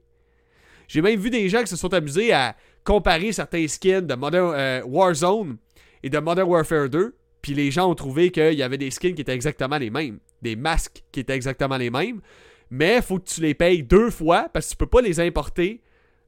J'ai 0.88 1.02
même 1.02 1.19
vu 1.19 1.30
des 1.30 1.50
gens 1.50 1.62
qui 1.62 1.67
se 1.67 1.76
sont 1.76 1.93
amusés 1.93 2.32
à 2.34 2.56
comparer 2.84 3.32
certains 3.32 3.67
skins 3.67 4.08
de 4.08 4.15
euh, 4.23 4.82
Warzone 4.86 5.58
et 6.04 6.10
de 6.10 6.17
Modern 6.19 6.47
Warfare 6.47 6.89
2. 6.89 7.15
Puis 7.41 7.54
les 7.54 7.71
gens 7.71 7.89
ont 7.89 7.95
trouvé 7.95 8.32
qu'il 8.32 8.54
y 8.54 8.63
avait 8.63 8.78
des 8.78 8.91
skins 8.91 9.13
qui 9.13 9.21
étaient 9.21 9.34
exactement 9.34 9.78
les 9.78 9.89
mêmes. 9.89 10.19
Des 10.41 10.56
masques 10.56 11.04
qui 11.12 11.19
étaient 11.19 11.36
exactement 11.36 11.78
les 11.78 11.89
mêmes. 11.89 12.21
Mais 12.69 13.02
faut 13.02 13.19
que 13.19 13.28
tu 13.28 13.41
les 13.41 13.54
payes 13.54 13.84
deux 13.84 14.10
fois 14.10 14.50
parce 14.54 14.67
que 14.67 14.71
tu 14.71 14.78
peux 14.78 14.88
pas 14.88 15.02
les 15.02 15.19
importer 15.19 15.82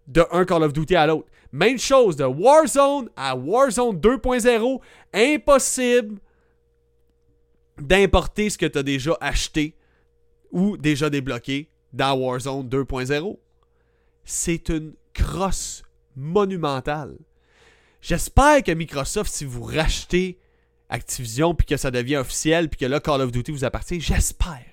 de 0.07 0.23
un 0.31 0.45
Call 0.45 0.63
of 0.63 0.73
Duty 0.73 0.95
à 0.95 1.07
l'autre. 1.07 1.27
Même 1.51 1.77
chose 1.77 2.15
de 2.15 2.25
Warzone 2.25 3.09
à 3.15 3.35
Warzone 3.35 3.97
2.0. 3.97 4.79
Impossible 5.13 6.19
d'importer 7.79 8.49
ce 8.49 8.57
que 8.57 8.65
tu 8.65 8.77
as 8.77 8.83
déjà 8.83 9.17
acheté 9.21 9.75
ou 10.51 10.77
déjà 10.77 11.09
débloqué 11.09 11.69
dans 11.93 12.13
Warzone 12.13 12.67
2.0. 12.67 13.37
C'est 14.23 14.69
une 14.69 14.93
crosse 15.13 15.83
monumentale. 16.15 17.17
J'espère 18.01 18.63
que 18.63 18.71
Microsoft, 18.71 19.31
si 19.31 19.45
vous 19.45 19.63
rachetez 19.63 20.39
Activision 20.89 21.53
puis 21.53 21.67
que 21.67 21.77
ça 21.77 21.91
devient 21.91 22.17
officiel 22.17 22.69
puis 22.69 22.79
que 22.79 22.85
là 22.85 22.99
Call 22.99 23.21
of 23.21 23.31
Duty 23.31 23.51
vous 23.51 23.63
appartient, 23.63 24.01
j'espère 24.01 24.65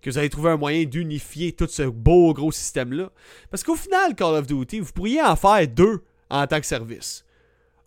que 0.00 0.10
vous 0.10 0.18
allez 0.18 0.30
trouver 0.30 0.50
un 0.50 0.56
moyen 0.56 0.84
d'unifier 0.84 1.52
tout 1.52 1.68
ce 1.68 1.82
beau 1.82 2.32
gros 2.34 2.52
système-là. 2.52 3.10
Parce 3.50 3.62
qu'au 3.62 3.76
final, 3.76 4.14
Call 4.14 4.34
of 4.34 4.46
Duty, 4.46 4.80
vous 4.80 4.92
pourriez 4.92 5.22
en 5.22 5.36
faire 5.36 5.66
deux 5.68 6.04
en 6.30 6.46
tant 6.46 6.60
que 6.60 6.66
service. 6.66 7.24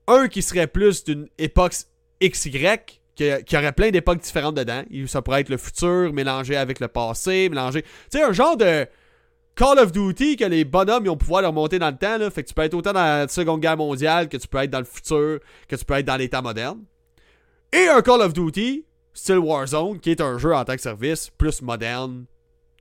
Un 0.08 0.28
qui 0.28 0.42
serait 0.42 0.68
plus 0.68 1.04
d'une 1.04 1.28
époque 1.38 1.76
XY 2.22 2.99
qu'il 3.20 3.54
y 3.54 3.58
aurait 3.58 3.74
plein 3.74 3.92
d'époques 3.92 4.22
différentes 4.22 4.56
dedans. 4.56 4.84
Ça 5.08 5.22
pourrait 5.22 5.42
être 5.42 5.50
le 5.50 5.58
futur 5.58 6.14
mélangé 6.14 6.56
avec 6.56 6.80
le 6.80 6.88
passé, 6.88 7.50
mélangé. 7.50 7.82
Tu 7.82 7.90
sais, 8.12 8.24
un 8.24 8.32
genre 8.32 8.56
de 8.56 8.88
Call 9.56 9.78
of 9.80 9.92
Duty 9.92 10.38
que 10.38 10.46
les 10.46 10.64
bonhommes 10.64 11.06
ils 11.06 11.10
ont 11.10 11.18
pouvoir 11.18 11.42
leur 11.42 11.52
monter 11.52 11.80
dans 11.80 11.90
le 11.90 11.98
temps. 11.98 12.18
Fait 12.32 12.44
que 12.44 12.48
tu 12.48 12.54
peux 12.54 12.62
être 12.62 12.74
autant 12.74 12.94
dans 12.94 13.04
la 13.04 13.28
Seconde 13.28 13.60
Guerre 13.60 13.76
mondiale 13.76 14.30
que 14.30 14.38
tu 14.38 14.48
peux 14.48 14.60
être 14.60 14.70
dans 14.70 14.80
le 14.80 14.86
futur, 14.86 15.40
que 15.68 15.76
tu 15.76 15.84
peux 15.84 15.96
être 15.96 16.06
dans 16.06 16.16
l'état 16.16 16.42
moderne. 16.42 16.80
Et 17.74 17.88
un 17.90 18.02
Call 18.02 18.22
of 18.22 18.34
Duty, 18.34 18.86
style 19.14 19.40
Warzone, 19.40 20.00
qui 20.00 20.12
est 20.12 20.22
un 20.22 20.38
jeu 20.38 20.56
en 20.56 20.64
tant 20.64 20.76
que 20.76 20.82
service 20.82 21.30
plus 21.38 21.62
moderne. 21.62 22.26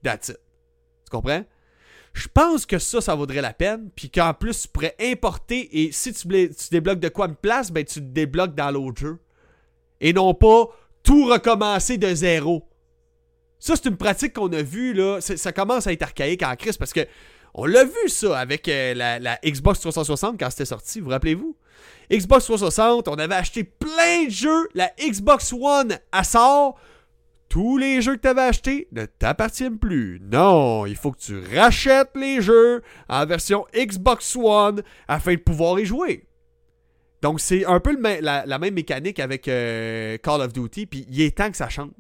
That's. 0.05 0.29
Tu 0.29 1.11
comprends? 1.11 1.45
Je 2.13 2.29
pense 2.33 2.65
que 2.65 2.79
ça, 2.79 3.01
ça 3.01 3.15
vaudrait 3.17 3.43
la 3.43 3.53
peine. 3.53 3.91
Puis 3.95 4.09
qu'en 4.09 4.33
plus, 4.35 4.63
tu 4.63 4.69
pourrais 4.69 4.95
importer. 5.01 5.83
Et 5.83 5.91
si 5.91 6.13
tu, 6.13 6.29
tu 6.29 6.69
débloques 6.71 7.01
de 7.01 7.09
quoi 7.09 7.27
une 7.27 7.35
place, 7.35 7.73
ben 7.73 7.85
tu 7.85 8.01
débloques 8.01 8.55
dans 8.55 8.71
l'autre 8.71 9.01
jeu 9.01 9.19
et 10.01 10.13
non 10.13 10.35
pas 10.35 10.69
tout 11.03 11.27
recommencer 11.27 11.99
de 11.99 12.15
zéro. 12.15 12.69
Ça, 13.59 13.75
c'est 13.77 13.89
une 13.89 13.97
pratique 13.97 14.35
qu'on 14.35 14.53
a 14.53 14.63
vue, 14.63 14.93
là. 14.93 15.21
Ça 15.21 15.53
commence 15.53 15.87
à 15.87 15.93
être 15.93 16.03
archaïque 16.03 16.43
en 16.43 16.55
crise 16.55 16.77
parce 16.77 16.93
que 16.93 17.07
on 17.55 17.67
l'a 17.67 17.85
vu, 17.85 18.09
ça, 18.09 18.39
avec 18.39 18.69
euh, 18.69 18.95
la, 18.95 19.39
Xbox 19.45 19.81
360 19.81 20.39
quand 20.39 20.51
c'était 20.51 20.65
sorti, 20.65 21.01
vous 21.01 21.11
rappelez-vous? 21.11 21.57
Xbox 22.11 22.45
360, 22.45 23.09
on 23.09 23.15
avait 23.15 23.35
acheté 23.35 23.65
plein 23.65 24.27
de 24.27 24.31
jeux. 24.31 24.69
La 24.75 24.93
Xbox 25.01 25.53
One, 25.53 25.99
à 26.13 26.25
sort. 26.25 26.79
Tous 27.49 27.79
les 27.79 28.03
jeux 28.03 28.17
que 28.17 28.21
tu 28.21 28.29
avais 28.29 28.43
achetés 28.43 28.89
ne 28.93 29.07
t'appartiennent 29.07 29.79
plus. 29.79 30.21
Non, 30.23 30.85
il 30.85 30.97
faut 30.97 31.13
que 31.13 31.19
tu 31.19 31.41
rachètes 31.57 32.11
les 32.15 32.43
jeux 32.43 32.83
en 33.09 33.25
version 33.25 33.67
Xbox 33.75 34.37
One 34.37 34.83
afin 35.09 35.33
de 35.33 35.39
pouvoir 35.39 35.81
y 35.81 35.87
jouer. 35.87 36.28
Donc, 37.21 37.41
c'est 37.41 37.65
un 37.65 37.81
peu 37.81 37.97
la, 38.01 38.59
même 38.59 38.75
mécanique 38.75 39.19
avec 39.19 39.49
euh, 39.49 40.19
Call 40.19 40.41
of 40.41 40.53
Duty, 40.53 40.87
puis 40.87 41.07
il 41.09 41.21
est 41.21 41.37
temps 41.37 41.51
que 41.51 41.57
ça 41.57 41.69
change. 41.69 41.91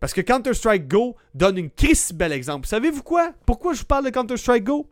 Parce 0.00 0.14
que 0.14 0.20
Counter-Strike 0.20 0.88
Go 0.88 1.16
donne 1.34 1.58
une 1.58 1.70
crise 1.70 2.12
bel 2.12 2.32
exemple. 2.32 2.66
Savez-vous 2.66 3.02
quoi? 3.02 3.32
Pourquoi 3.46 3.74
je 3.74 3.80
vous 3.80 3.86
parle 3.86 4.06
de 4.06 4.10
Counter-Strike 4.10 4.64
Go? 4.64 4.88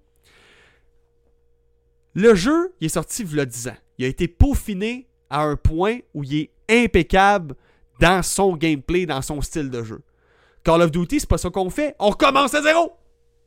Le 2.15 2.35
jeu, 2.35 2.75
il 2.81 2.87
est 2.87 2.91
sorti 2.91 3.23
il 3.23 3.37
y 3.37 3.41
a 3.41 3.47
10 3.47 3.69
ans. 3.69 3.77
Il 3.99 4.05
a 4.05 4.09
été 4.09 4.29
peaufiné 4.29 5.09
à 5.31 5.43
un 5.43 5.57
point 5.57 5.99
où 6.13 6.25
il 6.25 6.35
est 6.37 6.51
impeccable 6.69 7.55
dans 8.01 8.23
son 8.23 8.57
gameplay, 8.57 9.07
dans 9.07 9.23
son 9.23 9.41
style 9.41 9.71
de 9.71 9.83
jeu. 9.83 10.03
Call 10.65 10.83
of 10.83 10.91
Duty, 10.91 11.21
c'est 11.21 11.29
pas 11.29 11.39
ça 11.39 11.51
qu'on 11.51 11.71
fait. 11.71 11.95
On 11.99 12.11
recommence 12.11 12.55
à 12.55 12.63
zéro! 12.63 12.93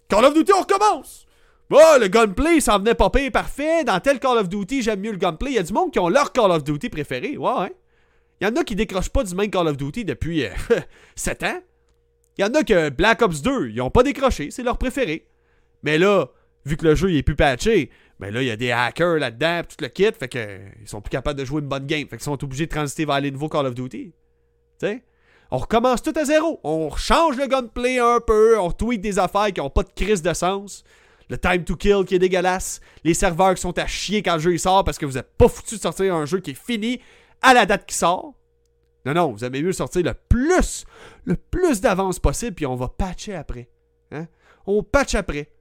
Call 0.08 0.26
of 0.26 0.34
Duty, 0.34 0.52
on 0.54 0.62
recommence! 0.62 1.26
Oh, 1.72 1.98
le 2.00 2.08
gunplay, 2.08 2.60
ça 2.60 2.78
venait 2.78 2.94
pas 2.94 3.10
pire, 3.10 3.32
parfait. 3.32 3.84
Dans 3.84 4.00
tel 4.00 4.20
Call 4.20 4.38
of 4.38 4.50
Duty, 4.50 4.84
j'aime 4.84 5.00
mieux 5.00 5.12
le 5.12 5.18
gunplay. 5.18 5.52
Il 5.52 5.56
y 5.56 5.60
a 5.60 5.64
du 5.64 5.74
monde 5.74 5.92
qui 5.92 6.00
ont 6.00 6.10
leur 6.10 6.32
Call 6.32 6.52
of 6.52 6.64
Duty 6.64 6.90
préféré. 6.90 7.38
Ouais. 7.38 7.74
Il 8.40 8.48
y 8.48 8.50
en 8.50 8.56
a 8.56 8.64
qui 8.64 8.76
décrochent 8.76 9.10
pas 9.10 9.24
du 9.24 9.34
même 9.34 9.50
Call 9.50 9.68
of 9.68 9.78
Duty 9.78 10.06
depuis 10.06 10.46
7 11.16 11.44
ans. 11.44 11.62
Il 12.38 12.42
y 12.42 12.46
en 12.46 12.54
a 12.54 12.64
que 12.64 12.90
Black 12.90 13.22
Ops 13.22 13.42
2, 13.42 13.70
ils 13.70 13.82
ont 13.82 13.90
pas 13.92 14.04
décroché, 14.04 14.50
c'est 14.52 14.64
leur 14.64 14.78
préféré. 14.78 15.28
Mais 15.84 15.98
là, 15.98 16.28
vu 16.66 16.78
que 16.78 16.86
le 16.86 16.96
jeu 16.96 17.12
il 17.12 17.18
est 17.18 17.24
plus 17.24 17.36
patché, 17.36 17.92
ben 18.20 18.34
là, 18.34 18.42
il 18.42 18.48
y 18.48 18.52
a 18.52 18.56
des 18.56 18.72
hackers 18.72 19.20
là-dedans, 19.20 19.62
tout 19.68 19.76
le 19.80 19.88
kit, 19.88 20.12
fait 20.18 20.28
que 20.28 20.60
ils 20.82 20.88
sont 20.88 21.02
plus 21.02 21.12
capables 21.12 21.40
de 21.40 21.46
jouer 21.46 21.62
une 21.62 21.68
bonne 21.68 21.86
game. 21.86 22.08
Fait 22.08 22.18
qu'ils 22.18 22.24
sont 22.24 22.44
obligés 22.44 22.66
de 22.66 22.72
transiter 22.72 23.06
vers 23.06 23.22
les 23.22 23.32
nouveaux 23.32 23.50
Call 23.50 23.68
of 23.68 23.76
Duty. 23.76 24.14
Tu 24.80 24.88
sais? 24.88 25.04
On 25.52 25.58
recommence 25.58 26.02
tout 26.02 26.14
à 26.16 26.26
zéro. 26.26 26.60
On 26.64 26.90
change 26.96 27.38
le 27.38 27.46
gunplay 27.46 28.00
un 28.00 28.20
peu, 28.20 28.58
on 28.58 28.72
tweet 28.72 29.02
des 29.02 29.20
affaires 29.20 29.52
qui 29.54 29.62
ont 29.62 29.70
pas 29.70 29.84
de 29.84 29.92
crise 29.96 30.24
de 30.24 30.34
sens. 30.34 30.84
Le 31.30 31.38
time 31.38 31.64
to 31.64 31.76
kill 31.76 32.06
qui 32.06 32.16
est 32.16 32.20
dégueulasse. 32.20 32.82
Les 33.04 33.14
serveurs 33.14 33.56
qui 33.56 33.62
sont 33.62 33.78
à 33.80 33.88
chier 33.88 34.22
quand 34.22 34.36
le 34.36 34.40
jeu 34.40 34.58
sort 34.58 34.84
parce 34.84 34.98
que 34.98 35.06
vous 35.06 35.18
êtes 35.18 35.36
pas 35.38 35.48
foutu 35.48 35.76
de 35.76 35.82
sortir 35.82 36.16
un 36.16 36.26
jeu 36.26 36.40
qui 36.40 36.52
est 36.52 36.66
fini 36.66 37.00
à 37.42 37.54
la 37.54 37.66
date 37.66 37.86
qui 37.86 37.96
sort. 37.96 38.34
Non, 39.06 39.14
non, 39.14 39.32
vous 39.32 39.44
avez 39.44 39.62
mieux 39.62 39.74
sortir 39.74 40.04
le 40.04 40.14
plus, 40.14 40.86
le 41.26 41.36
plus 41.36 41.82
d'avance 41.82 42.20
possible, 42.20 42.56
puis 42.56 42.66
on 42.66 42.76
va 42.76 42.88
patcher 42.88 43.36
après. 43.36 43.70
Hein? 44.12 44.28
On 44.66 44.82
patch 44.82 45.16
après. 45.16 45.52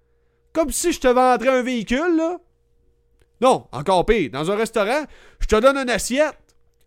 Comme 0.53 0.71
si 0.71 0.93
je 0.93 1.01
te 1.01 1.09
vendrais 1.09 1.49
un 1.49 1.63
véhicule, 1.63 2.17
là. 2.17 2.39
Non, 3.41 3.67
encore 3.73 4.07
pire. 4.07 4.31
Dans 4.31 4.51
un 4.51 4.55
restaurant, 4.55 5.05
je 5.41 5.47
te 5.47 5.57
donne 5.57 5.77
une 5.77 5.91
assiette, 5.91 6.39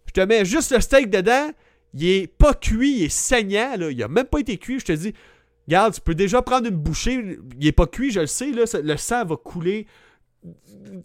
je 0.05 0.13
te 0.13 0.21
mets 0.21 0.45
juste 0.45 0.71
le 0.71 0.79
steak 0.79 1.09
dedans, 1.09 1.51
il 1.93 2.07
est 2.07 2.27
pas 2.27 2.53
cuit, 2.53 2.99
il 2.99 3.03
est 3.05 3.09
saignant, 3.09 3.73
il 3.77 4.01
a 4.01 4.07
même 4.07 4.25
pas 4.25 4.39
été 4.39 4.57
cuit, 4.57 4.79
je 4.79 4.85
te 4.85 4.91
dis, 4.93 5.13
regarde, 5.67 5.93
tu 5.93 6.01
peux 6.01 6.15
déjà 6.15 6.41
prendre 6.41 6.67
une 6.67 6.75
bouchée, 6.75 7.39
il 7.59 7.67
est 7.67 7.71
pas 7.71 7.87
cuit, 7.87 8.11
je 8.11 8.21
le 8.21 8.27
sais, 8.27 8.51
le 8.51 8.97
sang 8.97 9.25
va 9.25 9.35
couler 9.35 9.87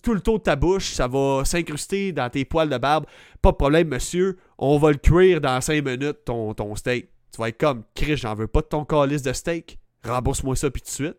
tout 0.02 0.14
le 0.14 0.20
tour 0.20 0.38
de 0.38 0.44
ta 0.44 0.56
bouche, 0.56 0.92
ça 0.92 1.08
va 1.08 1.44
s'incruster 1.44 2.12
dans 2.12 2.28
tes 2.30 2.44
poils 2.44 2.68
de 2.68 2.78
barbe. 2.78 3.06
Pas 3.40 3.52
de 3.52 3.56
problème, 3.56 3.88
monsieur. 3.88 4.38
On 4.58 4.78
va 4.78 4.90
le 4.90 4.98
cuire 4.98 5.40
dans 5.40 5.61
5 5.61 5.84
minutes, 5.84 6.24
ton, 6.24 6.54
ton 6.54 6.74
steak. 6.76 7.08
Tu 7.32 7.40
vas 7.40 7.48
être 7.48 7.58
comme, 7.58 7.84
Chris, 7.94 8.16
j'en 8.16 8.34
veux 8.34 8.46
pas 8.46 8.61
de 8.61 8.66
ton 8.66 8.84
calice 8.84 9.22
de 9.22 9.32
steak. 9.32 9.78
Rembourse-moi 10.04 10.56
ça, 10.56 10.70
puis 10.70 10.82
tout 10.82 10.88
de 10.88 10.92
suite. 10.92 11.16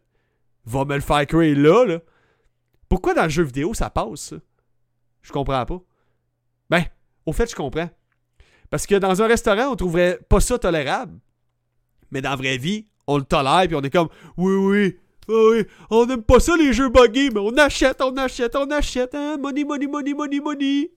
Va 0.66 0.86
me 0.86 0.96
le 0.96 1.02
faire 1.02 1.26
cuire 1.26 1.58
là, 1.58 1.86
là. 1.86 2.00
Pourquoi 2.90 3.14
dans 3.14 3.24
le 3.24 3.30
jeu 3.30 3.44
vidéo, 3.44 3.74
ça 3.74 3.90
passe, 3.90 4.20
ça? 4.20 4.36
Je 5.22 5.32
comprends 5.32 5.66
pas. 5.66 5.82
Ben, 6.70 6.84
au 7.26 7.34
fait, 7.34 7.50
je 7.50 7.56
comprends. 7.56 7.90
Parce 8.70 8.86
que 8.86 8.96
dans 8.96 9.22
un 9.22 9.28
restaurant, 9.28 9.72
on 9.72 9.76
trouverait 9.76 10.20
pas 10.30 10.40
ça 10.40 10.60
tolérable. 10.60 11.20
Mais 12.12 12.22
dans 12.22 12.32
la 12.32 12.36
vraie 12.36 12.58
vie, 12.58 12.88
on 13.08 13.18
le 13.18 13.24
tolère, 13.24 13.68
puis 13.68 13.76
on 13.76 13.82
est 13.82 13.90
comme, 13.90 14.10
oui, 14.38 14.54
oui, 14.54 15.00
oui, 15.28 15.66
on 15.90 16.06
n'aime 16.06 16.24
pas 16.24 16.40
ça 16.40 16.56
les 16.56 16.74
jeux 16.74 16.90
buggés, 16.90 17.30
mais 17.30 17.40
on 17.40 17.56
achète, 17.58 18.02
on 18.02 18.16
achète, 18.18 18.56
on 18.56 18.70
achète, 18.72 19.16
hein? 19.16 19.38
Money, 19.38 19.64
money, 19.64 19.88
money, 19.88 20.14
money, 20.14 20.40
money. 20.40 20.92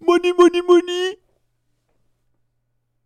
Money, 0.00 0.32
money, 0.32 0.62
money. 0.66 1.18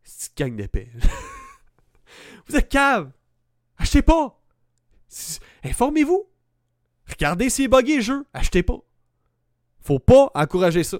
C'est 0.03 0.37
gang 0.37 0.55
d'épée. 0.55 0.89
Vous 2.47 2.57
êtes 2.57 2.69
cave. 2.69 3.11
Achetez 3.79 4.03
pas. 4.03 4.41
Informez-vous. 5.65 6.25
Regardez 7.09 7.51
si 7.51 7.65
est 7.65 7.69
buggé 7.69 7.97
le 7.97 8.03
jeu. 8.03 8.27
Achetez 8.33 8.62
pas. 8.62 8.79
Faut 9.81 9.99
pas 9.99 10.31
encourager 10.35 10.85
ça. 10.85 10.99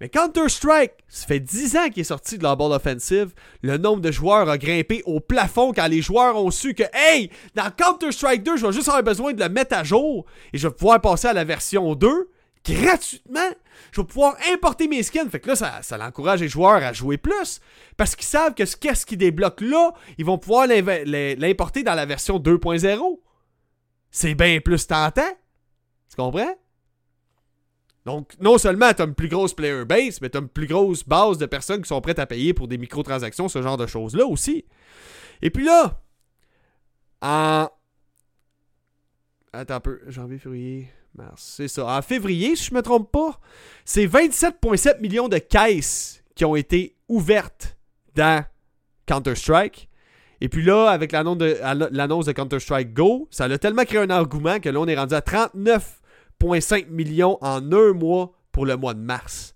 Mais 0.00 0.08
Counter-Strike, 0.08 0.92
ça 1.08 1.26
fait 1.26 1.40
10 1.40 1.76
ans 1.76 1.88
qu'il 1.90 2.00
est 2.00 2.04
sorti 2.04 2.38
de 2.38 2.42
la 2.42 2.56
ball 2.56 2.72
offensive. 2.72 3.34
Le 3.62 3.76
nombre 3.76 4.00
de 4.00 4.10
joueurs 4.10 4.48
a 4.48 4.56
grimpé 4.56 5.02
au 5.04 5.20
plafond 5.20 5.72
quand 5.74 5.86
les 5.88 6.00
joueurs 6.00 6.36
ont 6.36 6.50
su 6.50 6.72
que, 6.72 6.84
hey, 6.94 7.30
dans 7.54 7.70
Counter-Strike 7.70 8.42
2, 8.42 8.56
je 8.56 8.66
vais 8.66 8.72
juste 8.72 8.88
avoir 8.88 9.02
besoin 9.02 9.34
de 9.34 9.42
le 9.42 9.50
mettre 9.50 9.76
à 9.76 9.84
jour 9.84 10.24
et 10.54 10.58
je 10.58 10.68
vais 10.68 10.74
pouvoir 10.74 11.02
passer 11.02 11.28
à 11.28 11.34
la 11.34 11.44
version 11.44 11.94
2 11.94 12.30
gratuitement. 12.64 13.50
Je 13.92 14.00
vais 14.00 14.06
pouvoir 14.06 14.36
importer 14.52 14.88
mes 14.88 15.02
skins. 15.02 15.28
Fait 15.28 15.40
que 15.40 15.48
là, 15.48 15.56
ça, 15.56 15.80
ça 15.82 15.98
encourage 16.04 16.40
les 16.40 16.48
joueurs 16.48 16.82
à 16.82 16.92
jouer 16.92 17.18
plus. 17.18 17.60
Parce 17.96 18.16
qu'ils 18.16 18.26
savent 18.26 18.54
que 18.54 18.64
ce 18.64 18.76
qu'est-ce 18.76 19.04
qui 19.04 19.16
débloque 19.16 19.60
là, 19.60 19.92
ils 20.18 20.24
vont 20.24 20.38
pouvoir 20.38 20.66
l'importer 20.66 21.82
dans 21.82 21.94
la 21.94 22.06
version 22.06 22.38
2.0. 22.38 23.20
C'est 24.10 24.34
bien 24.34 24.60
plus 24.60 24.86
tentant. 24.86 25.22
Tu 26.08 26.16
comprends? 26.16 26.54
Donc, 28.06 28.32
non 28.40 28.56
seulement 28.58 28.92
tu 28.94 29.02
as 29.02 29.04
une 29.04 29.14
plus 29.14 29.28
grosse 29.28 29.54
player 29.54 29.84
base, 29.84 30.20
mais 30.20 30.30
tu 30.30 30.38
as 30.38 30.40
une 30.40 30.48
plus 30.48 30.66
grosse 30.66 31.04
base 31.06 31.38
de 31.38 31.46
personnes 31.46 31.82
qui 31.82 31.88
sont 31.88 32.00
prêtes 32.00 32.18
à 32.18 32.26
payer 32.26 32.54
pour 32.54 32.66
des 32.66 32.78
microtransactions, 32.78 33.48
ce 33.48 33.60
genre 33.60 33.76
de 33.76 33.86
choses-là 33.86 34.26
aussi. 34.26 34.64
Et 35.42 35.50
puis 35.50 35.64
là, 35.64 36.00
en. 37.22 37.68
Attends 39.52 39.74
un 39.74 39.80
peu, 39.80 40.00
janvier, 40.06 40.38
février, 40.38 40.88
mars, 41.14 41.54
c'est 41.56 41.68
ça. 41.68 41.86
En 41.86 42.02
février, 42.02 42.56
si 42.56 42.66
je 42.66 42.74
me 42.74 42.82
trompe 42.82 43.10
pas, 43.10 43.40
c'est 43.84 44.06
27,7 44.06 45.00
millions 45.00 45.28
de 45.28 45.38
caisses 45.38 46.22
qui 46.36 46.44
ont 46.44 46.54
été 46.54 46.96
ouvertes 47.08 47.76
dans 48.14 48.44
Counter-Strike. 49.06 49.88
Et 50.40 50.48
puis 50.48 50.62
là, 50.62 50.88
avec 50.88 51.12
l'annonce 51.12 51.36
de, 51.36 52.32
Counter-Strike 52.32 52.94
Go, 52.94 53.28
ça 53.30 53.44
a 53.44 53.58
tellement 53.58 53.84
créé 53.84 54.00
un 54.00 54.08
argument 54.08 54.58
que 54.60 54.68
là, 54.68 54.80
on 54.80 54.86
est 54.86 54.96
rendu 54.96 55.14
à 55.14 55.20
39 55.20 55.99
5 56.60 56.88
millions 56.88 57.38
en 57.40 57.72
un 57.72 57.92
mois 57.92 58.32
pour 58.52 58.66
le 58.66 58.76
mois 58.76 58.94
de 58.94 59.00
mars. 59.00 59.54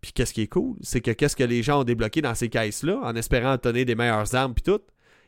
Puis 0.00 0.12
qu'est-ce 0.12 0.32
qui 0.32 0.42
est 0.42 0.48
cool, 0.48 0.76
c'est 0.82 1.00
que 1.00 1.10
qu'est-ce 1.10 1.36
que 1.36 1.44
les 1.44 1.62
gens 1.62 1.80
ont 1.80 1.84
débloqué 1.84 2.22
dans 2.22 2.34
ces 2.34 2.48
caisses-là, 2.48 3.00
en 3.02 3.16
espérant 3.16 3.54
obtenir 3.54 3.84
des 3.84 3.94
meilleures 3.94 4.34
armes 4.34 4.54
puis 4.54 4.62
tout, 4.62 4.80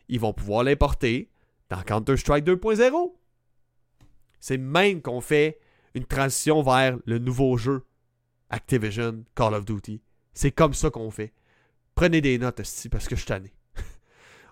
ils 0.08 0.20
vont 0.20 0.32
pouvoir 0.32 0.62
l'importer 0.62 1.30
dans 1.68 1.82
Counter-Strike 1.82 2.44
2.0. 2.44 3.12
C'est 4.40 4.58
même 4.58 5.02
qu'on 5.02 5.20
fait 5.20 5.58
une 5.94 6.04
transition 6.04 6.62
vers 6.62 6.96
le 7.06 7.18
nouveau 7.18 7.56
jeu 7.56 7.84
Activision 8.50 9.24
Call 9.34 9.54
of 9.54 9.64
Duty. 9.64 10.00
C'est 10.32 10.52
comme 10.52 10.74
ça 10.74 10.90
qu'on 10.90 11.10
fait. 11.10 11.32
Prenez 11.94 12.20
des 12.20 12.38
notes, 12.38 12.62
parce 12.90 13.08
que 13.08 13.16
je 13.16 13.20
suis 13.20 13.26
tanné. 13.26 13.52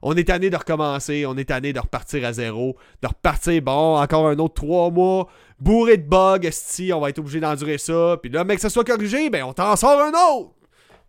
On 0.03 0.15
est 0.17 0.25
tanné 0.25 0.51
de 0.51 0.57
recommencer, 0.57 1.27
on 1.27 1.37
est 1.37 1.47
tanné 1.47 1.73
de 1.73 1.81
repartir 1.81 2.25
à 2.25 2.33
zéro, 2.33 2.77
de 3.03 3.09
repartir, 3.09 3.63
bon, 3.63 3.97
encore 3.99 4.29
un 4.29 4.39
autre 4.39 4.55
trois 4.55 4.91
mois, 4.91 5.29
bourré 5.59 5.97
de 5.97 6.09
bugs, 6.09 6.43
esti, 6.43 6.93
on 6.93 7.01
va 7.01 7.11
être 7.11 7.19
obligé 7.19 7.41
d'endurer 7.41 7.79
ça, 7.79 8.19
puis 8.21 8.31
là, 8.31 8.45
mec, 8.45 8.57
que 8.57 8.63
ça 8.63 8.71
soit 8.71 8.85
corrigé, 8.85 9.31
ben 9.31 9.45
on 9.45 9.53
t'en 9.53 9.75
sort 9.77 10.01
un 10.01 10.13
autre. 10.13 10.53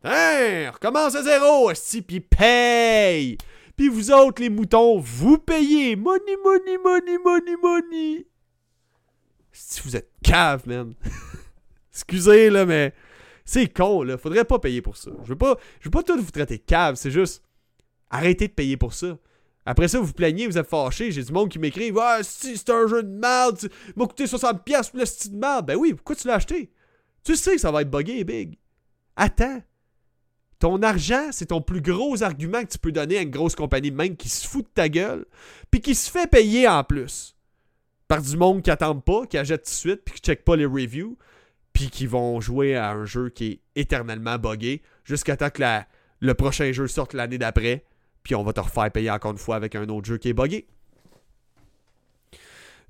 Hein, 0.03 0.71
recommence 0.71 1.15
à 1.15 1.23
zéro, 1.23 1.69
esti, 1.71 2.01
puis 2.01 2.21
paye. 2.21 3.37
Puis 3.75 3.89
vous 3.89 4.11
autres, 4.11 4.41
les 4.41 4.49
moutons, 4.49 4.97
vous 4.97 5.37
payez. 5.37 5.95
Money, 5.95 6.37
money, 6.43 6.77
money, 6.83 7.17
money, 7.23 7.55
money. 7.61 8.27
Si 9.51 9.81
vous 9.81 9.95
êtes 9.95 10.09
cave, 10.23 10.63
man. 10.65 10.93
Excusez, 11.93 12.49
là, 12.49 12.65
mais 12.65 12.93
c'est 13.45 13.71
con, 13.71 14.03
là. 14.03 14.17
Faudrait 14.17 14.45
pas 14.45 14.59
payer 14.59 14.81
pour 14.81 14.97
ça. 14.97 15.11
Je 15.23 15.29
veux 15.29 15.37
pas, 15.37 15.57
je 15.79 15.85
veux 15.85 15.91
pas 15.91 16.03
tout 16.03 16.19
vous 16.19 16.31
traiter 16.31 16.57
cave, 16.57 16.95
c'est 16.95 17.11
juste 17.11 17.43
Arrêtez 18.09 18.47
de 18.47 18.53
payer 18.53 18.77
pour 18.77 18.93
ça. 18.93 19.17
Après 19.65 19.89
ça, 19.89 19.99
vous, 19.99 20.13
plaignez, 20.13 20.47
vous 20.47 20.57
êtes 20.57 20.67
fâché. 20.67 21.11
J'ai 21.11 21.23
du 21.23 21.33
monde 21.33 21.49
qui 21.49 21.59
m'écrit 21.59 21.91
Ouais, 21.91 22.21
c'est 22.23 22.69
un 22.69 22.87
jeu 22.87 23.03
de 23.03 23.09
merde, 23.09 23.59
il 23.61 23.93
m'a 23.97 24.05
coûté 24.05 24.23
60$ 24.23 24.63
pour 24.63 24.99
le 24.99 25.05
style 25.05 25.33
de 25.33 25.37
merde. 25.37 25.65
Ben 25.65 25.75
oui, 25.75 25.93
pourquoi 25.93 26.15
tu 26.15 26.27
l'as 26.27 26.35
acheté? 26.35 26.71
Tu 27.23 27.35
sais 27.35 27.55
que 27.55 27.61
ça 27.61 27.71
va 27.71 27.81
être 27.81 27.91
buggé, 27.91 28.23
big. 28.23 28.57
Attends. 29.17 29.61
Ton 30.59 30.81
argent, 30.81 31.27
c'est 31.31 31.47
ton 31.47 31.61
plus 31.61 31.81
gros 31.81 32.23
argument 32.23 32.63
que 32.63 32.69
tu 32.69 32.79
peux 32.79 32.93
donner 32.93 33.17
à 33.17 33.21
une 33.21 33.29
grosse 33.29 33.55
compagnie 33.55 33.91
de 33.91 33.95
même 33.97 34.15
qui 34.15 34.29
se 34.29 34.47
fout 34.47 34.63
de 34.63 34.71
ta 34.73 34.87
gueule, 34.87 35.25
puis 35.69 35.81
qui 35.81 35.93
se 35.93 36.09
fait 36.09 36.27
payer 36.27 36.67
en 36.67 36.83
plus. 36.85 37.35
Par 38.07 38.21
du 38.21 38.37
monde 38.37 38.63
qui 38.63 38.71
attend 38.71 38.95
pas, 38.95 39.25
qui 39.27 39.37
achète 39.37 39.65
tout 39.65 39.69
de 39.69 39.75
suite, 39.75 40.01
puis 40.05 40.15
qui 40.15 40.21
check 40.21 40.45
pas 40.45 40.55
les 40.55 40.65
reviews, 40.65 41.17
puis 41.73 41.89
qui 41.89 42.07
vont 42.07 42.39
jouer 42.39 42.75
à 42.75 42.91
un 42.91 43.05
jeu 43.05 43.29
qui 43.29 43.47
est 43.47 43.61
éternellement 43.75 44.37
buggé, 44.39 44.81
jusqu'à 45.03 45.35
temps 45.35 45.49
que 45.49 45.61
le 46.21 46.33
prochain 46.33 46.71
jeu 46.71 46.87
sorte 46.87 47.13
l'année 47.13 47.37
d'après, 47.37 47.83
puis 48.27 48.35
on 48.35 48.43
va 48.43 48.51
te 48.51 48.59
refaire 48.59 48.91
payer 48.91 49.09
encore 49.09 49.31
une 49.31 49.37
fois 49.37 49.55
avec 49.55 49.73
un 49.73 49.87
autre 49.87 50.05
jeu 50.05 50.17
qui 50.17 50.27
est 50.27 50.33
buggé. 50.33 50.67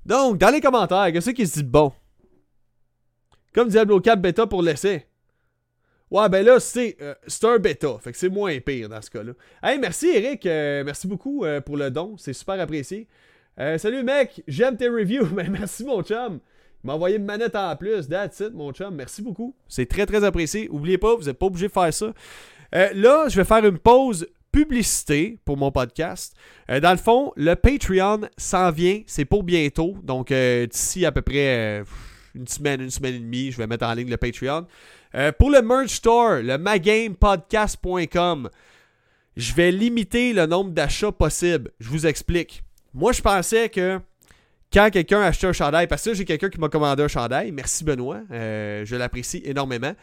Donc, 0.04 0.36
dans 0.36 0.50
les 0.50 0.60
commentaires, 0.60 1.12
qu'est-ce 1.12 1.30
qui 1.30 1.46
se 1.46 1.60
dit 1.60 1.62
bon? 1.62 1.92
Comme 3.54 3.68
Diablo 3.68 4.00
4 4.00 4.20
bêta 4.20 4.48
pour 4.48 4.62
l'essai. 4.62 5.06
Ouais, 6.10 6.28
ben 6.28 6.44
là, 6.44 6.58
c'est 6.58 6.96
euh, 7.00 7.14
un 7.44 7.58
bêta. 7.58 7.98
Fait 8.00 8.10
que 8.10 8.18
c'est 8.18 8.28
moins 8.28 8.58
pire 8.58 8.88
dans 8.88 9.00
ce 9.00 9.10
cas-là. 9.10 9.32
Hey, 9.62 9.78
merci 9.78 10.08
Eric. 10.08 10.44
Euh, 10.44 10.82
merci 10.82 11.06
beaucoup 11.06 11.44
euh, 11.44 11.60
pour 11.60 11.76
le 11.76 11.92
don. 11.92 12.16
C'est 12.16 12.32
super 12.32 12.58
apprécié. 12.58 13.06
salut 13.76 14.02
mec, 14.02 14.42
j'aime 14.48 14.76
tes 14.76 14.88
reviews. 14.88 15.26
Ben, 15.32 15.48
merci 15.52 15.84
mon 15.84 16.02
chum. 16.02 16.40
Il 16.82 16.86
m'a 16.88 16.94
envoyé 16.94 17.16
une 17.16 17.24
manette 17.24 17.54
en 17.54 17.76
plus. 17.76 18.08
That's 18.08 18.40
it, 18.40 18.54
mon 18.54 18.72
chum. 18.72 18.92
Merci 18.96 19.22
beaucoup. 19.22 19.54
C'est 19.68 19.86
très 19.86 20.04
très 20.04 20.24
apprécié. 20.24 20.68
Oubliez 20.68 20.98
pas, 20.98 21.14
vous 21.14 21.26
n'êtes 21.26 21.38
pas 21.38 21.46
obligé 21.46 21.68
de 21.68 21.72
faire 21.72 21.94
ça. 21.94 22.12
là, 22.72 23.28
je 23.28 23.36
vais 23.36 23.44
faire 23.44 23.64
une 23.64 23.78
pause 23.78 24.26
publicité 24.64 25.38
pour 25.44 25.56
mon 25.56 25.70
podcast. 25.70 26.34
Euh, 26.68 26.80
dans 26.80 26.90
le 26.90 26.96
fond, 26.96 27.32
le 27.36 27.54
Patreon 27.54 28.22
s'en 28.36 28.72
vient, 28.72 29.02
c'est 29.06 29.24
pour 29.24 29.44
bientôt. 29.44 29.96
Donc 30.02 30.32
euh, 30.32 30.66
d'ici 30.66 31.06
à 31.06 31.12
peu 31.12 31.22
près 31.22 31.80
euh, 31.80 31.84
une 32.34 32.48
semaine, 32.48 32.80
une 32.80 32.90
semaine 32.90 33.14
et 33.14 33.20
demie, 33.20 33.52
je 33.52 33.58
vais 33.58 33.68
mettre 33.68 33.86
en 33.86 33.94
ligne 33.94 34.10
le 34.10 34.16
Patreon. 34.16 34.66
pour 35.38 35.50
le 35.50 35.62
merch 35.62 35.90
store, 35.90 36.42
le 36.42 36.58
magamepodcast.com. 36.58 38.50
je 39.36 39.54
vais 39.54 39.70
limiter 39.70 40.32
le 40.32 40.46
nombre 40.46 40.72
d'achats 40.72 41.12
possible. 41.12 41.70
Je 41.78 41.88
vous 41.88 42.08
explique. 42.08 42.64
Moi, 42.92 43.12
je 43.12 43.22
pensais 43.22 43.68
que 43.68 44.00
quand 44.72 44.90
quelqu'un 44.90 45.20
achetait 45.20 45.46
un 45.46 45.52
chandail, 45.52 45.86
parce 45.86 46.02
que 46.02 46.14
j'ai 46.14 46.24
quelqu'un 46.24 46.48
qui 46.48 46.58
m'a 46.58 46.68
commandé 46.68 47.04
un 47.04 47.08
chandail, 47.08 47.52
merci 47.52 47.84
Benoît, 47.84 48.22
je 48.30 48.96
l'apprécie 48.96 49.40
énormément. 49.44 49.94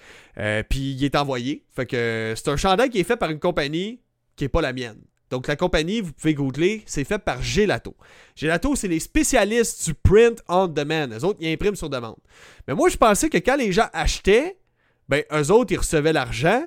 Puis 0.69 0.93
il 0.93 1.03
est 1.03 1.15
envoyé. 1.17 1.65
Fait 1.75 1.85
que 1.85 2.33
c'est 2.37 2.49
un 2.49 2.57
chandail 2.57 2.89
qui 2.89 2.99
est 2.99 3.03
fait 3.03 3.17
par 3.17 3.29
une 3.29 3.39
compagnie 3.39 3.99
qui 4.35 4.43
n'est 4.43 4.49
pas 4.49 4.61
la 4.61 4.73
mienne. 4.73 5.01
Donc 5.29 5.47
la 5.47 5.55
compagnie, 5.55 6.01
vous 6.01 6.13
pouvez 6.13 6.33
googler, 6.33 6.83
c'est 6.85 7.03
fait 7.03 7.17
par 7.17 7.41
Gelato. 7.41 7.95
Gelato, 8.35 8.75
c'est 8.75 8.87
les 8.87 8.99
spécialistes 8.99 9.85
du 9.85 9.93
print 9.93 10.41
on 10.47 10.67
demand. 10.67 11.07
Eux 11.11 11.23
autres, 11.23 11.39
ils 11.41 11.51
impriment 11.51 11.75
sur 11.75 11.89
demande. 11.89 12.17
Mais 12.67 12.75
moi, 12.75 12.89
je 12.89 12.97
pensais 12.97 13.29
que 13.29 13.37
quand 13.37 13.55
les 13.55 13.71
gens 13.71 13.89
achetaient, 13.93 14.57
ben 15.09 15.23
eux 15.31 15.51
autres, 15.51 15.73
ils 15.73 15.79
recevaient 15.79 16.13
l'argent, 16.13 16.63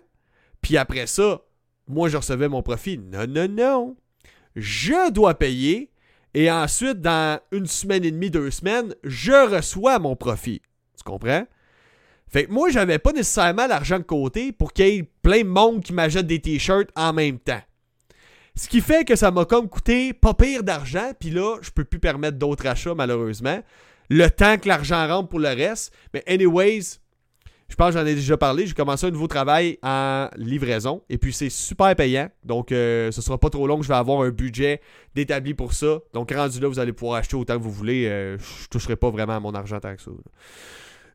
puis 0.61 0.77
après 0.77 1.07
ça, 1.07 1.43
moi, 1.87 2.09
je 2.09 2.17
recevais 2.17 2.49
mon 2.49 2.63
profit. 2.63 2.99
Non, 2.99 3.27
non, 3.29 3.49
non. 3.49 3.97
Je 4.57 5.11
dois 5.13 5.35
payer 5.35 5.91
et 6.35 6.51
ensuite, 6.51 7.01
dans 7.01 7.41
une 7.53 7.67
semaine 7.67 8.05
et 8.05 8.11
demie, 8.11 8.31
deux 8.31 8.51
semaines, 8.51 8.95
je 9.03 9.55
reçois 9.55 9.99
mon 9.99 10.17
profit. 10.17 10.61
Tu 10.97 11.05
comprends? 11.05 11.47
Fait 12.31 12.45
que 12.45 12.53
moi, 12.53 12.71
j'avais 12.71 12.99
pas 12.99 13.13
nécessairement 13.13 13.67
l'argent 13.67 13.99
de 13.99 14.05
côté 14.05 14.53
pour 14.53 14.73
qu'il 14.73 14.87
y 14.87 14.99
ait 14.99 15.11
plein 15.23 15.43
de 15.43 15.49
monde 15.49 15.83
qui 15.83 15.93
m'achète 15.93 16.27
des 16.27 16.41
t-shirts 16.41 16.91
en 16.95 17.13
même 17.13 17.39
temps. 17.39 17.61
Ce 18.55 18.69
qui 18.69 18.81
fait 18.81 19.05
que 19.05 19.15
ça 19.15 19.31
m'a 19.31 19.45
comme 19.45 19.69
coûté 19.69 20.13
pas 20.13 20.35
pire 20.35 20.63
d'argent, 20.63 21.13
puis 21.19 21.31
là, 21.31 21.59
je 21.63 21.71
peux 21.71 21.85
plus 21.85 22.01
permettre 22.01 22.39
d'autres 22.39 22.67
achats 22.67 22.95
malheureusement. 22.95 23.61
Le 24.11 24.29
temps 24.29 24.59
que 24.59 24.69
l'argent 24.69 25.07
rentre 25.07 25.29
pour 25.29 25.39
le 25.39 25.49
reste. 25.49 25.95
Mais 26.13 26.25
anyways, 26.27 26.99
je 27.69 27.77
pense 27.77 27.95
que 27.95 28.01
j'en 28.01 28.07
ai 28.07 28.15
déjà 28.15 28.37
parlé. 28.39 28.67
J'ai 28.67 28.73
commencé 28.73 29.07
un 29.07 29.11
nouveau 29.11 29.27
travail 29.27 29.79
en 29.83 30.29
livraison. 30.37 31.03
Et 31.11 31.19
puis, 31.19 31.33
c'est 31.35 31.51
super 31.51 31.95
payant. 31.95 32.31
Donc, 32.43 32.73
euh, 32.73 33.13
ce 33.13 33.21
sera 33.21 33.39
pas 33.39 33.51
trop 33.51 33.67
long. 33.67 33.83
Je 33.83 33.89
vais 33.89 33.95
avoir 33.95 34.23
un 34.23 34.31
budget 34.31 34.81
d'établi 35.15 35.53
pour 35.53 35.75
ça. 35.75 35.99
Donc, 36.15 36.33
rendu 36.33 36.61
là, 36.61 36.69
vous 36.69 36.79
allez 36.79 36.95
pouvoir 36.95 37.19
acheter 37.19 37.37
autant 37.37 37.59
que 37.59 37.63
vous 37.63 37.71
voulez. 37.71 38.07
Euh, 38.07 38.39
je 38.39 38.69
toucherai 38.69 38.97
pas 38.97 39.11
vraiment 39.11 39.37
à 39.37 39.41
mon 39.41 39.55
argent 39.55 39.79
tant 39.81 39.95
que 39.95 40.01
ça. 40.01 40.11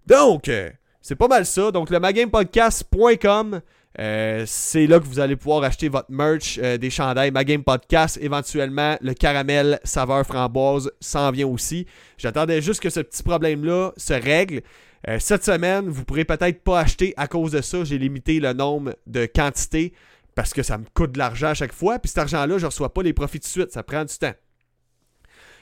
Donc, 0.06 0.48
euh, 0.48 0.70
c'est 1.04 1.16
pas 1.16 1.28
mal 1.28 1.46
ça. 1.46 1.70
Donc, 1.70 1.92
le 1.92 2.00
magamepodcast.com. 2.00 3.62
c'est 3.96 4.88
là 4.88 5.00
que 5.00 5.06
vous 5.06 5.20
allez 5.20 5.36
pouvoir 5.36 5.64
acheter 5.64 5.90
votre 5.90 6.10
merch, 6.10 6.58
des 6.58 6.90
chandails, 6.90 7.30
ma 7.30 7.44
game 7.44 7.64
podcast, 7.64 8.18
éventuellement 8.20 8.98
le 9.02 9.14
caramel 9.14 9.80
saveur 9.84 10.26
framboise 10.26 10.92
s'en 11.00 11.30
vient 11.30 11.48
aussi. 11.48 11.86
J'attendais 12.18 12.64
juste 12.64 12.82
que 12.82 12.90
ce 12.90 13.02
petit 13.02 13.22
problème-là 13.22 13.92
se 13.98 14.14
règle. 14.14 14.64
Euh, 15.10 15.18
cette 15.20 15.44
semaine, 15.44 15.90
vous 15.90 16.06
pourrez 16.06 16.26
peut-être 16.26 16.64
pas 16.64 16.80
acheter 16.80 17.14
à 17.18 17.28
cause 17.28 17.52
de 17.52 17.62
ça. 17.62 17.84
J'ai 17.84 17.98
limité 17.98 18.40
le 18.40 18.54
nombre 18.54 18.96
de 19.06 19.26
quantités 19.26 19.94
parce 20.36 20.54
que 20.54 20.64
ça 20.64 20.78
me 20.78 20.86
coûte 20.94 21.12
de 21.12 21.18
l'argent 21.18 21.48
à 21.48 21.54
chaque 21.54 21.74
fois. 21.74 22.00
Puis 22.00 22.10
cet 22.10 22.20
argent-là, 22.20 22.58
je 22.58 22.64
ne 22.64 22.70
reçois 22.70 22.94
pas 22.94 23.04
les 23.04 23.14
profits 23.14 23.40
de 23.40 23.46
suite. 23.46 23.72
Ça 23.72 23.84
prend 23.84 24.06
du 24.06 24.18
temps. 24.18 24.34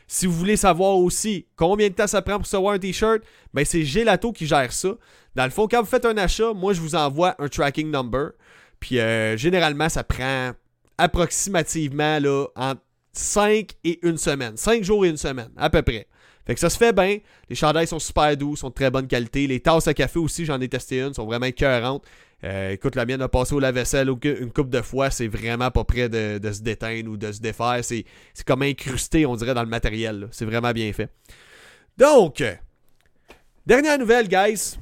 Si 0.08 0.26
vous 0.26 0.34
voulez 0.34 0.58
savoir 0.58 0.98
aussi 0.98 1.48
combien 1.56 1.88
de 1.88 1.94
temps 1.94 2.08
ça 2.08 2.22
prend 2.22 2.34
pour 2.34 2.44
recevoir 2.44 2.74
un 2.74 2.80
t-shirt, 2.80 3.22
ben 3.54 3.66
c'est 3.66 3.84
Gelato 3.84 4.32
qui 4.32 4.46
gère 4.46 4.72
ça. 4.74 4.90
Dans 5.36 5.46
le 5.46 5.50
fond, 5.50 5.68
quand 5.68 5.82
vous 5.82 5.90
faites 5.90 6.06
un 6.06 6.18
achat, 6.18 6.54
moi 6.54 6.74
je 6.74 6.82
vous 6.82 6.96
envoie 6.96 7.36
un 7.40 7.48
tracking 7.48 7.90
number. 7.90 8.32
Puis 8.80 9.00
euh, 9.00 9.38
généralement, 9.38 9.90
ça 9.90 10.04
prend 10.04 10.52
approximativement 10.98 12.20
là, 12.20 12.48
entre 12.56 12.82
5 13.14 13.70
et 13.84 14.00
une 14.06 14.18
semaine. 14.18 14.58
5 14.58 14.84
jours 14.84 15.06
et 15.06 15.10
une 15.10 15.18
semaine, 15.18 15.50
à 15.58 15.70
peu 15.70 15.82
près. 15.82 16.08
Fait 16.46 16.56
que 16.56 16.60
ça 16.60 16.70
se 16.70 16.78
fait 16.78 16.94
bien. 16.94 17.20
Les 17.50 17.56
chandails 17.56 17.88
sont 17.88 18.00
super 18.00 18.36
doux, 18.36 18.56
sont 18.56 18.70
de 18.70 18.74
très 18.74 18.90
bonne 18.90 19.08
qualité. 19.08 19.48
Les 19.48 19.60
tasses 19.60 19.88
à 19.88 19.94
café 19.94 20.20
aussi, 20.20 20.46
j'en 20.46 20.60
ai 20.60 20.68
testé 20.68 21.02
une, 21.02 21.14
sont 21.14 21.26
vraiment 21.26 21.46
écœurantes. 21.46 22.04
Euh, 22.44 22.72
écoute, 22.72 22.96
la 22.96 23.06
mienne 23.06 23.22
a 23.22 23.28
passé 23.28 23.54
au 23.54 23.60
lave-vaisselle 23.60 24.10
une 24.10 24.52
coupe 24.52 24.72
de 24.72 24.82
fois, 24.82 25.12
c'est 25.12 25.28
vraiment 25.28 25.70
pas 25.70 25.84
près 25.84 26.10
de, 26.10 26.40
se 26.52 26.62
déteindre 26.62 27.12
ou 27.12 27.18
de 27.18 27.32
se 27.32 27.40
défaire. 27.40 27.80
C'est, 27.84 28.04
comme 28.46 28.64
incrusté, 28.64 29.28
on 29.28 29.36
dirait, 29.36 29.54
dans 29.54 29.62
le 29.62 29.70
matériel. 29.70 30.28
C'est 30.32 30.46
vraiment 30.46 30.72
bien 30.72 30.92
fait. 30.92 31.10
Donc, 31.98 32.44
dernière 33.68 34.00
nouvelle, 34.00 34.28
guys. 34.28 34.80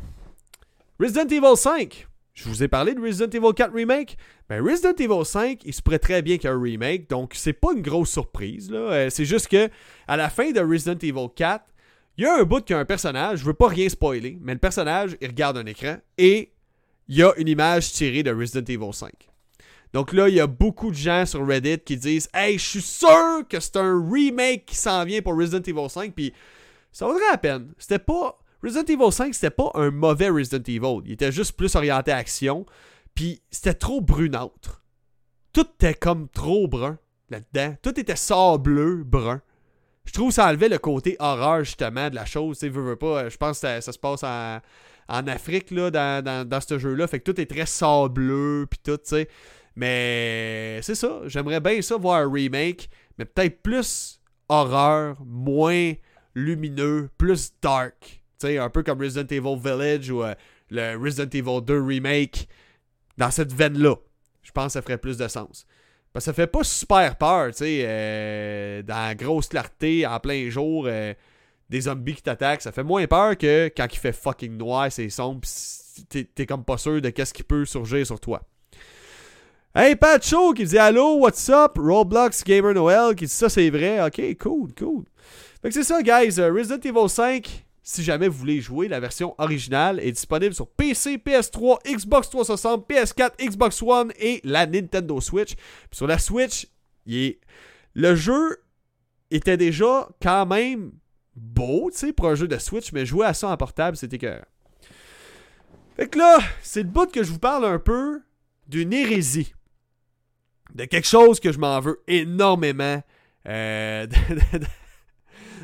Resident 1.00 1.28
Evil 1.28 1.56
5. 1.56 2.08
Je 2.34 2.50
vous 2.50 2.62
ai 2.62 2.68
parlé 2.68 2.94
de 2.94 3.00
Resident 3.00 3.30
Evil 3.30 3.54
4 3.56 3.74
Remake. 3.74 4.18
Ben, 4.50 4.62
Resident 4.62 4.94
Evil 5.00 5.26
5, 5.26 5.62
il 5.64 5.74
se 5.74 5.82
pourrait 5.82 5.98
très 5.98 6.22
bien 6.22 6.38
qu'il 6.38 6.50
y 6.50 6.52
ait 6.52 6.56
un 6.56 6.62
remake, 6.62 7.10
donc 7.10 7.36
c'est 7.36 7.54
pas 7.54 7.70
une 7.74 7.82
grosse 7.82 8.10
surprise. 8.10 8.70
Là. 8.70 8.80
Euh, 8.80 9.10
c'est 9.10 9.24
juste 9.24 9.48
que 9.48 9.70
à 10.10 10.18
la 10.18 10.30
fin 10.30 10.52
de 10.52 10.60
Resident 10.60 10.98
Evil 11.02 11.30
4, 11.34 11.64
il 12.18 12.26
y 12.26 12.28
a 12.28 12.36
un 12.36 12.44
bout 12.44 12.66
qui 12.66 12.74
a 12.74 12.80
un 12.80 12.84
personnage, 12.84 13.40
je 13.40 13.46
veux 13.46 13.54
pas 13.54 13.70
rien 13.70 13.88
spoiler, 13.88 14.38
mais 14.42 14.52
le 14.52 14.60
personnage, 14.60 15.16
il 15.22 15.28
regarde 15.28 15.58
un 15.58 15.66
écran 15.68 15.96
et 16.18 16.52
il 17.08 17.16
y 17.16 17.24
a 17.24 17.32
une 17.38 17.48
image 17.48 17.94
tirée 17.94 18.24
de 18.24 18.34
Resident 18.34 18.66
Evil 18.68 18.94
5. 18.94 19.12
Donc 19.94 20.12
là, 20.12 20.28
il 20.28 20.36
y 20.36 20.42
a 20.42 20.48
beaucoup 20.48 20.92
de 20.92 20.98
gens 20.98 21.26
sur 21.26 21.48
Reddit 21.48 21.80
qui 21.80 21.96
disent 21.96 22.28
Hey, 22.34 22.58
je 22.58 22.66
suis 22.66 22.82
sûr 22.82 23.44
que 23.50 23.62
c'est 23.62 23.78
un 23.78 24.06
remake 24.12 24.66
qui 24.66 24.76
s'en 24.76 25.06
vient 25.06 25.22
pour 25.22 25.38
Resident 25.38 25.62
Evil 25.62 25.90
5, 25.90 26.14
puis 26.14 26.34
ça 26.92 27.06
vaudrait 27.06 27.32
la 27.32 27.38
peine. 27.38 27.72
C'était 27.78 28.00
pas 28.00 28.38
Resident 28.62 28.86
Evil 28.86 29.12
5, 29.12 29.34
c'était 29.34 29.50
pas 29.50 29.72
un 29.76 29.90
mauvais 29.90 30.30
Resident 30.30 30.64
Evil. 30.68 31.02
Il 31.06 31.14
était 31.14 31.32
juste 31.32 31.54
plus 31.54 31.76
orienté 31.76 32.12
à 32.12 32.18
action. 32.18 32.66
Puis 33.16 33.42
c'était 33.52 33.74
trop 33.74 34.02
brunâtre. 34.02 34.84
Tout 35.54 35.66
était 35.76 35.94
comme 35.94 36.30
trop 36.30 36.68
brun 36.68 36.98
là-dedans. 37.30 37.76
Tout 37.82 38.00
était 38.00 38.16
sableux, 38.16 39.04
brun. 39.04 39.42
Je 40.06 40.14
trouve 40.14 40.30
que 40.30 40.36
ça 40.36 40.48
enlevait 40.48 40.70
le 40.70 40.78
côté 40.78 41.16
horreur, 41.20 41.64
justement, 41.64 42.10
de 42.10 42.16
la 42.16 42.26
chose. 42.26 42.60
Tu 42.60 42.70
veux, 42.70 42.82
veux 42.82 42.96
pas. 42.96 43.30
Je 43.30 43.38
pense 43.38 43.60
que 43.62 43.82
ça, 43.82 43.92
se 43.92 44.00
passe 44.00 44.24
en, 44.24 44.60
Afrique, 45.28 45.72
là, 45.72 45.92
dans, 45.92 46.48
dans, 46.48 46.62
ce 46.62 46.80
jeu-là. 46.80 47.08
Fait 47.08 47.20
que 47.20 47.32
tout 47.32 47.40
est 47.40 47.46
très 47.46 47.66
sableux, 47.66 48.66
puis 48.70 48.80
tout, 48.84 48.98
tu 48.98 49.04
sais. 49.06 49.30
Mais 49.76 50.80
c'est 50.82 50.96
ça. 50.96 51.22
J'aimerais 51.26 51.60
bien 51.60 51.82
ça 51.82 51.98
voir 51.98 52.22
un 52.22 52.32
remake, 52.32 52.90
mais 53.18 53.26
peut-être 53.26 53.62
plus 53.62 54.20
horreur, 54.50 55.18
moins 55.26 55.94
lumineux, 56.36 57.10
plus 57.18 57.54
dark 57.62 58.19
un 58.44 58.70
peu 58.70 58.84
comme 58.84 59.02
Resident 59.02 59.28
Evil 59.30 59.58
Village 59.58 60.10
ou 60.10 60.24
euh, 60.24 60.34
le 60.70 60.98
Resident 60.98 61.30
Evil 61.32 61.62
2 61.62 61.82
Remake. 61.82 62.48
Dans 63.18 63.32
cette 63.32 63.52
veine-là. 63.52 63.96
Je 64.44 64.52
pense 64.52 64.68
que 64.68 64.72
ça 64.74 64.82
ferait 64.82 64.98
plus 64.98 65.18
de 65.18 65.28
sens. 65.28 65.66
Parce 66.14 66.26
que 66.26 66.32
ça 66.32 66.34
fait 66.34 66.48
pas 66.48 66.64
super 66.64 67.18
peur, 67.18 67.54
tu 67.54 67.64
euh, 67.66 68.82
dans 68.82 69.08
la 69.08 69.14
grosse 69.14 69.48
clarté, 69.48 70.08
en 70.08 70.20
plein 70.20 70.50
jour, 70.50 70.86
euh, 70.88 71.14
des 71.70 71.82
zombies 71.82 72.16
qui 72.16 72.24
t'attaquent. 72.24 72.62
Ça 72.62 72.72
fait 72.72 72.84
moins 72.84 73.06
peur 73.06 73.38
que 73.38 73.70
quand 73.76 73.88
il 73.92 74.00
fait 74.00 74.14
fucking 74.14 74.58
noir, 74.58 74.92
c'est 74.92 75.10
sombre, 75.10 75.42
pis 75.42 76.26
t'es 76.26 76.46
comme 76.46 76.64
pas 76.64 76.78
sûr 76.78 77.02
de 77.02 77.10
qu'est-ce 77.10 77.34
qui 77.34 77.44
peut 77.44 77.66
surgir 77.66 78.08
sur 78.08 78.20
toi. 78.20 78.42
Hey, 79.76 79.96
Pacho 79.96 80.54
qui 80.54 80.64
dit 80.64 80.80
Allô, 80.80 81.18
what's 81.20 81.48
up? 81.50 81.78
Roblox 81.78 82.44
Gamer 82.44 82.74
Noel 82.74 83.16
qui 83.16 83.26
dit 83.26 83.32
ça, 83.32 83.50
c'est 83.50 83.70
vrai. 83.70 84.02
Ok, 84.02 84.20
cool, 84.40 84.74
cool. 84.74 85.04
Fait 85.62 85.68
que 85.68 85.74
c'est 85.76 85.84
ça, 85.84 86.02
guys. 86.02 86.42
Resident 86.42 86.80
Evil 86.80 87.10
5, 87.10 87.66
si 87.84 88.04
jamais 88.04 88.28
vous 88.28 88.38
voulez 88.38 88.62
jouer, 88.62 88.88
la 88.88 89.00
version 89.00 89.36
originale 89.38 90.00
est 90.00 90.12
disponible 90.12 90.54
sur 90.54 90.68
PC, 90.68 91.18
PS3, 91.18 91.80
Xbox 91.88 92.30
360, 92.30 92.90
PS4, 92.90 93.32
Xbox 93.40 93.82
One 93.82 94.12
et 94.20 94.42
la 94.44 94.66
Nintendo 94.66 95.20
Switch. 95.22 95.56
sur 95.92 96.08
la 96.08 96.20
Switch, 96.20 96.68
le 97.06 98.16
jeu 98.16 98.58
était 99.32 99.58
déjà 99.58 100.10
quand 100.22 100.46
même 100.46 100.92
beau, 101.36 101.90
tu 101.92 101.98
sais, 101.98 102.14
pour 102.14 102.28
un 102.28 102.36
jeu 102.36 102.48
de 102.48 102.58
Switch, 102.58 102.92
mais 102.92 103.06
jouer 103.06 103.26
à 103.26 103.34
ça 103.34 103.50
en 103.50 103.58
portable, 103.58 103.98
c'était 103.98 104.18
que. 104.18 104.40
Fait 105.96 106.08
que 106.08 106.18
là, 106.18 106.40
c'est 106.62 106.84
le 106.84 106.90
bout 106.90 107.12
que 107.12 107.24
je 107.24 107.32
vous 107.32 107.40
parle 107.40 107.66
un 107.66 107.80
peu 107.80 108.22
d'une 108.68 108.94
hérésie. 108.94 109.54
De 110.74 110.86
quelque 110.86 111.08
chose 111.08 111.40
que 111.40 111.52
je 111.52 111.58
m'en 111.58 111.80
veux 111.80 112.02
énormément 112.08 113.02
euh, 113.48 114.06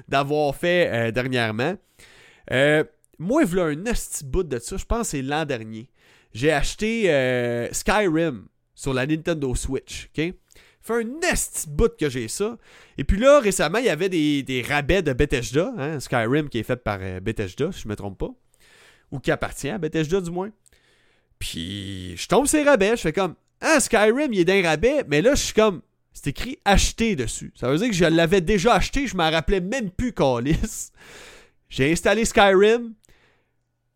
d'avoir 0.08 0.56
fait 0.56 0.90
euh, 0.92 1.12
dernièrement. 1.12 1.76
Euh, 2.52 2.84
moi, 3.18 3.44
il 3.44 3.48
voulait 3.48 3.62
un 3.62 3.76
petit 3.76 4.26
bout 4.26 4.44
de 4.44 4.60
ça. 4.60 4.78
Je 4.78 4.86
pense 4.86 5.02
que 5.02 5.08
c'est 5.08 5.22
l'an 5.22 5.46
dernier. 5.46 5.90
J'ai 6.34 6.52
acheté 6.52 7.12
euh, 7.12 7.72
Skyrim 7.72 8.48
sur 8.74 8.94
la 8.94 9.06
Nintendo 9.06 9.56
Switch. 9.56 10.10
OK? 10.18 10.34
Fait 10.82 10.94
un 10.94 11.04
nasty 11.22 11.68
bout 11.68 11.98
que 11.98 12.10
j'ai 12.10 12.28
ça. 12.28 12.58
Et 12.98 13.04
puis 13.04 13.18
là, 13.18 13.40
récemment, 13.40 13.80
il 13.80 13.86
y 13.86 13.90
avait 13.90 14.10
des, 14.10 14.66
rabais 14.68 15.02
de 15.02 15.14
Bethesda. 15.14 15.74
Hein, 15.78 16.00
Skyrim 16.00 16.50
qui 16.50 16.60
est 16.60 16.64
fait 16.64 16.76
par 16.76 17.00
Bethesda, 17.22 17.72
si 17.72 17.82
je 17.82 17.88
me 17.88 17.96
trompe 17.96 18.20
pas. 18.20 18.30
Ou 19.12 19.20
qui 19.20 19.32
appartient 19.32 19.70
à 19.70 19.78
Bethesda, 19.78 20.22
du 20.22 20.30
moins. 20.30 20.52
Puis 21.40 22.16
je 22.18 22.28
tombe 22.28 22.46
ces 22.46 22.64
rabais. 22.64 22.98
Je 22.98 23.02
fais 23.02 23.14
comme 23.14 23.36
Ah, 23.62 23.80
Skyrim, 23.80 24.32
il 24.32 24.42
est 24.42 24.46
d'un 24.46 24.62
rabais. 24.62 25.04
Mais 25.08 25.22
là, 25.22 25.34
je 25.34 25.42
suis 25.42 25.54
comme 25.54 25.82
C'est 26.16 26.30
écrit 26.30 26.58
acheter 26.64 27.18
dessus. 27.18 27.52
Ça 27.56 27.70
veut 27.70 27.78
dire 27.78 27.90
que 27.90 27.94
je 27.94 28.06
l'avais 28.06 28.40
déjà 28.40 28.74
acheté. 28.74 29.06
Je 29.06 29.18
m'en 29.18 29.30
rappelais 29.30 29.60
même 29.60 29.92
plus, 29.92 30.14
Calis. 30.14 30.92
J'ai 31.70 31.92
installé 31.92 32.24
Skyrim. 32.24 32.94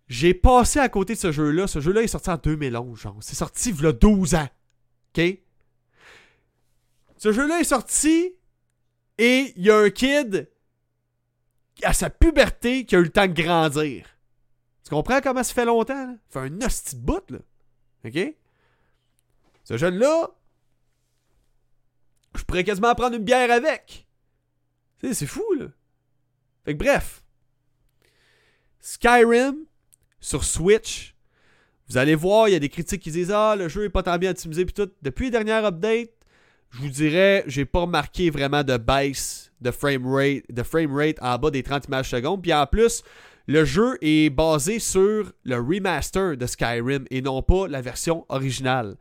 J'ai 0.09 0.33
passé 0.33 0.79
à 0.79 0.89
côté 0.89 1.13
de 1.13 1.19
ce 1.19 1.31
jeu-là. 1.31 1.65
Ce 1.65 1.79
jeu-là 1.79 2.01
est 2.01 2.07
sorti 2.07 2.29
en 2.29 2.35
2011, 2.35 2.99
genre. 2.99 3.17
C'est 3.21 3.35
sorti 3.35 3.69
il 3.69 3.81
y 3.81 3.85
a 3.87 3.93
12 3.93 4.35
ans. 4.35 4.49
OK? 5.17 5.37
Ce 7.17 7.31
jeu-là 7.31 7.61
est 7.61 7.63
sorti 7.63 8.33
et 9.17 9.53
il 9.55 9.65
y 9.65 9.71
a 9.71 9.77
un 9.77 9.89
kid 9.89 10.49
à 11.83 11.93
sa 11.93 12.09
puberté 12.09 12.85
qui 12.85 12.97
a 12.97 12.99
eu 12.99 13.03
le 13.03 13.09
temps 13.09 13.27
de 13.27 13.33
grandir. 13.33 14.05
Tu 14.83 14.89
comprends 14.89 15.21
comment 15.21 15.43
ça 15.43 15.53
fait 15.53 15.65
longtemps? 15.65 16.07
Là? 16.07 16.15
Ça 16.29 16.41
fait 16.41 16.47
un 16.49 16.61
hostie 16.65 16.97
de 16.97 17.01
bout. 17.01 17.31
OK? 18.03 18.35
Ce 19.63 19.77
jeune-là, 19.77 20.31
je 22.35 22.43
pourrais 22.43 22.63
quasiment 22.63 22.93
prendre 22.95 23.15
une 23.15 23.23
bière 23.23 23.51
avec. 23.51 24.07
C'est 25.01 25.25
fou, 25.25 25.45
là. 25.57 25.67
Fait 26.65 26.73
que 26.73 26.83
bref. 26.83 27.23
Skyrim 28.79 29.65
sur 30.19 30.43
Switch. 30.43 31.15
Vous 31.89 31.97
allez 31.97 32.15
voir, 32.15 32.47
il 32.47 32.51
y 32.51 32.55
a 32.55 32.59
des 32.59 32.69
critiques 32.69 33.01
qui 33.01 33.11
disent 33.11 33.31
Ah, 33.31 33.55
le 33.55 33.67
jeu 33.67 33.85
est 33.85 33.89
pas 33.89 34.03
tant 34.03 34.17
bien 34.17 34.31
optimisé 34.31 34.65
puis 34.65 34.73
tout. 34.73 34.91
Depuis 35.01 35.25
les 35.25 35.31
dernières 35.31 35.65
updates, 35.65 36.11
je 36.71 36.79
vous 36.79 36.89
dirais, 36.89 37.43
j'ai 37.47 37.65
pas 37.65 37.81
remarqué 37.81 38.29
vraiment 38.29 38.63
de 38.63 38.77
baisse 38.77 39.51
de 39.61 39.71
frame 39.71 40.05
rate, 40.07 40.43
de 40.49 40.63
frame 40.63 40.95
rate 40.95 41.17
en 41.21 41.37
bas 41.37 41.51
des 41.51 41.63
30 41.63 41.87
images 41.87 42.09
secondes. 42.09 42.41
Puis 42.41 42.53
en 42.53 42.65
plus, 42.65 43.03
le 43.47 43.65
jeu 43.65 43.97
est 44.01 44.29
basé 44.29 44.79
sur 44.79 45.31
le 45.43 45.55
remaster 45.55 46.37
de 46.37 46.45
Skyrim 46.45 47.05
et 47.09 47.21
non 47.21 47.41
pas 47.41 47.67
la 47.67 47.81
version 47.81 48.25
originale. 48.29 48.95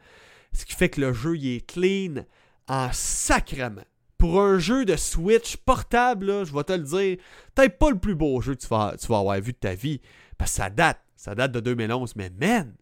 Ce 0.52 0.64
qui 0.64 0.74
fait 0.74 0.88
que 0.88 1.00
le 1.00 1.12
jeu 1.12 1.36
est 1.36 1.66
clean 1.66 2.24
en 2.68 2.90
sacrement. 2.92 3.84
Pour 4.16 4.40
un 4.40 4.58
jeu 4.58 4.84
de 4.84 4.96
Switch 4.96 5.56
portable, 5.56 6.44
je 6.44 6.52
vais 6.52 6.64
te 6.64 6.72
le 6.72 6.82
dire, 6.82 7.18
peut-être 7.54 7.78
pas 7.78 7.90
le 7.90 7.98
plus 7.98 8.14
beau 8.14 8.40
jeu 8.40 8.54
que 8.54 8.60
tu 8.60 8.68
vas, 8.68 8.94
avoir 9.10 9.40
vu 9.40 9.52
de 9.52 9.58
ta 9.58 9.74
vie. 9.74 10.00
Parce 10.36 10.52
que 10.52 10.56
ça 10.56 10.70
date. 10.70 11.00
Ça 11.16 11.34
date 11.34 11.52
de 11.52 11.60
2011. 11.60 12.16
Mais 12.16 12.30
man, 12.30 12.74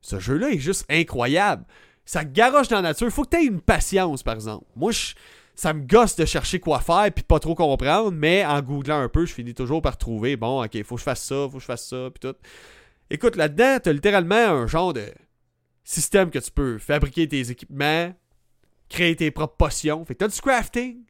ce 0.00 0.18
jeu-là 0.18 0.50
est 0.50 0.58
juste 0.58 0.84
incroyable. 0.90 1.64
Ça 2.04 2.24
garoche 2.24 2.68
dans 2.68 2.76
la 2.76 2.90
nature. 2.90 3.10
Faut 3.10 3.24
que 3.24 3.30
tu 3.30 3.42
aies 3.42 3.46
une 3.46 3.60
patience, 3.60 4.22
par 4.22 4.34
exemple. 4.34 4.66
Moi, 4.76 4.92
ça 5.54 5.72
me 5.72 5.86
gosse 5.86 6.16
de 6.16 6.24
chercher 6.24 6.60
quoi 6.60 6.80
faire 6.80 7.10
puis 7.14 7.24
pas 7.24 7.38
trop 7.38 7.54
comprendre, 7.54 8.12
mais 8.12 8.44
en 8.44 8.60
googlant 8.60 9.00
un 9.00 9.08
peu, 9.08 9.24
je 9.24 9.32
finis 9.32 9.54
toujours 9.54 9.82
par 9.82 9.96
trouver 9.96 10.36
bon, 10.36 10.64
ok, 10.64 10.82
faut 10.82 10.96
que 10.96 11.00
je 11.00 11.04
fasse 11.04 11.22
ça, 11.22 11.46
faut 11.48 11.56
que 11.56 11.60
je 11.60 11.66
fasse 11.66 11.86
ça, 11.86 12.10
puis 12.10 12.28
tout. 12.28 12.36
Écoute, 13.10 13.36
là-dedans, 13.36 13.78
t'as 13.82 13.92
littéralement 13.92 14.34
un 14.34 14.66
genre 14.66 14.92
de 14.92 15.06
système 15.84 16.30
que 16.30 16.38
tu 16.38 16.50
peux 16.50 16.78
fabriquer 16.78 17.28
tes 17.28 17.50
équipements, 17.50 18.12
créer 18.88 19.16
tes 19.16 19.30
propres 19.30 19.56
potions. 19.56 20.04
Fait 20.04 20.14
que 20.14 20.20
t'as 20.20 20.28
du 20.28 20.40
crafting, 20.40 21.02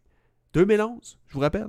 2011, 0.55 1.19
je 1.29 1.35
vous 1.35 1.41
rappelle. 1.41 1.69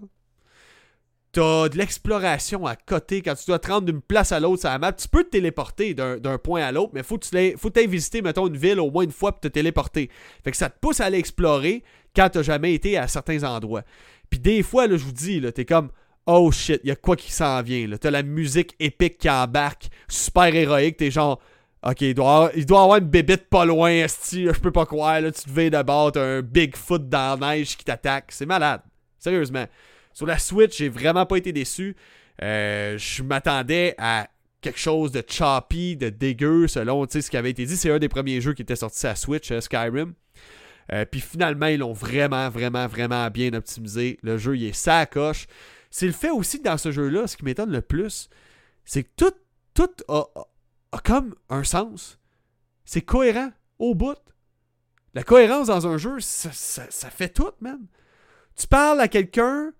T'as 1.32 1.68
de 1.68 1.78
l'exploration 1.78 2.66
à 2.66 2.78
côté 2.78 3.22
quand 3.22 3.36
tu 3.36 3.46
dois 3.48 3.60
te 3.60 3.68
rendre 3.68 3.88
d'une 3.88 4.00
place 4.00 4.32
à 4.32 4.40
l'autre 4.40 4.62
sur 4.62 4.70
la 4.70 4.80
map. 4.80 4.94
Tu 4.94 5.10
peux 5.10 5.26
te 5.26 5.32
téléporter 5.32 5.94
d'un 5.94 6.38
point 6.38 6.64
à 6.64 6.72
l'autre, 6.72 6.92
mais 6.94 7.04
faut 7.04 7.18
que 7.18 7.26
tu 7.26 7.80
aies 7.80 7.88
visité, 7.88 8.22
mettons, 8.22 8.48
une 8.48 8.56
ville 8.56 8.80
au 8.80 8.90
moins 8.90 9.04
une 9.04 9.12
fois 9.12 9.34
pour 9.34 9.42
te 9.42 9.50
téléporter. 9.50 10.10
Fait 10.46 10.52
que 10.52 10.58
ça 10.58 10.70
te 10.70 10.80
pousse 10.80 11.02
à 11.02 11.06
aller 11.06 11.18
explorer 11.18 11.84
quand 12.16 12.30
t'as 12.30 12.42
jamais 12.42 12.74
été 12.74 12.98
à 12.98 13.10
certains 13.10 13.44
endroits. 13.44 13.84
Puis 14.30 14.40
des 14.40 14.64
fois, 14.64 14.88
là, 14.88 14.96
je 14.96 15.04
vous 15.04 15.12
dis, 15.12 15.42
là, 15.42 15.52
t'es 15.52 15.66
comme 15.66 15.90
Oh 16.26 16.52
shit, 16.52 16.80
y 16.84 16.92
a 16.92 16.96
quoi 16.96 17.18
qui 17.18 17.32
s'en 17.32 17.62
vient. 17.62 17.88
T'as 18.00 18.12
la 18.12 18.24
musique 18.24 18.74
épique 18.80 19.18
qui 19.18 19.30
embarque, 19.30 19.90
super 20.08 20.56
héroïque, 20.56 20.98
t'es 20.98 21.12
genre 21.12 21.42
Ok, 21.88 22.02
il 22.02 22.16
doit, 22.16 22.34
avoir, 22.34 22.52
il 22.56 22.66
doit 22.66 22.82
avoir 22.82 22.98
une 22.98 23.06
bébite 23.06 23.48
pas 23.48 23.64
loin, 23.64 23.92
esti, 23.92 24.46
je 24.46 24.60
peux 24.60 24.72
pas 24.72 24.88
croire, 24.88 25.22
là, 25.22 25.32
tu 25.32 25.44
te 25.44 25.50
veux 25.52 25.70
d'abord, 25.70 26.12
t'as 26.12 26.38
un 26.38 26.42
Bigfoot 26.42 27.08
dans 27.08 27.40
la 27.40 27.56
neige 27.56 27.78
qui 27.78 27.86
t'attaque. 27.86 28.26
C'est 28.30 28.48
malade. 28.48 28.82
Sérieusement. 29.20 29.66
Sur 30.12 30.26
la 30.26 30.40
Switch, 30.40 30.78
j'ai 30.78 30.90
vraiment 30.90 31.28
pas 31.28 31.38
été 31.38 31.52
déçu. 31.52 31.96
Euh, 32.42 32.98
je 32.98 33.22
m'attendais 33.22 33.94
à 34.00 34.28
quelque 34.62 34.80
chose 34.80 35.12
de 35.12 35.24
choppy, 35.28 35.96
de 35.96 36.10
dégueu, 36.10 36.68
selon 36.68 37.06
ce 37.08 37.30
qui 37.30 37.38
avait 37.38 37.52
été 37.52 37.66
dit. 37.68 37.78
C'est 37.78 37.92
un 37.92 38.00
des 38.00 38.10
premiers 38.10 38.42
jeux 38.42 38.54
qui 38.54 38.64
était 38.64 38.76
sorti 38.76 39.06
à 39.06 39.16
Switch, 39.16 39.52
euh, 39.52 39.62
Skyrim. 39.62 40.14
Euh, 40.92 41.06
puis 41.06 41.22
finalement, 41.22 41.68
ils 41.68 41.80
l'ont 41.80 41.94
vraiment, 41.94 42.50
vraiment, 42.50 42.88
vraiment 42.88 43.30
bien 43.30 43.54
optimisé. 43.54 44.18
Le 44.24 44.40
jeu, 44.40 44.58
il 44.58 44.66
est 44.66 44.74
ça 44.74 45.06
coche. 45.06 45.46
C'est 45.92 46.08
le 46.08 46.14
fait 46.14 46.32
aussi 46.32 46.58
que 46.58 46.64
dans 46.64 46.78
ce 46.78 46.92
jeu-là, 46.92 47.28
ce 47.28 47.38
qui 47.38 47.46
m'étonne 47.46 47.72
le 47.72 47.82
plus, 47.82 48.28
c'est 48.86 49.04
que 49.04 49.10
tout, 49.18 49.34
tout 49.76 49.92
a, 50.08 50.26
comme 51.04 51.36
un 51.50 51.64
sens. 51.64 52.20
C'est 52.86 53.02
cohérent 53.02 53.52
au 53.80 53.96
bout. 53.96 54.18
La 55.14 55.24
cohérence 55.24 55.68
dans 55.68 55.88
un 55.88 55.98
jeu, 55.98 56.20
ça, 56.20 56.52
fait 56.52 57.30
tout, 57.30 57.52
man. 57.62 57.80
Tu 58.56 58.68
parles 58.68 59.00
à 59.00 59.08
quelqu'un, 59.08 59.72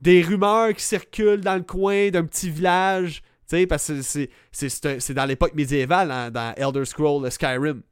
des 0.00 0.22
rumeurs 0.22 0.74
qui 0.74 0.82
circulent 0.82 1.40
dans 1.40 1.54
le 1.54 1.62
coin 1.62 2.10
d'un 2.10 2.24
petit 2.24 2.50
village. 2.50 3.22
Tu 3.48 3.56
sais, 3.56 3.66
parce 3.66 3.86
que 3.86 4.28
c'est 4.52 5.14
dans 5.14 5.24
l'époque 5.26 5.54
médiévale, 5.54 6.10
hein, 6.10 6.30
dans 6.30 6.54
Elder 6.56 6.84
Scrolls 6.84 7.30
Skyrim. 7.30 7.82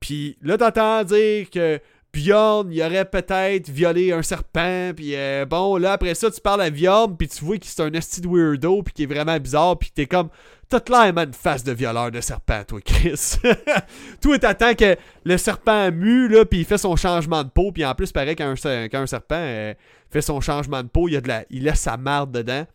Puis 0.00 0.36
là, 0.42 0.58
t'entends 0.58 1.04
dire 1.04 1.48
que 1.50 1.80
Bjorn, 2.12 2.72
il 2.72 2.82
aurait 2.82 3.04
peut-être 3.04 3.68
violé 3.68 4.12
un 4.12 4.22
serpent, 4.22 4.92
puis 4.96 5.14
euh, 5.14 5.44
bon, 5.44 5.76
là, 5.76 5.92
après 5.92 6.14
ça, 6.14 6.30
tu 6.30 6.40
parles 6.40 6.62
à 6.62 6.70
Bjorn, 6.70 7.14
puis 7.16 7.28
tu 7.28 7.44
vois 7.44 7.58
qu'il 7.58 7.70
c'est 7.70 7.82
un 7.82 7.92
esti 7.92 8.22
de 8.22 8.28
weirdo, 8.28 8.82
puis 8.82 8.94
qui 8.94 9.02
est 9.02 9.06
vraiment 9.06 9.38
bizarre, 9.38 9.78
puis 9.78 9.90
t'es 9.94 10.06
comme, 10.06 10.30
t'as 10.68 10.80
clairement 10.80 11.22
une 11.22 11.32
face 11.32 11.64
de 11.64 11.72
violeur 11.72 12.10
de 12.10 12.20
serpent, 12.20 12.64
toi, 12.64 12.80
Chris. 12.80 13.38
toi, 14.20 14.38
t'attends 14.38 14.74
que 14.74 14.96
le 15.24 15.38
serpent 15.38 15.90
mue, 15.92 16.28
là, 16.28 16.44
puis 16.44 16.60
il 16.60 16.64
fait 16.64 16.78
son 16.78 16.96
changement 16.96 17.44
de 17.44 17.48
peau, 17.48 17.72
puis 17.72 17.84
en 17.84 17.94
plus, 17.94 18.12
pareil 18.12 18.36
qu'un 18.36 18.52
un 18.52 19.06
serpent 19.06 19.36
euh, 19.36 19.74
fait 20.10 20.22
son 20.22 20.40
changement 20.40 20.82
de 20.82 20.88
peau, 20.88 21.08
il, 21.08 21.16
a 21.16 21.20
de 21.20 21.28
la, 21.28 21.44
il 21.50 21.64
laisse 21.64 21.80
sa 21.80 21.96
marde 21.96 22.32
dedans, 22.32 22.66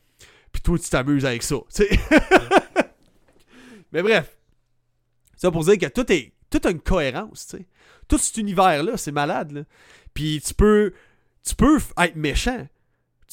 puis 0.51 0.61
toi, 0.61 0.77
tu 0.77 0.89
t'amuses 0.89 1.25
avec 1.25 1.43
ça, 1.43 1.55
Mais 3.91 4.01
bref, 4.01 4.37
ça 5.35 5.51
pour 5.51 5.65
dire 5.65 5.77
que 5.77 5.87
tout 5.87 6.09
est, 6.11 6.31
tout 6.49 6.61
a 6.63 6.71
une 6.71 6.79
cohérence, 6.79 7.47
tu 7.47 7.57
sais 7.57 7.65
tout 8.11 8.17
cet 8.17 8.37
univers-là, 8.37 8.97
c'est 8.97 9.13
malade. 9.13 9.53
Là. 9.53 9.61
Puis 10.13 10.41
tu 10.45 10.53
peux, 10.53 10.93
tu 11.47 11.55
peux 11.55 11.79
être 11.97 12.17
méchant. 12.17 12.67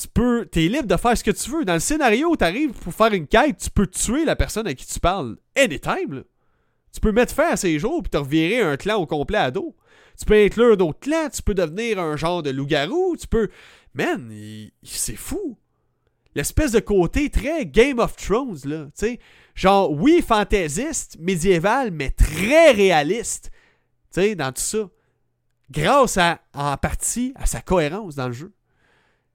Tu 0.00 0.06
peux, 0.06 0.46
t'es 0.46 0.68
libre 0.68 0.86
de 0.86 0.96
faire 0.96 1.18
ce 1.18 1.24
que 1.24 1.32
tu 1.32 1.50
veux. 1.50 1.64
Dans 1.64 1.74
le 1.74 1.80
scénario, 1.80 2.36
t'arrives 2.36 2.70
pour 2.70 2.94
faire 2.94 3.12
une 3.12 3.26
quête, 3.26 3.58
tu 3.58 3.70
peux 3.70 3.86
tuer 3.86 4.24
la 4.24 4.36
personne 4.36 4.68
à 4.68 4.74
qui 4.74 4.86
tu 4.86 5.00
parles 5.00 5.36
anytime. 5.56 6.14
Là. 6.14 6.22
Tu 6.92 7.00
peux 7.00 7.10
mettre 7.10 7.34
fin 7.34 7.48
à 7.48 7.56
ces 7.56 7.78
jours 7.80 8.02
puis 8.02 8.10
te 8.10 8.16
revirer 8.16 8.60
un 8.60 8.76
clan 8.76 8.96
au 8.96 9.06
complet 9.06 9.38
à 9.38 9.50
dos. 9.50 9.74
Tu 10.16 10.24
peux 10.24 10.34
inclure 10.34 10.76
d'autres 10.76 11.00
clans, 11.00 11.28
tu 11.32 11.42
peux 11.42 11.54
devenir 11.54 11.98
un 11.98 12.16
genre 12.16 12.44
de 12.44 12.50
loup-garou, 12.50 13.16
tu 13.16 13.26
peux. 13.26 13.48
Man, 13.94 14.32
c'est 14.84 15.16
fou. 15.16 15.58
L'espèce 16.36 16.72
de 16.72 16.80
côté 16.80 17.28
très 17.30 17.66
Game 17.66 17.98
of 17.98 18.14
Thrones, 18.14 18.58
là. 18.64 18.84
Tu 18.86 18.90
sais, 18.94 19.20
genre, 19.56 19.90
oui, 19.90 20.22
fantaisiste, 20.26 21.16
médiéval, 21.18 21.90
mais 21.90 22.10
très 22.10 22.70
réaliste. 22.70 23.50
Tu 24.12 24.20
sais, 24.20 24.34
dans 24.36 24.52
tout 24.52 24.62
ça. 24.62 24.88
Grâce 25.70 26.16
à, 26.18 26.40
en 26.54 26.76
partie, 26.76 27.32
à 27.34 27.46
sa 27.46 27.60
cohérence 27.60 28.14
dans 28.14 28.28
le 28.28 28.32
jeu. 28.32 28.52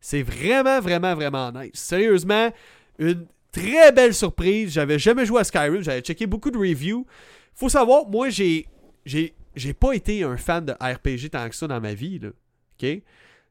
C'est 0.03 0.21
vraiment, 0.21 0.81
vraiment, 0.81 1.15
vraiment 1.15 1.49
nice. 1.53 1.71
Sérieusement, 1.75 2.51
une 2.99 3.25
très 3.53 3.93
belle 3.93 4.13
surprise. 4.13 4.73
J'avais 4.73 4.99
jamais 4.99 5.25
joué 5.25 5.39
à 5.39 5.43
Skyrim. 5.45 5.81
J'avais 5.81 6.01
checké 6.01 6.27
beaucoup 6.27 6.51
de 6.51 6.57
reviews. 6.57 7.07
Faut 7.55 7.69
savoir, 7.69 8.09
moi, 8.09 8.29
j'ai. 8.29 8.67
J'ai, 9.05 9.33
j'ai 9.55 9.73
pas 9.73 9.93
été 9.93 10.23
un 10.23 10.35
fan 10.35 10.65
de 10.65 10.73
RPG 10.73 11.29
tant 11.31 11.47
que 11.47 11.55
ça 11.55 11.67
dans 11.67 11.79
ma 11.79 11.93
vie. 11.93 12.19
Là. 12.19 12.29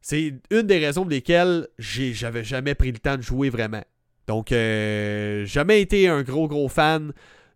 C'est 0.03 0.35
une 0.51 0.63
des 0.63 0.79
raisons 0.79 1.03
pour 1.03 1.11
lesquelles 1.11 1.69
j'avais 1.79 2.45
jamais 2.45 2.75
pris 2.75 2.93
le 2.93 2.99
temps 2.99 3.17
de 3.17 3.23
jouer 3.23 3.49
vraiment. 3.49 3.85
Donc, 4.27 4.53
euh, 4.53 5.47
jamais 5.47 5.81
été 5.81 6.07
un 6.09 6.23
gros, 6.23 6.49
gros 6.49 6.69
fan 6.69 7.13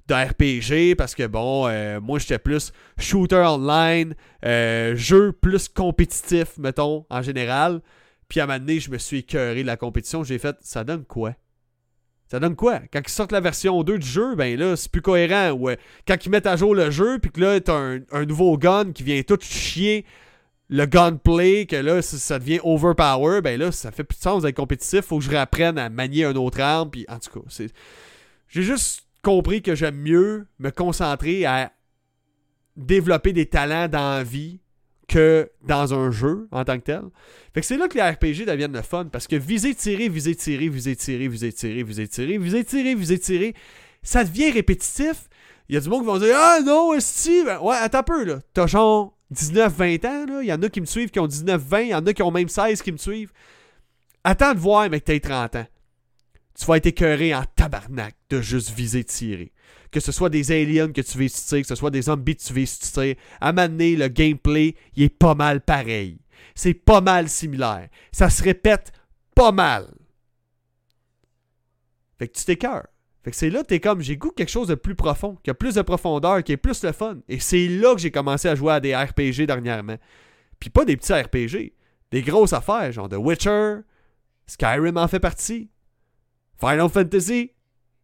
de 0.09 0.15
RPG 0.15 0.97
parce 0.97 1.15
que 1.15 1.27
bon, 1.27 1.67
euh, 1.69 2.01
moi 2.01 2.19
j'étais 2.19 2.39
plus 2.39 2.73
shooter 2.97 3.45
online, 3.45 4.15
euh, 4.45 4.97
jeu 4.97 5.33
plus 5.33 5.69
compétitif, 5.69 6.57
mettons, 6.57 7.05
en 7.11 7.21
général. 7.21 7.83
Puis 8.29 8.41
à 8.41 8.45
un 8.45 8.47
moment 8.47 8.59
donné, 8.59 8.81
je 8.81 8.91
me 8.91 8.99
suis 8.99 9.19
écœuré 9.19 9.63
de 9.63 9.67
la 9.67 9.77
compétition. 9.77 10.25
J'ai 10.25 10.39
fait, 10.39 10.57
ça 10.61 10.85
donne 10.85 11.05
quoi? 11.05 11.35
Ça 12.29 12.41
donne 12.41 12.57
quoi? 12.57 12.81
Quand 12.93 13.01
ils 13.05 13.11
sortent 13.11 13.33
la 13.33 13.41
version 13.41 13.83
2 13.85 13.99
du 13.99 14.07
jeu, 14.07 14.35
ben 14.35 14.59
là, 14.59 14.75
c'est 14.75 14.91
plus 14.91 15.03
cohérent. 15.03 15.53
Ouais. 15.53 15.79
Quand 16.09 16.17
ils 16.25 16.29
mettent 16.29 16.47
à 16.47 16.57
jour 16.57 16.75
le 16.75 16.91
jeu, 16.91 17.19
puis 17.21 17.31
que 17.31 17.41
là, 17.41 17.61
t'as 17.61 17.77
un, 17.77 18.01
un 18.11 18.25
nouveau 18.25 18.59
gun 18.59 18.93
qui 18.93 19.05
vient 19.05 19.23
tout 19.23 19.39
chier 19.41 20.05
le 20.69 20.87
gunplay, 20.87 21.67
que 21.67 21.77
là, 21.77 22.03
ça, 22.03 22.39
devient 22.39 22.61
overpower, 22.65 23.41
ben 23.41 23.59
là, 23.59 23.71
ça 23.71 23.93
fait 23.93 24.05
plus 24.05 24.17
de 24.17 24.23
sens 24.23 24.43
d'être 24.43 24.57
compétitif. 24.57 25.03
Faut 25.03 25.19
que 25.19 25.25
je 25.25 25.31
réapprenne 25.31 25.79
à 25.79 25.89
manier 25.89 26.25
un 26.25 26.35
autre 26.35 26.61
arme, 26.61 26.91
puis 26.91 27.07
en 27.09 27.19
tout 27.19 27.41
cas. 27.41 27.65
J'ai 28.49 28.63
juste 28.63 29.07
compris 29.23 29.63
que 29.63 29.75
j'aime 29.75 29.97
mieux 29.97 30.47
me 30.59 30.71
concentrer 30.71 31.47
à 31.47 31.73
développer 32.77 33.33
des 33.33 33.47
talents 33.47 33.89
dans 33.89 34.25
vie 34.25 34.61
que 35.09 35.51
dans 35.63 35.95
un 35.95 36.11
jeu 36.11 36.49
en 36.51 36.65
tant 36.65 36.79
que 36.79 36.85
tel. 36.85 37.03
Fait 37.55 37.61
que 37.61 37.67
c'est 37.67 37.77
là 37.77 37.89
que 37.89 37.95
les 37.95 38.03
RPG 38.03 38.47
deviennent 38.47 38.73
le 38.73 38.83
fun 38.83 39.07
parce 39.07 39.27
que 39.27 39.37
viser, 39.37 39.75
tirer, 39.75 40.09
viser, 40.09 40.35
tirer, 40.35 40.69
viser, 40.69 40.97
tirer, 40.97 41.29
viser, 41.29 41.53
tirer, 41.53 41.83
viser, 41.83 42.09
tirer, 42.09 42.39
viser, 42.39 42.65
tirer, 42.65 42.95
viser, 42.95 43.19
tirer, 43.19 43.55
ça 44.03 44.25
devient 44.25 44.51
répétitif. 44.51 45.29
Il 45.69 45.75
y 45.75 45.79
a 45.79 45.81
du 45.81 45.89
monde 45.89 46.01
qui 46.03 46.07
vont 46.07 46.19
dire 46.19 46.37
Ah 46.37 46.59
non, 46.65 46.93
si, 46.99 47.45
ben, 47.45 47.61
ouais, 47.61 47.77
attends 47.77 47.99
un 47.99 48.03
peu 48.03 48.25
là. 48.25 48.41
T'as 48.53 48.67
genre 48.67 49.17
19-20 49.35 50.07
ans, 50.07 50.27
là. 50.27 50.43
Il 50.43 50.47
y 50.47 50.53
en 50.53 50.63
a 50.63 50.69
qui 50.69 50.81
me 50.81 50.87
suivent 50.87 51.11
qui 51.11 51.21
ont 51.21 51.27
19-20, 51.27 51.83
il 51.83 51.89
y 51.89 51.95
en 51.95 52.07
a 52.07 52.13
qui 52.13 52.23
ont 52.23 52.31
même 52.31 52.49
16 52.49 52.83
qui 52.83 52.93
me 52.93 52.99
suivent. 52.99 53.33
Attends 54.25 54.55
de 54.55 54.59
voir, 54.59 54.89
mec, 54.91 55.05
t'as 55.05 55.19
30 55.19 55.57
ans 55.57 55.67
tu 56.59 56.65
vas 56.65 56.79
être 56.79 56.87
écœuré 56.87 57.35
en 57.35 57.45
tabarnak 57.55 58.17
de 58.31 58.41
juste 58.41 58.71
viser 58.71 59.05
tirer. 59.05 59.53
Que 59.91 60.01
ce 60.01 60.13
soit 60.13 60.31
des 60.31 60.53
aliens 60.53 60.93
que 60.93 61.01
tu 61.01 61.19
veux 61.19 61.29
tirer, 61.29 61.63
que 61.63 61.69
ce 61.69 61.75
soit 61.75 61.91
des 61.91 62.03
zombies 62.03 62.37
que 62.37 62.43
tu 62.43 62.53
veux 62.53 62.65
tirer, 62.65 63.19
à 63.41 63.53
m'amener 63.53 63.97
le 63.97 64.09
gameplay, 64.09 64.75
il 64.95 65.05
est 65.05 65.09
pas 65.09 65.35
mal 65.35 65.61
pareil. 65.61 66.19
C'est 66.55 66.75
pas 66.75 67.01
mal 67.01 67.29
similaire. 67.29 67.89
Ça 68.13 68.31
se 68.31 68.43
répète 68.43 68.93
pas 69.35 69.53
mal. 69.53 69.87
Fait 72.19 72.29
que 72.29 72.39
tu 72.39 72.45
t'écœures. 72.45 72.89
Fait 73.23 73.31
que 73.31 73.37
c'est 73.37 73.51
là, 73.51 73.65
t'es 73.65 73.81
comme, 73.81 74.01
j'ai 74.01 74.17
goût 74.17 74.31
quelque 74.31 74.51
chose 74.51 74.69
de 74.69 74.77
plus 74.77 74.95
profond, 74.95 75.37
qui 75.43 75.51
a 75.51 75.55
plus 75.55 75.75
de 75.75 75.83
profondeur, 75.83 76.45
qui 76.45 76.53
est 76.53 76.57
plus 76.57 76.85
le 76.85 76.93
fun. 76.93 77.19
Et 77.29 77.41
c'est 77.41 77.67
là 77.67 77.95
que 77.95 78.01
j'ai 78.01 78.13
commencé 78.13 78.49
à 78.49 78.55
jouer 78.55 78.75
à 78.75 78.81
des 78.81 78.95
RPG 78.95 79.47
dernièrement. 79.47 79.97
Puis 80.61 80.71
pas 80.71 80.85
des 80.85 80.97
petits 80.97 81.13
RPG. 81.13 81.73
Des 82.13 82.23
grosses 82.23 82.53
affaires, 82.53 82.93
genre 82.93 83.09
The 83.09 83.17
Witcher, 83.17 83.79
Skyrim 84.47 84.97
en 84.97 85.09
fait 85.09 85.19
partie, 85.19 85.71
Final 86.61 86.89
Fantasy. 86.89 87.51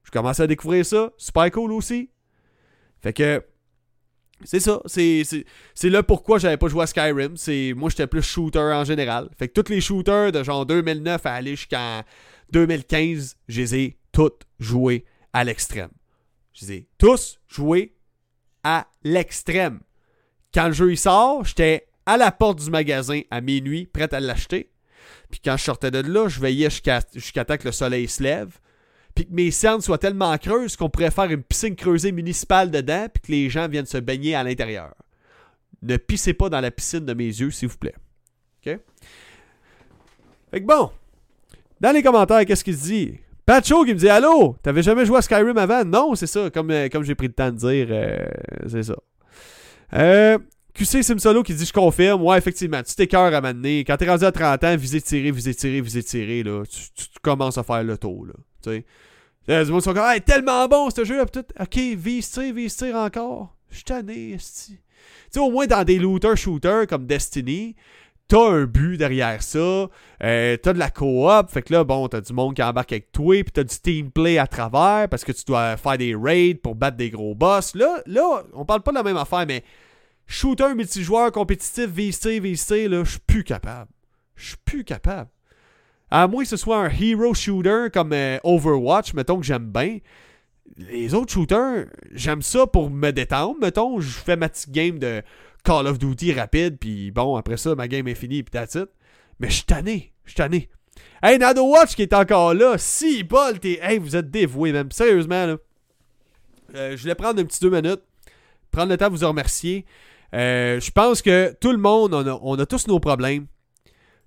Je 0.04 0.10
commence 0.10 0.40
à 0.40 0.46
découvrir 0.46 0.84
ça. 0.84 1.10
Super 1.16 1.50
cool 1.50 1.72
aussi. 1.72 2.10
Fait 3.00 3.12
que. 3.12 3.44
C'est 4.44 4.60
ça. 4.60 4.80
C'est, 4.86 5.44
là 5.84 6.02
pourquoi 6.02 6.38
j'avais 6.38 6.56
pas 6.56 6.68
joué 6.68 6.82
à 6.82 6.86
Skyrim. 6.86 7.34
Moi, 7.76 7.90
j'étais 7.90 8.06
plus 8.08 8.22
shooter 8.22 8.58
en 8.58 8.84
général. 8.84 9.28
Fait 9.38 9.48
que 9.48 9.60
tous 9.60 9.70
les 9.70 9.80
shooters 9.80 10.32
de 10.32 10.42
genre 10.42 10.66
2009 10.66 11.24
à 11.26 11.34
aller 11.34 11.54
jusqu'en 11.54 12.02
2015, 12.50 13.36
je 13.48 13.60
les 13.60 13.74
ai 13.74 13.98
tous 14.10 14.32
joués 14.58 15.04
à 15.32 15.44
l'extrême. 15.44 15.90
Je 16.52 16.66
les 16.66 16.72
ai 16.72 16.88
tous 16.98 17.38
joués 17.48 17.94
à 18.64 18.88
l'extrême. 19.04 19.80
Quand 20.52 20.66
le 20.66 20.72
jeu 20.72 20.90
il 20.90 20.98
sort, 20.98 21.44
j'étais 21.44 21.88
à 22.04 22.16
la 22.16 22.32
porte 22.32 22.58
du 22.58 22.70
magasin 22.70 23.20
à 23.30 23.40
minuit, 23.40 23.86
prêt 23.86 24.12
à 24.12 24.20
l'acheter. 24.20 24.70
Puis 25.30 25.40
quand 25.42 25.56
je 25.56 25.64
sortais 25.64 25.90
de 25.90 26.00
là, 26.00 26.28
je 26.28 26.40
veillais 26.40 26.68
jusqu'à 26.68 27.00
jusqu'à 27.14 27.44
temps 27.44 27.56
que 27.56 27.64
le 27.64 27.72
soleil 27.72 28.08
se 28.08 28.22
lève. 28.22 28.58
Puis 29.14 29.26
que 29.26 29.32
mes 29.32 29.50
cernes 29.50 29.80
soient 29.80 29.98
tellement 29.98 30.36
creuses 30.38 30.76
qu'on 30.76 30.88
pourrait 30.88 31.10
faire 31.10 31.30
une 31.30 31.42
piscine 31.42 31.76
creusée 31.76 32.12
municipale 32.12 32.70
dedans, 32.70 33.06
puis 33.12 33.22
que 33.22 33.32
les 33.32 33.50
gens 33.50 33.68
viennent 33.68 33.86
se 33.86 33.98
baigner 33.98 34.34
à 34.34 34.42
l'intérieur. 34.42 34.94
Ne 35.82 35.96
pissez 35.96 36.32
pas 36.32 36.48
dans 36.48 36.60
la 36.60 36.70
piscine 36.70 37.04
de 37.04 37.12
mes 37.12 37.26
yeux, 37.26 37.50
s'il 37.50 37.68
vous 37.68 37.76
plaît. 37.76 37.94
OK? 38.64 38.78
Fait 40.50 40.60
que 40.60 40.66
bon. 40.66 40.90
Dans 41.80 41.92
les 41.92 42.02
commentaires, 42.02 42.44
qu'est-ce 42.46 42.62
qu'il 42.62 42.76
dit? 42.76 43.18
Pacho 43.44 43.84
qui 43.84 43.92
me 43.92 43.98
dit 43.98 44.08
Allô, 44.08 44.56
t'avais 44.62 44.82
jamais 44.82 45.04
joué 45.04 45.18
à 45.18 45.22
Skyrim 45.22 45.56
avant? 45.58 45.84
Non, 45.84 46.14
c'est 46.14 46.28
ça, 46.28 46.48
comme, 46.50 46.70
euh, 46.70 46.88
comme 46.88 47.02
j'ai 47.02 47.16
pris 47.16 47.26
le 47.26 47.32
temps 47.32 47.50
de 47.50 47.56
dire, 47.56 47.88
euh, 47.90 48.24
c'est 48.68 48.84
ça. 48.84 48.94
Euh, 49.94 50.38
QC 50.74 51.02
Simsolo 51.02 51.42
qui 51.42 51.54
dit 51.54 51.66
Je 51.66 51.72
confirme, 51.72 52.22
ouais, 52.22 52.38
effectivement, 52.38 52.82
tu 52.82 52.94
t'écœures 52.94 53.34
à 53.34 53.40
m'amener. 53.40 53.84
Quand 53.84 53.96
t'es 53.96 54.08
rendu 54.08 54.24
à 54.24 54.32
30 54.32 54.64
ans, 54.64 54.76
viser, 54.76 55.00
tirer, 55.00 55.30
viser, 55.30 55.54
tirer, 55.54 55.80
viser, 55.80 56.02
tirer, 56.02 56.42
là, 56.42 56.64
tu, 56.64 57.06
commences 57.22 57.58
à 57.58 57.62
faire 57.62 57.84
le 57.84 57.98
tour, 57.98 58.26
là. 58.26 58.34
Tu 58.62 58.70
sais. 58.70 58.84
Les 59.48 59.64
gens 59.64 59.80
sont 59.80 59.92
comme 59.92 60.04
hey, 60.06 60.20
tellement 60.20 60.68
bon 60.68 60.88
ce 60.90 61.04
jeu, 61.04 61.24
tout. 61.32 61.44
Ok, 61.58 61.76
vise, 61.96 62.30
tire, 62.30 62.54
vise, 62.54 62.76
tire 62.76 62.96
encore. 62.96 63.56
Je 63.70 63.76
suis 63.76 63.84
tanné, 63.84 64.36
Tu 64.36 64.78
sais, 65.30 65.40
au 65.40 65.50
moins 65.50 65.66
dans 65.66 65.82
des 65.82 65.98
looter-shooters 65.98 66.86
comme 66.86 67.06
Destiny, 67.06 67.74
t'as 68.28 68.50
un 68.50 68.64
but 68.64 68.96
derrière 68.96 69.42
ça, 69.42 69.88
euh, 70.22 70.56
t'as 70.56 70.72
de 70.72 70.78
la 70.78 70.90
coop, 70.90 71.50
fait 71.50 71.62
que 71.62 71.72
là, 71.72 71.84
bon, 71.84 72.06
t'as 72.08 72.20
du 72.20 72.32
monde 72.32 72.54
qui 72.54 72.62
embarque 72.62 72.92
avec 72.92 73.12
toi, 73.12 73.42
puis 73.42 73.52
t'as 73.52 73.64
du 73.64 73.76
team 73.76 74.10
play 74.10 74.38
à 74.38 74.46
travers, 74.46 75.08
parce 75.08 75.24
que 75.24 75.32
tu 75.32 75.44
dois 75.44 75.76
faire 75.76 75.98
des 75.98 76.14
raids 76.14 76.54
pour 76.54 76.74
battre 76.74 76.96
des 76.96 77.10
gros 77.10 77.34
boss. 77.34 77.74
Là, 77.74 78.02
là, 78.06 78.44
on 78.52 78.64
parle 78.64 78.82
pas 78.82 78.92
de 78.92 78.96
la 78.96 79.02
même 79.02 79.16
affaire, 79.16 79.44
mais 79.46 79.64
shooter 80.32 80.74
multijoueur 80.74 81.30
compétitif, 81.30 81.86
VC, 81.86 82.40
VC, 82.40 82.88
là, 82.88 83.04
je 83.04 83.10
suis 83.10 83.20
plus 83.20 83.44
capable. 83.44 83.90
Je 84.34 84.48
suis 84.48 84.56
plus 84.64 84.82
capable. 84.82 85.28
À 86.10 86.26
moins 86.26 86.42
que 86.42 86.48
ce 86.48 86.56
soit 86.56 86.78
un 86.78 86.88
hero 86.90 87.34
shooter 87.34 87.88
comme 87.92 88.12
euh, 88.12 88.38
Overwatch, 88.42 89.14
mettons 89.14 89.38
que 89.38 89.46
j'aime 89.46 89.70
bien. 89.70 89.98
Les 90.76 91.12
autres 91.12 91.32
shooters, 91.32 91.86
j'aime 92.12 92.40
ça 92.40 92.66
pour 92.66 92.90
me 92.90 93.10
détendre, 93.10 93.58
mettons. 93.60 94.00
Je 94.00 94.08
fais 94.08 94.36
ma 94.36 94.48
petite 94.48 94.70
game 94.70 94.98
de 94.98 95.22
Call 95.64 95.86
of 95.86 95.98
Duty 95.98 96.32
rapide, 96.32 96.78
puis 96.78 97.10
bon, 97.10 97.36
après 97.36 97.58
ça, 97.58 97.74
ma 97.74 97.86
game 97.86 98.08
est 98.08 98.14
finie, 98.14 98.42
puis 98.42 98.50
that's 98.50 98.74
it. 98.74 98.88
Mais 99.38 99.48
je 99.48 99.56
suis 99.56 99.64
tanné, 99.64 100.12
je 100.24 100.30
suis 100.30 100.36
tanné. 100.36 100.70
Hey, 101.22 101.38
Nado 101.38 101.64
Watch 101.64 101.94
qui 101.94 102.02
est 102.02 102.14
encore 102.14 102.54
là, 102.54 102.78
si 102.78 103.22
bol, 103.22 103.60
t'es. 103.60 103.78
Hey, 103.82 103.98
vous 103.98 104.16
êtes 104.16 104.30
dévoué, 104.30 104.72
même. 104.72 104.90
Sérieusement, 104.90 105.46
là. 105.46 105.56
Euh, 106.74 106.96
je 106.96 107.02
voulais 107.02 107.14
prendre 107.14 107.38
un 107.38 107.44
petit 107.44 107.60
deux 107.60 107.70
minutes, 107.70 108.00
prendre 108.70 108.90
le 108.90 108.96
temps 108.96 109.10
de 109.10 109.16
vous 109.16 109.26
remercier. 109.26 109.84
Euh, 110.34 110.80
je 110.80 110.90
pense 110.90 111.22
que 111.22 111.54
tout 111.60 111.72
le 111.72 111.78
monde, 111.78 112.14
on 112.14 112.58
a, 112.58 112.66
tous 112.66 112.86
nos 112.86 113.00
problèmes. 113.00 113.46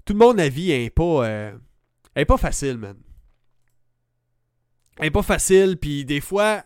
Tout 0.05 0.13
le 0.13 0.19
monde, 0.19 0.37
la 0.37 0.49
vie 0.49 0.71
est 0.71 0.89
pas, 0.89 1.27
euh, 1.27 1.57
pas 2.27 2.37
facile, 2.37 2.77
man. 2.77 2.97
Elle 4.97 5.07
est 5.07 5.11
pas 5.11 5.23
facile, 5.23 5.77
puis 5.77 6.05
des 6.05 6.21
fois, 6.21 6.63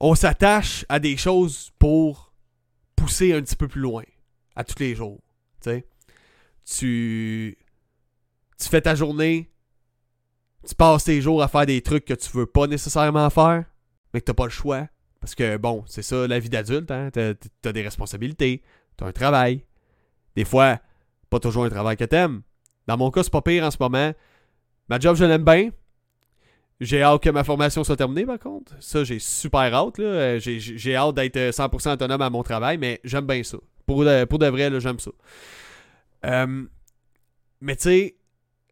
on 0.00 0.14
s'attache 0.14 0.84
à 0.88 0.98
des 0.98 1.16
choses 1.16 1.72
pour 1.78 2.34
pousser 2.94 3.32
un 3.32 3.42
petit 3.42 3.56
peu 3.56 3.68
plus 3.68 3.80
loin, 3.80 4.02
à 4.54 4.64
tous 4.64 4.78
les 4.80 4.94
jours. 4.94 5.20
Tu, 6.64 7.56
tu 8.58 8.68
fais 8.68 8.80
ta 8.80 8.94
journée, 8.94 9.50
tu 10.68 10.74
passes 10.74 11.04
tes 11.04 11.20
jours 11.20 11.42
à 11.42 11.48
faire 11.48 11.66
des 11.66 11.80
trucs 11.80 12.04
que 12.04 12.14
tu 12.14 12.30
veux 12.30 12.46
pas 12.46 12.66
nécessairement 12.66 13.30
faire, 13.30 13.64
mais 14.12 14.20
que 14.20 14.26
t'as 14.26 14.34
pas 14.34 14.44
le 14.44 14.50
choix. 14.50 14.88
Parce 15.20 15.34
que, 15.34 15.56
bon, 15.56 15.84
c'est 15.86 16.02
ça 16.02 16.26
la 16.26 16.38
vie 16.38 16.48
d'adulte, 16.48 16.90
hein? 16.90 17.10
T'as, 17.12 17.32
as 17.64 17.72
des 17.72 17.82
responsabilités, 17.82 18.62
t'as 18.96 19.06
un 19.06 19.12
travail. 19.12 19.64
Des 20.36 20.44
fois, 20.44 20.78
pas 21.30 21.40
toujours 21.40 21.64
un 21.64 21.70
travail 21.70 21.96
que 21.96 22.04
t'aimes. 22.04 22.42
Dans 22.86 22.96
mon 22.96 23.10
cas, 23.10 23.22
c'est 23.22 23.32
pas 23.32 23.42
pire 23.42 23.64
en 23.64 23.70
ce 23.70 23.78
moment. 23.80 24.12
Ma 24.88 24.98
job, 25.00 25.16
je 25.16 25.24
l'aime 25.24 25.44
bien. 25.44 25.70
J'ai 26.80 27.02
hâte 27.02 27.22
que 27.22 27.30
ma 27.30 27.42
formation 27.42 27.82
soit 27.84 27.96
terminée, 27.96 28.26
par 28.26 28.38
contre. 28.38 28.74
Ça, 28.80 29.02
j'ai 29.02 29.18
super 29.18 29.72
hâte. 29.74 29.98
Là. 29.98 30.38
J'ai, 30.38 30.94
hâte 30.94 31.14
d'être 31.14 31.36
100% 31.36 31.94
autonome 31.94 32.20
à 32.20 32.30
mon 32.30 32.42
travail, 32.42 32.76
mais 32.78 33.00
j'aime 33.02 33.26
bien 33.26 33.42
ça. 33.42 33.58
Pour 33.86 34.04
de, 34.04 34.24
pour 34.24 34.38
de 34.38 34.46
vrai, 34.46 34.70
j'aime 34.80 34.98
ça. 34.98 35.10
Euh, 36.26 36.64
mais 37.60 37.76
tu 37.76 37.82
sais, 37.82 38.16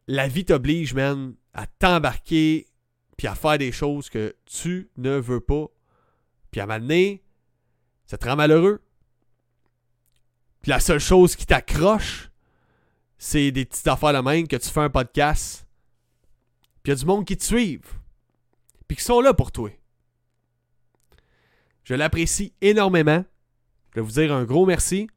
la 0.06 0.28
vie 0.28 0.44
t'oblige, 0.44 0.92
man, 0.94 1.34
à 1.54 1.66
t'embarquer 1.66 2.66
puis 3.16 3.26
à 3.26 3.34
faire 3.34 3.58
des 3.58 3.72
choses 3.72 4.10
que 4.10 4.34
tu 4.44 4.90
ne 4.96 5.16
veux 5.16 5.40
pas 5.40 5.66
puis 6.54 6.60
à 6.60 6.64
un 6.64 6.66
moment 6.68 6.78
donné, 6.78 7.20
ça 8.06 8.16
te 8.16 8.28
rend 8.28 8.36
malheureux. 8.36 8.80
Puis 10.62 10.70
la 10.70 10.78
seule 10.78 11.00
chose 11.00 11.34
qui 11.34 11.46
t'accroche, 11.46 12.30
c'est 13.18 13.50
des 13.50 13.64
petites 13.64 13.88
affaires 13.88 14.12
de 14.12 14.20
même 14.20 14.46
que 14.46 14.54
tu 14.54 14.68
fais 14.68 14.82
un 14.82 14.88
podcast. 14.88 15.66
Puis 16.84 16.84
il 16.84 16.88
y 16.90 16.92
a 16.92 16.94
du 16.94 17.06
monde 17.06 17.24
qui 17.24 17.36
te 17.36 17.42
suivent. 17.42 17.98
Puis 18.86 18.98
qui 18.98 19.02
sont 19.02 19.20
là 19.20 19.34
pour 19.34 19.50
toi. 19.50 19.68
Je 21.82 21.94
l'apprécie 21.94 22.54
énormément. 22.60 23.24
Je 23.90 24.00
vais 24.00 24.06
vous 24.06 24.12
dire 24.12 24.32
un 24.32 24.44
gros 24.44 24.64
merci. 24.64 25.08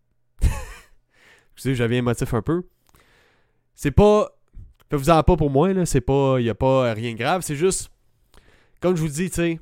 Excusez, 1.54 1.76
j'avais 1.76 1.98
émotif 1.98 2.34
un 2.34 2.42
peu. 2.42 2.68
C'est 3.76 3.92
pas. 3.92 4.32
Faites-vous 4.90 5.12
en 5.12 5.22
pas 5.22 5.38
pour 5.38 5.52
moi, 5.52 5.72
là. 5.72 5.86
C'est 5.86 6.02
pas. 6.02 6.38
Il 6.40 6.46
n'y 6.46 6.50
a 6.50 6.56
pas 6.56 6.94
rien 6.96 7.14
de 7.14 7.18
grave. 7.20 7.44
C'est 7.44 7.56
juste. 7.56 7.92
Comme 8.80 8.96
je 8.96 9.02
vous 9.04 9.08
dis, 9.08 9.30
tu 9.30 9.36
sais 9.36 9.60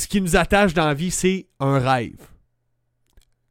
ce 0.00 0.08
qui 0.08 0.20
nous 0.20 0.36
attache 0.36 0.74
dans 0.74 0.86
la 0.86 0.94
vie, 0.94 1.10
c'est 1.10 1.46
un 1.60 1.78
rêve. 1.78 2.26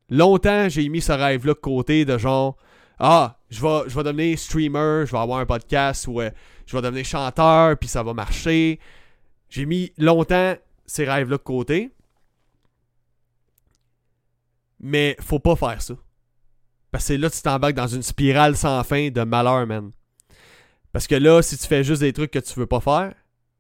Longtemps, 0.10 0.68
j'ai 0.68 0.90
mis 0.90 1.02
ce 1.02 1.12
rêve-là 1.12 1.54
de 1.54 1.60
côté 1.60 2.06
de 2.06 2.18
genre 2.18 2.58
Ah, 2.98 3.38
je 3.50 3.62
vais, 3.62 3.88
je 3.88 3.96
vais 3.96 4.04
devenir 4.04 4.38
streamer, 4.38 5.06
je 5.06 5.12
vais 5.12 5.20
avoir 5.20 5.40
un 5.40 5.46
podcast 5.46 6.08
ou 6.08 6.22
euh, 6.22 6.32
je 6.66 6.76
vais 6.76 6.82
devenir 6.82 7.06
chanteur, 7.06 7.78
puis 7.78 7.88
ça 7.88 8.02
va 8.02 8.14
marcher. 8.14 8.80
J'ai 9.50 9.66
mis 9.66 9.94
longtemps 9.98 10.56
ces 10.86 11.06
rêves-là 11.06 11.38
de 11.38 11.44
côté. 11.44 11.92
Mais 14.80 15.16
faut 15.20 15.40
pas 15.40 15.56
faire 15.56 15.82
ça. 15.82 15.94
Parce 16.92 17.08
que 17.08 17.14
là, 17.14 17.30
tu 17.30 17.42
t'embarques 17.42 17.76
dans 17.76 17.88
une 17.88 18.02
spirale 18.02 18.58
sans 18.58 18.84
fin 18.84 19.10
de 19.10 19.22
malheur, 19.22 19.68
man. 19.68 19.92
Parce 20.92 21.06
que 21.06 21.16
là, 21.16 21.44
si 21.44 21.58
tu 21.58 21.68
fais 21.68 21.84
juste 21.84 22.02
des 22.02 22.14
trucs 22.14 22.32
que 22.32 22.40
tu 22.40 22.60
veux 22.60 22.66
pas 22.66 22.80
faire, 22.80 23.14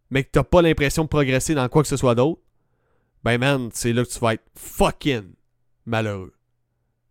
mais 0.09 0.23
que 0.23 0.29
t'as 0.31 0.43
pas 0.43 0.63
l'impression 0.63 1.03
de 1.03 1.09
progresser 1.09 1.53
dans 1.53 1.69
quoi 1.69 1.83
que 1.83 1.87
ce 1.87 1.97
soit 1.97 2.15
d'autre, 2.15 2.41
ben 3.23 3.37
man, 3.37 3.69
c'est 3.73 3.93
là 3.93 4.03
que 4.03 4.09
tu 4.09 4.19
vas 4.19 4.33
être 4.35 4.45
fucking 4.55 5.33
malheureux. 5.85 6.33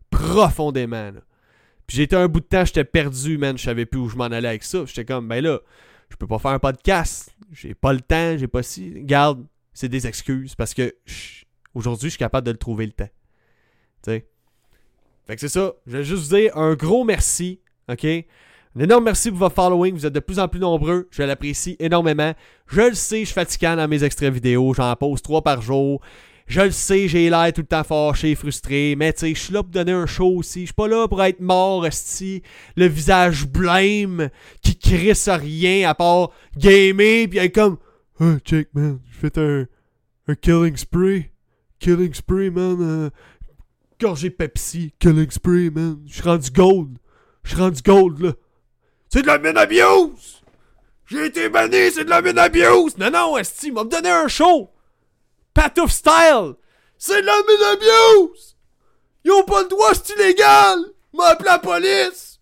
Profondément, 0.09 1.11
là. 1.11 1.21
Puis 1.87 1.97
j'étais 1.97 2.15
un 2.15 2.27
bout 2.27 2.39
de 2.39 2.45
temps, 2.45 2.65
j'étais 2.65 2.83
perdu, 2.83 3.39
man, 3.39 3.57
je 3.57 3.63
savais 3.63 3.85
plus 3.87 3.99
où 3.99 4.09
je 4.09 4.15
m'en 4.15 4.25
allais 4.25 4.47
avec 4.47 4.63
ça. 4.63 4.85
J'étais 4.85 5.05
comme, 5.05 5.27
ben 5.27 5.43
là, 5.43 5.59
je 6.09 6.15
peux 6.17 6.27
pas 6.27 6.37
faire 6.37 6.51
un 6.51 6.59
podcast, 6.59 7.35
j'ai 7.51 7.73
pas 7.73 7.93
le 7.93 8.01
temps, 8.01 8.37
j'ai 8.37 8.47
pas 8.47 8.61
si. 8.61 9.03
Garde, 9.03 9.45
c'est 9.73 9.89
des 9.89 10.05
excuses 10.05 10.55
parce 10.55 10.73
que 10.73 10.95
aujourd'hui, 11.73 12.09
je 12.09 12.11
suis 12.11 12.19
capable 12.19 12.45
de 12.45 12.51
le 12.51 12.57
trouver 12.57 12.85
le 12.85 12.91
temps. 12.91 13.09
Tu 14.03 14.11
sais? 14.11 14.27
Fait 15.25 15.35
que 15.35 15.41
c'est 15.41 15.49
ça. 15.49 15.73
Je 15.87 15.97
vais 15.97 16.03
juste 16.03 16.23
vous 16.29 16.35
dire 16.35 16.57
un 16.57 16.75
gros 16.75 17.03
merci, 17.03 17.59
ok? 17.87 18.05
Un 18.75 18.81
énorme 18.81 19.05
merci 19.05 19.29
pour 19.31 19.39
votre 19.39 19.55
following. 19.55 19.95
Vous 19.95 20.05
êtes 20.05 20.13
de 20.13 20.19
plus 20.19 20.37
en 20.37 20.47
plus 20.47 20.59
nombreux. 20.59 21.07
Je 21.09 21.23
l'apprécie 21.23 21.75
énormément. 21.79 22.33
Je 22.67 22.81
le 22.81 22.93
sais, 22.93 23.21
je 23.21 23.25
suis 23.25 23.33
fatiguant 23.33 23.75
dans 23.75 23.87
mes 23.87 24.03
extraits 24.03 24.31
vidéo. 24.31 24.73
J'en 24.75 24.95
pose 24.95 25.23
trois 25.23 25.41
par 25.41 25.61
jour. 25.61 26.01
Je 26.45 26.61
le 26.61 26.71
sais, 26.71 27.07
j'ai 27.07 27.31
l'air 27.31 27.51
tout 27.53 27.61
le 27.61 27.67
temps 27.67 27.83
fâché, 27.83 28.35
frustré. 28.35 28.95
Mais 28.95 29.11
tu 29.13 29.19
sais, 29.21 29.33
je 29.33 29.39
suis 29.39 29.53
là 29.53 29.63
pour 29.63 29.71
donner 29.71 29.91
un 29.91 30.05
show 30.05 30.35
aussi. 30.37 30.61
Je 30.61 30.65
suis 30.65 30.73
pas 30.73 30.87
là 30.87 31.07
pour 31.07 31.23
être 31.23 31.39
mort, 31.39 31.85
esti. 31.87 32.43
Le 32.75 32.85
visage 32.85 33.47
blême 33.47 34.29
qui 34.61 34.77
crisse 34.77 35.29
rien 35.29 35.89
à 35.89 35.95
part 35.95 36.31
gamer. 36.55 37.27
Puis 37.27 37.39
être 37.39 37.55
comme. 37.55 37.77
Oh, 38.19 38.37
check, 38.45 38.69
man. 38.73 38.99
J'ai 39.11 39.19
fait 39.19 39.37
un, 39.39 39.65
un 40.27 40.35
killing 40.35 40.77
spree. 40.77 41.31
Killing 41.79 42.13
spree, 42.13 42.51
man. 42.51 42.77
Euh, 42.81 43.09
gorgé 43.99 44.29
Pepsi. 44.29 44.93
Killing 44.99 45.31
spree, 45.31 45.71
man. 45.71 45.99
Je 46.05 46.13
suis 46.13 46.23
rendu 46.23 46.51
gold. 46.51 46.97
Je 47.43 47.49
suis 47.49 47.59
rendu 47.59 47.81
gold, 47.81 48.19
là. 48.21 48.33
C'est 49.11 49.23
de 49.23 49.27
la 49.27 49.39
mine 49.39 49.57
abuse! 49.57 50.43
J'ai 51.07 51.25
été 51.25 51.49
banni, 51.49 51.91
c'est 51.91 52.05
de 52.05 52.09
la 52.11 52.21
mine 52.21 52.37
abuse! 52.37 52.95
Non, 52.97 53.09
non, 53.09 53.37
Esti, 53.39 53.71
m'a 53.71 53.83
donné 53.83 54.11
un 54.11 54.27
show! 54.27 54.69
Patouf 55.51 55.91
style! 55.91 56.53
C'est 56.95 57.21
de 57.21 57.25
la 57.25 57.37
mine 57.47 57.65
abuse! 57.73 58.55
Ils 59.25 59.31
ont 59.31 59.43
pas 59.43 59.63
le 59.63 59.67
droit, 59.67 59.95
c'est 59.95 60.13
illégal! 60.13 60.77
M'a 61.11 61.29
appelé 61.29 61.49
la 61.49 61.57
police! 61.57 62.39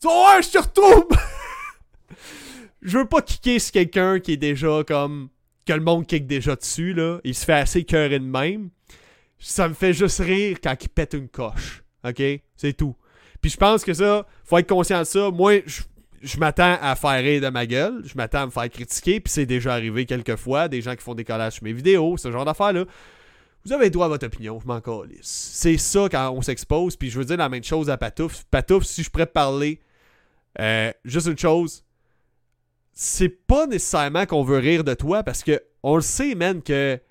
Tu 0.00 0.06
vas 0.06 0.12
voir, 0.12 0.42
je 0.42 0.50
te 0.50 0.58
retrouve! 0.58 1.08
je 2.82 2.98
veux 2.98 3.06
pas 3.06 3.22
kicker 3.22 3.58
sur 3.58 3.72
quelqu'un 3.72 4.20
qui 4.20 4.32
est 4.32 4.36
déjà 4.36 4.84
comme. 4.86 5.30
que 5.64 5.72
le 5.72 5.80
monde 5.80 6.06
kick 6.06 6.26
déjà 6.26 6.56
dessus, 6.56 6.92
là. 6.92 7.20
Il 7.24 7.34
se 7.34 7.46
fait 7.46 7.54
assez 7.54 7.84
cœurer 7.84 8.18
de 8.18 8.26
même. 8.26 8.68
Ça 9.38 9.66
me 9.66 9.74
fait 9.74 9.94
juste 9.94 10.18
rire 10.18 10.58
quand 10.62 10.76
il 10.78 10.88
pète 10.90 11.14
une 11.14 11.28
coche. 11.28 11.82
OK? 12.04 12.22
C'est 12.54 12.76
tout. 12.76 12.96
Puis 13.40 13.50
je 13.50 13.56
pense 13.56 13.82
que 13.82 13.94
ça, 13.94 14.26
faut 14.44 14.58
être 14.58 14.68
conscient 14.68 15.00
de 15.00 15.04
ça. 15.04 15.30
Moi, 15.30 15.62
je, 15.66 15.82
je 16.22 16.38
m'attends 16.38 16.78
à 16.80 16.94
faire 16.94 17.22
rire 17.22 17.40
de 17.40 17.48
ma 17.48 17.66
gueule. 17.66 18.02
Je 18.04 18.14
m'attends 18.16 18.42
à 18.42 18.46
me 18.46 18.50
faire 18.50 18.68
critiquer. 18.70 19.20
Puis 19.20 19.32
c'est 19.32 19.46
déjà 19.46 19.74
arrivé 19.74 20.06
quelques 20.06 20.36
fois. 20.36 20.68
Des 20.68 20.80
gens 20.80 20.94
qui 20.94 21.02
font 21.02 21.14
des 21.14 21.24
collages 21.24 21.54
sur 21.54 21.64
mes 21.64 21.72
vidéos, 21.72 22.16
ce 22.16 22.30
genre 22.30 22.44
d'affaires-là. 22.44 22.84
Vous 23.64 23.72
avez 23.72 23.90
droit 23.90 24.06
à 24.06 24.08
votre 24.08 24.26
opinion, 24.26 24.58
je 24.60 24.66
m'en 24.66 24.80
calisse. 24.80 25.50
C'est 25.54 25.76
ça 25.76 26.08
quand 26.10 26.30
on 26.30 26.42
s'expose. 26.42 26.96
Puis 26.96 27.10
je 27.10 27.18
veux 27.18 27.24
dire 27.24 27.36
la 27.36 27.48
même 27.48 27.62
chose 27.62 27.90
à 27.90 27.96
Patouf. 27.96 28.44
Patouf, 28.50 28.84
si 28.84 29.02
je 29.02 29.10
pourrais 29.10 29.26
parler, 29.26 29.80
euh, 30.60 30.92
juste 31.04 31.26
une 31.26 31.38
chose. 31.38 31.84
C'est 32.92 33.28
pas 33.28 33.66
nécessairement 33.66 34.26
qu'on 34.26 34.42
veut 34.42 34.58
rire 34.58 34.84
de 34.84 34.94
toi 34.94 35.22
parce 35.22 35.42
que 35.42 35.62
on 35.82 35.96
le 35.96 36.02
sait, 36.02 36.34
man, 36.34 36.62
que. 36.62 36.96
Tu 36.96 37.02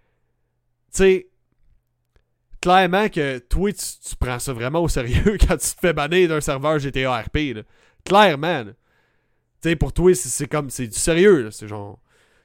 sais. 0.91 1.28
Clairement 2.62 3.09
que 3.09 3.39
toi, 3.39 3.72
tu, 3.74 4.16
prends 4.20 4.38
ça 4.38 4.53
vraiment 4.53 4.84
au 4.84 4.88
sérieux 4.88 5.38
quand 5.47 5.57
tu 5.57 5.74
te 5.74 5.80
fais 5.80 5.93
bannir 5.93 6.30
d'un 6.30 6.41
serveur 6.41 6.78
GTA 6.78 7.22
RP. 7.22 7.55
Là. 7.55 7.62
Clairement. 8.05 8.66
Tu 9.62 9.70
sais, 9.70 9.76
pour 9.76 9.93
toi, 9.93 10.14
c'est- 10.16 10.47
comme. 10.47 10.70
C'est 10.70 10.88
du 10.88 10.97
sérieux. 10.97 11.51
C'est 11.51 11.68
genre. 11.68 11.99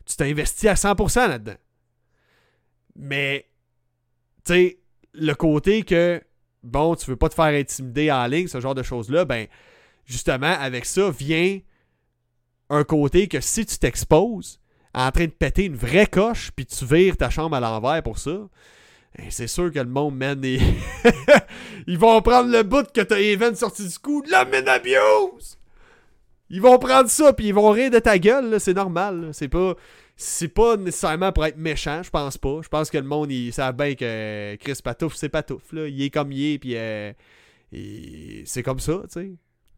Tu 0.05 0.17
t'es 0.17 0.25
investi 0.31 0.69
à 0.69 0.75
100% 0.77 1.27
là-dedans. 1.27 1.57
Mais 2.95 3.49
tu 4.45 4.53
sais, 4.53 4.79
le 5.15 5.35
côté 5.35 5.83
que, 5.83 6.23
bon, 6.63 6.95
tu 6.95 7.11
veux 7.11 7.17
pas 7.17 7.29
te 7.29 7.35
faire 7.35 7.47
intimider 7.47 8.11
en 8.13 8.27
ligne, 8.27 8.47
ce 8.47 8.61
genre 8.61 8.75
de 8.75 8.83
choses-là, 8.83 9.25
ben, 9.25 9.47
justement, 10.05 10.55
avec 10.59 10.85
ça 10.85 11.11
vient 11.11 11.59
un 12.71 12.85
côté 12.85 13.29
que 13.29 13.41
si 13.41 13.67
tu 13.67 13.79
t'exposes 13.79 14.61
en 14.95 15.11
train 15.11 15.27
de 15.27 15.31
péter 15.31 15.65
une 15.65 15.77
vraie 15.77 16.07
coche, 16.07 16.51
puis 16.55 16.65
tu 16.67 16.85
vires 16.85 17.17
ta 17.17 17.29
chambre 17.31 17.57
à 17.57 17.61
l'envers 17.61 18.03
pour 18.03 18.19
ça, 18.19 18.49
ben, 19.19 19.27
c'est 19.31 19.47
sûr 19.47 19.71
que 19.73 19.79
le 19.79 19.89
monde, 19.89 20.17
man, 20.17 20.41
ils, 20.45 21.99
vont 21.99 22.21
prendre 22.23 22.51
le 22.51 22.63
bout 22.63 22.91
que 22.93 23.01
t'as 23.01 23.21
Even 23.21 23.55
sorti 23.55 23.87
du 23.87 23.99
cou, 23.99 24.23
la 24.29 24.41
abuse! 24.41 25.59
Ils 26.49 26.63
vont 26.63 26.79
prendre 26.79 27.09
ça, 27.09 27.33
puis 27.33 27.49
ils 27.49 27.55
vont 27.55 27.71
rire 27.71 27.91
de 27.91 27.99
ta 27.99 28.19
gueule, 28.19 28.61
c'est 28.61 28.75
normal, 28.75 29.31
c'est 29.33 29.49
pas 29.49 29.75
c'est 30.17 30.49
pas 30.49 30.77
nécessairement 30.77 31.31
pour 31.31 31.45
être 31.45 31.59
méchant, 31.59 32.03
je 32.03 32.11
pense 32.11 32.39
pas. 32.39 32.61
Je 32.63 32.69
pense 32.69 32.89
que 32.91 32.97
le 32.97 33.05
monde, 33.05 33.31
il 33.31 33.53
savent 33.53 33.77
bien 33.77 33.95
que 33.95 34.57
Chris 34.57 34.79
Patouf, 34.83 35.15
c'est 35.15 35.29
Patouf, 35.29 35.73
là. 35.73 35.87
Il 35.89 36.03
est 36.03 36.11
comme 36.11 36.33
il 36.33 36.55
est, 36.55 36.59
puis 36.59 36.75
euh, 36.75 37.13
c'est 38.47 38.63
comme 38.63 38.81
ça, 38.81 39.03
tu 39.05 39.21
sais. 39.21 39.33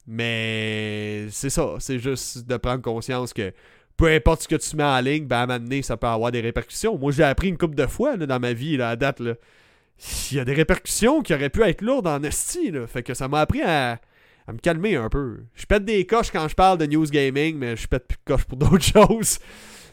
Mais 0.07 1.27
c'est 1.31 1.51
ça, 1.51 1.75
c'est 1.81 1.99
juste 1.99 2.47
de 2.47 2.57
prendre 2.57 2.83
conscience 2.83 3.33
que 3.33 3.53
peu 3.97 4.07
importe 4.07 4.43
ce 4.43 4.49
que 4.49 4.57
tu 4.57 4.77
mets 4.77 4.85
en 4.85 5.01
ligne, 5.01 5.27
ben 5.27 5.39
à 5.39 5.43
un 5.43 5.47
moment 5.47 5.59
donné, 5.59 5.83
ça 5.83 5.97
peut 5.97 6.07
avoir 6.07 6.31
des 6.31 6.41
répercussions. 6.41 6.97
Moi, 6.97 7.13
j'ai 7.13 7.25
appris 7.25 7.49
une 7.49 7.59
couple 7.59 7.75
de 7.75 7.87
fois 7.87 8.17
dans 8.17 8.41
ma 8.41 8.53
vie, 8.53 8.77
là, 8.77 8.91
à 8.91 8.97
date, 8.97 9.21
là. 9.21 9.35
Il 10.31 10.37
y 10.37 10.41
a 10.41 10.45
des 10.45 10.55
répercussions 10.55 11.23
qui 11.23 11.35
auraient 11.35 11.51
pu 11.51 11.63
être 11.65 11.83
lourdes 11.83 12.07
en 12.07 12.23
esti, 12.23 12.71
là. 12.71 12.87
Fait 12.87 13.03
que 13.03 13.15
ça 13.15 13.27
m'a 13.27 13.41
appris 13.41 13.63
à, 13.63 14.01
à 14.49 14.53
me 14.53 14.59
calmer 14.59 14.97
un 14.97 15.11
peu. 15.11 15.41
Je 15.55 15.67
pète 15.67 15.85
des 15.85 16.07
coches 16.07 16.31
quand 16.33 16.49
je 16.49 16.55
parle 16.55 16.79
de 16.79 16.87
news 16.87 17.05
gaming, 17.05 17.57
mais 17.57 17.77
je 17.77 17.87
pète 17.87 18.09
plus 18.09 18.17
de 18.17 18.25
coches 18.25 18.45
pour 18.45 18.57
d'autres 18.57 18.83
choses. 18.83 19.39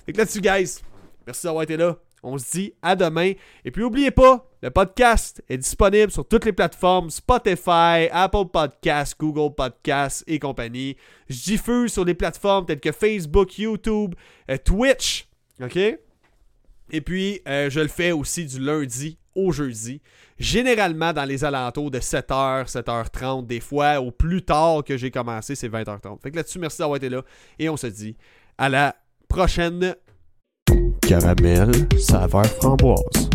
Fait 0.05 0.13
que 0.13 0.17
là-dessus, 0.17 0.39
guys, 0.39 0.79
merci 1.27 1.45
d'avoir 1.45 1.63
été 1.63 1.75
là. 1.75 1.97
On 2.23 2.37
se 2.37 2.51
dit 2.51 2.73
à 2.81 2.95
demain. 2.95 3.33
Et 3.65 3.71
puis, 3.71 3.83
n'oubliez 3.83 4.11
pas, 4.11 4.49
le 4.63 4.71
podcast 4.71 5.43
est 5.49 5.57
disponible 5.57 6.09
sur 6.09 6.25
toutes 6.25 6.45
les 6.45 6.53
plateformes 6.53 7.09
Spotify, 7.09 8.07
Apple 8.11 8.45
Podcasts, 8.51 9.19
Google 9.19 9.53
Podcasts 9.53 10.23
et 10.25 10.39
compagnie. 10.39 10.95
Je 11.29 11.43
diffuse 11.43 11.91
sur 11.91 12.05
des 12.05 12.15
plateformes 12.15 12.65
telles 12.65 12.79
que 12.79 12.93
Facebook, 12.93 13.59
YouTube, 13.59 14.15
euh, 14.49 14.57
Twitch. 14.57 15.27
OK? 15.61 15.75
Et 15.75 17.01
puis, 17.01 17.41
euh, 17.47 17.69
je 17.69 17.81
le 17.81 17.89
fais 17.89 18.13
aussi 18.13 18.45
du 18.45 18.59
lundi 18.59 19.19
au 19.35 19.51
jeudi. 19.51 20.01
Généralement 20.38 21.13
dans 21.13 21.23
les 21.23 21.45
alentours 21.45 21.91
de 21.91 21.99
7h, 21.99 22.69
7h30. 22.69 23.45
Des 23.45 23.61
fois, 23.61 24.01
au 24.01 24.11
plus 24.11 24.43
tard 24.43 24.83
que 24.83 24.97
j'ai 24.97 25.09
commencé, 25.09 25.55
c'est 25.55 25.69
20h30. 25.69 26.21
Fait 26.21 26.31
que 26.31 26.36
là-dessus, 26.36 26.59
merci 26.59 26.79
d'avoir 26.79 26.97
été 26.97 27.09
là. 27.09 27.21
Et 27.57 27.69
on 27.69 27.77
se 27.77 27.88
dit 27.88 28.17
à 28.57 28.67
la 28.67 28.95
prochaine. 29.29 29.95
Caramel, 31.01 31.71
saveur 31.97 32.45
framboise. 32.45 33.29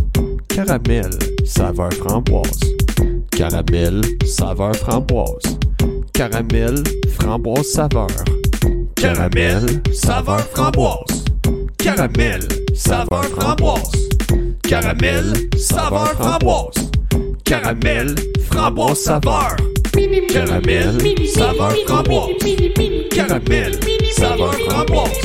Caramel, 0.48 1.10
saveur 1.44 1.92
framboise. 1.94 2.60
Caramel, 3.30 4.02
saveur 4.26 4.76
framboise. 4.76 5.58
Caramel, 6.12 6.82
framboise 7.18 7.66
saveur. 7.66 8.08
Caramel, 8.96 9.80
saveur 9.94 10.40
framboise. 10.40 11.24
Caramel, 11.78 12.40
saveur 12.74 13.24
framboise. 13.24 14.09
Caramel, 14.70 15.32
saveur 15.58 16.14
framboise. 16.14 16.92
Caramel, 17.44 18.14
framboise 18.48 19.02
saveur. 19.02 19.56
Caramel, 20.28 20.94
saveur 21.26 21.74
framboise. 21.88 22.36
Caramel, 23.10 23.72
saveur 24.12 24.54
framboise. 24.68 25.18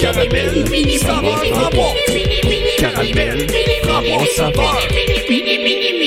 Caramel, 0.00 0.66
saveur 0.98 1.44
framboise. 1.52 2.00
Caramel, 2.78 3.46
framboise 3.82 4.36
saveur. 4.36 6.01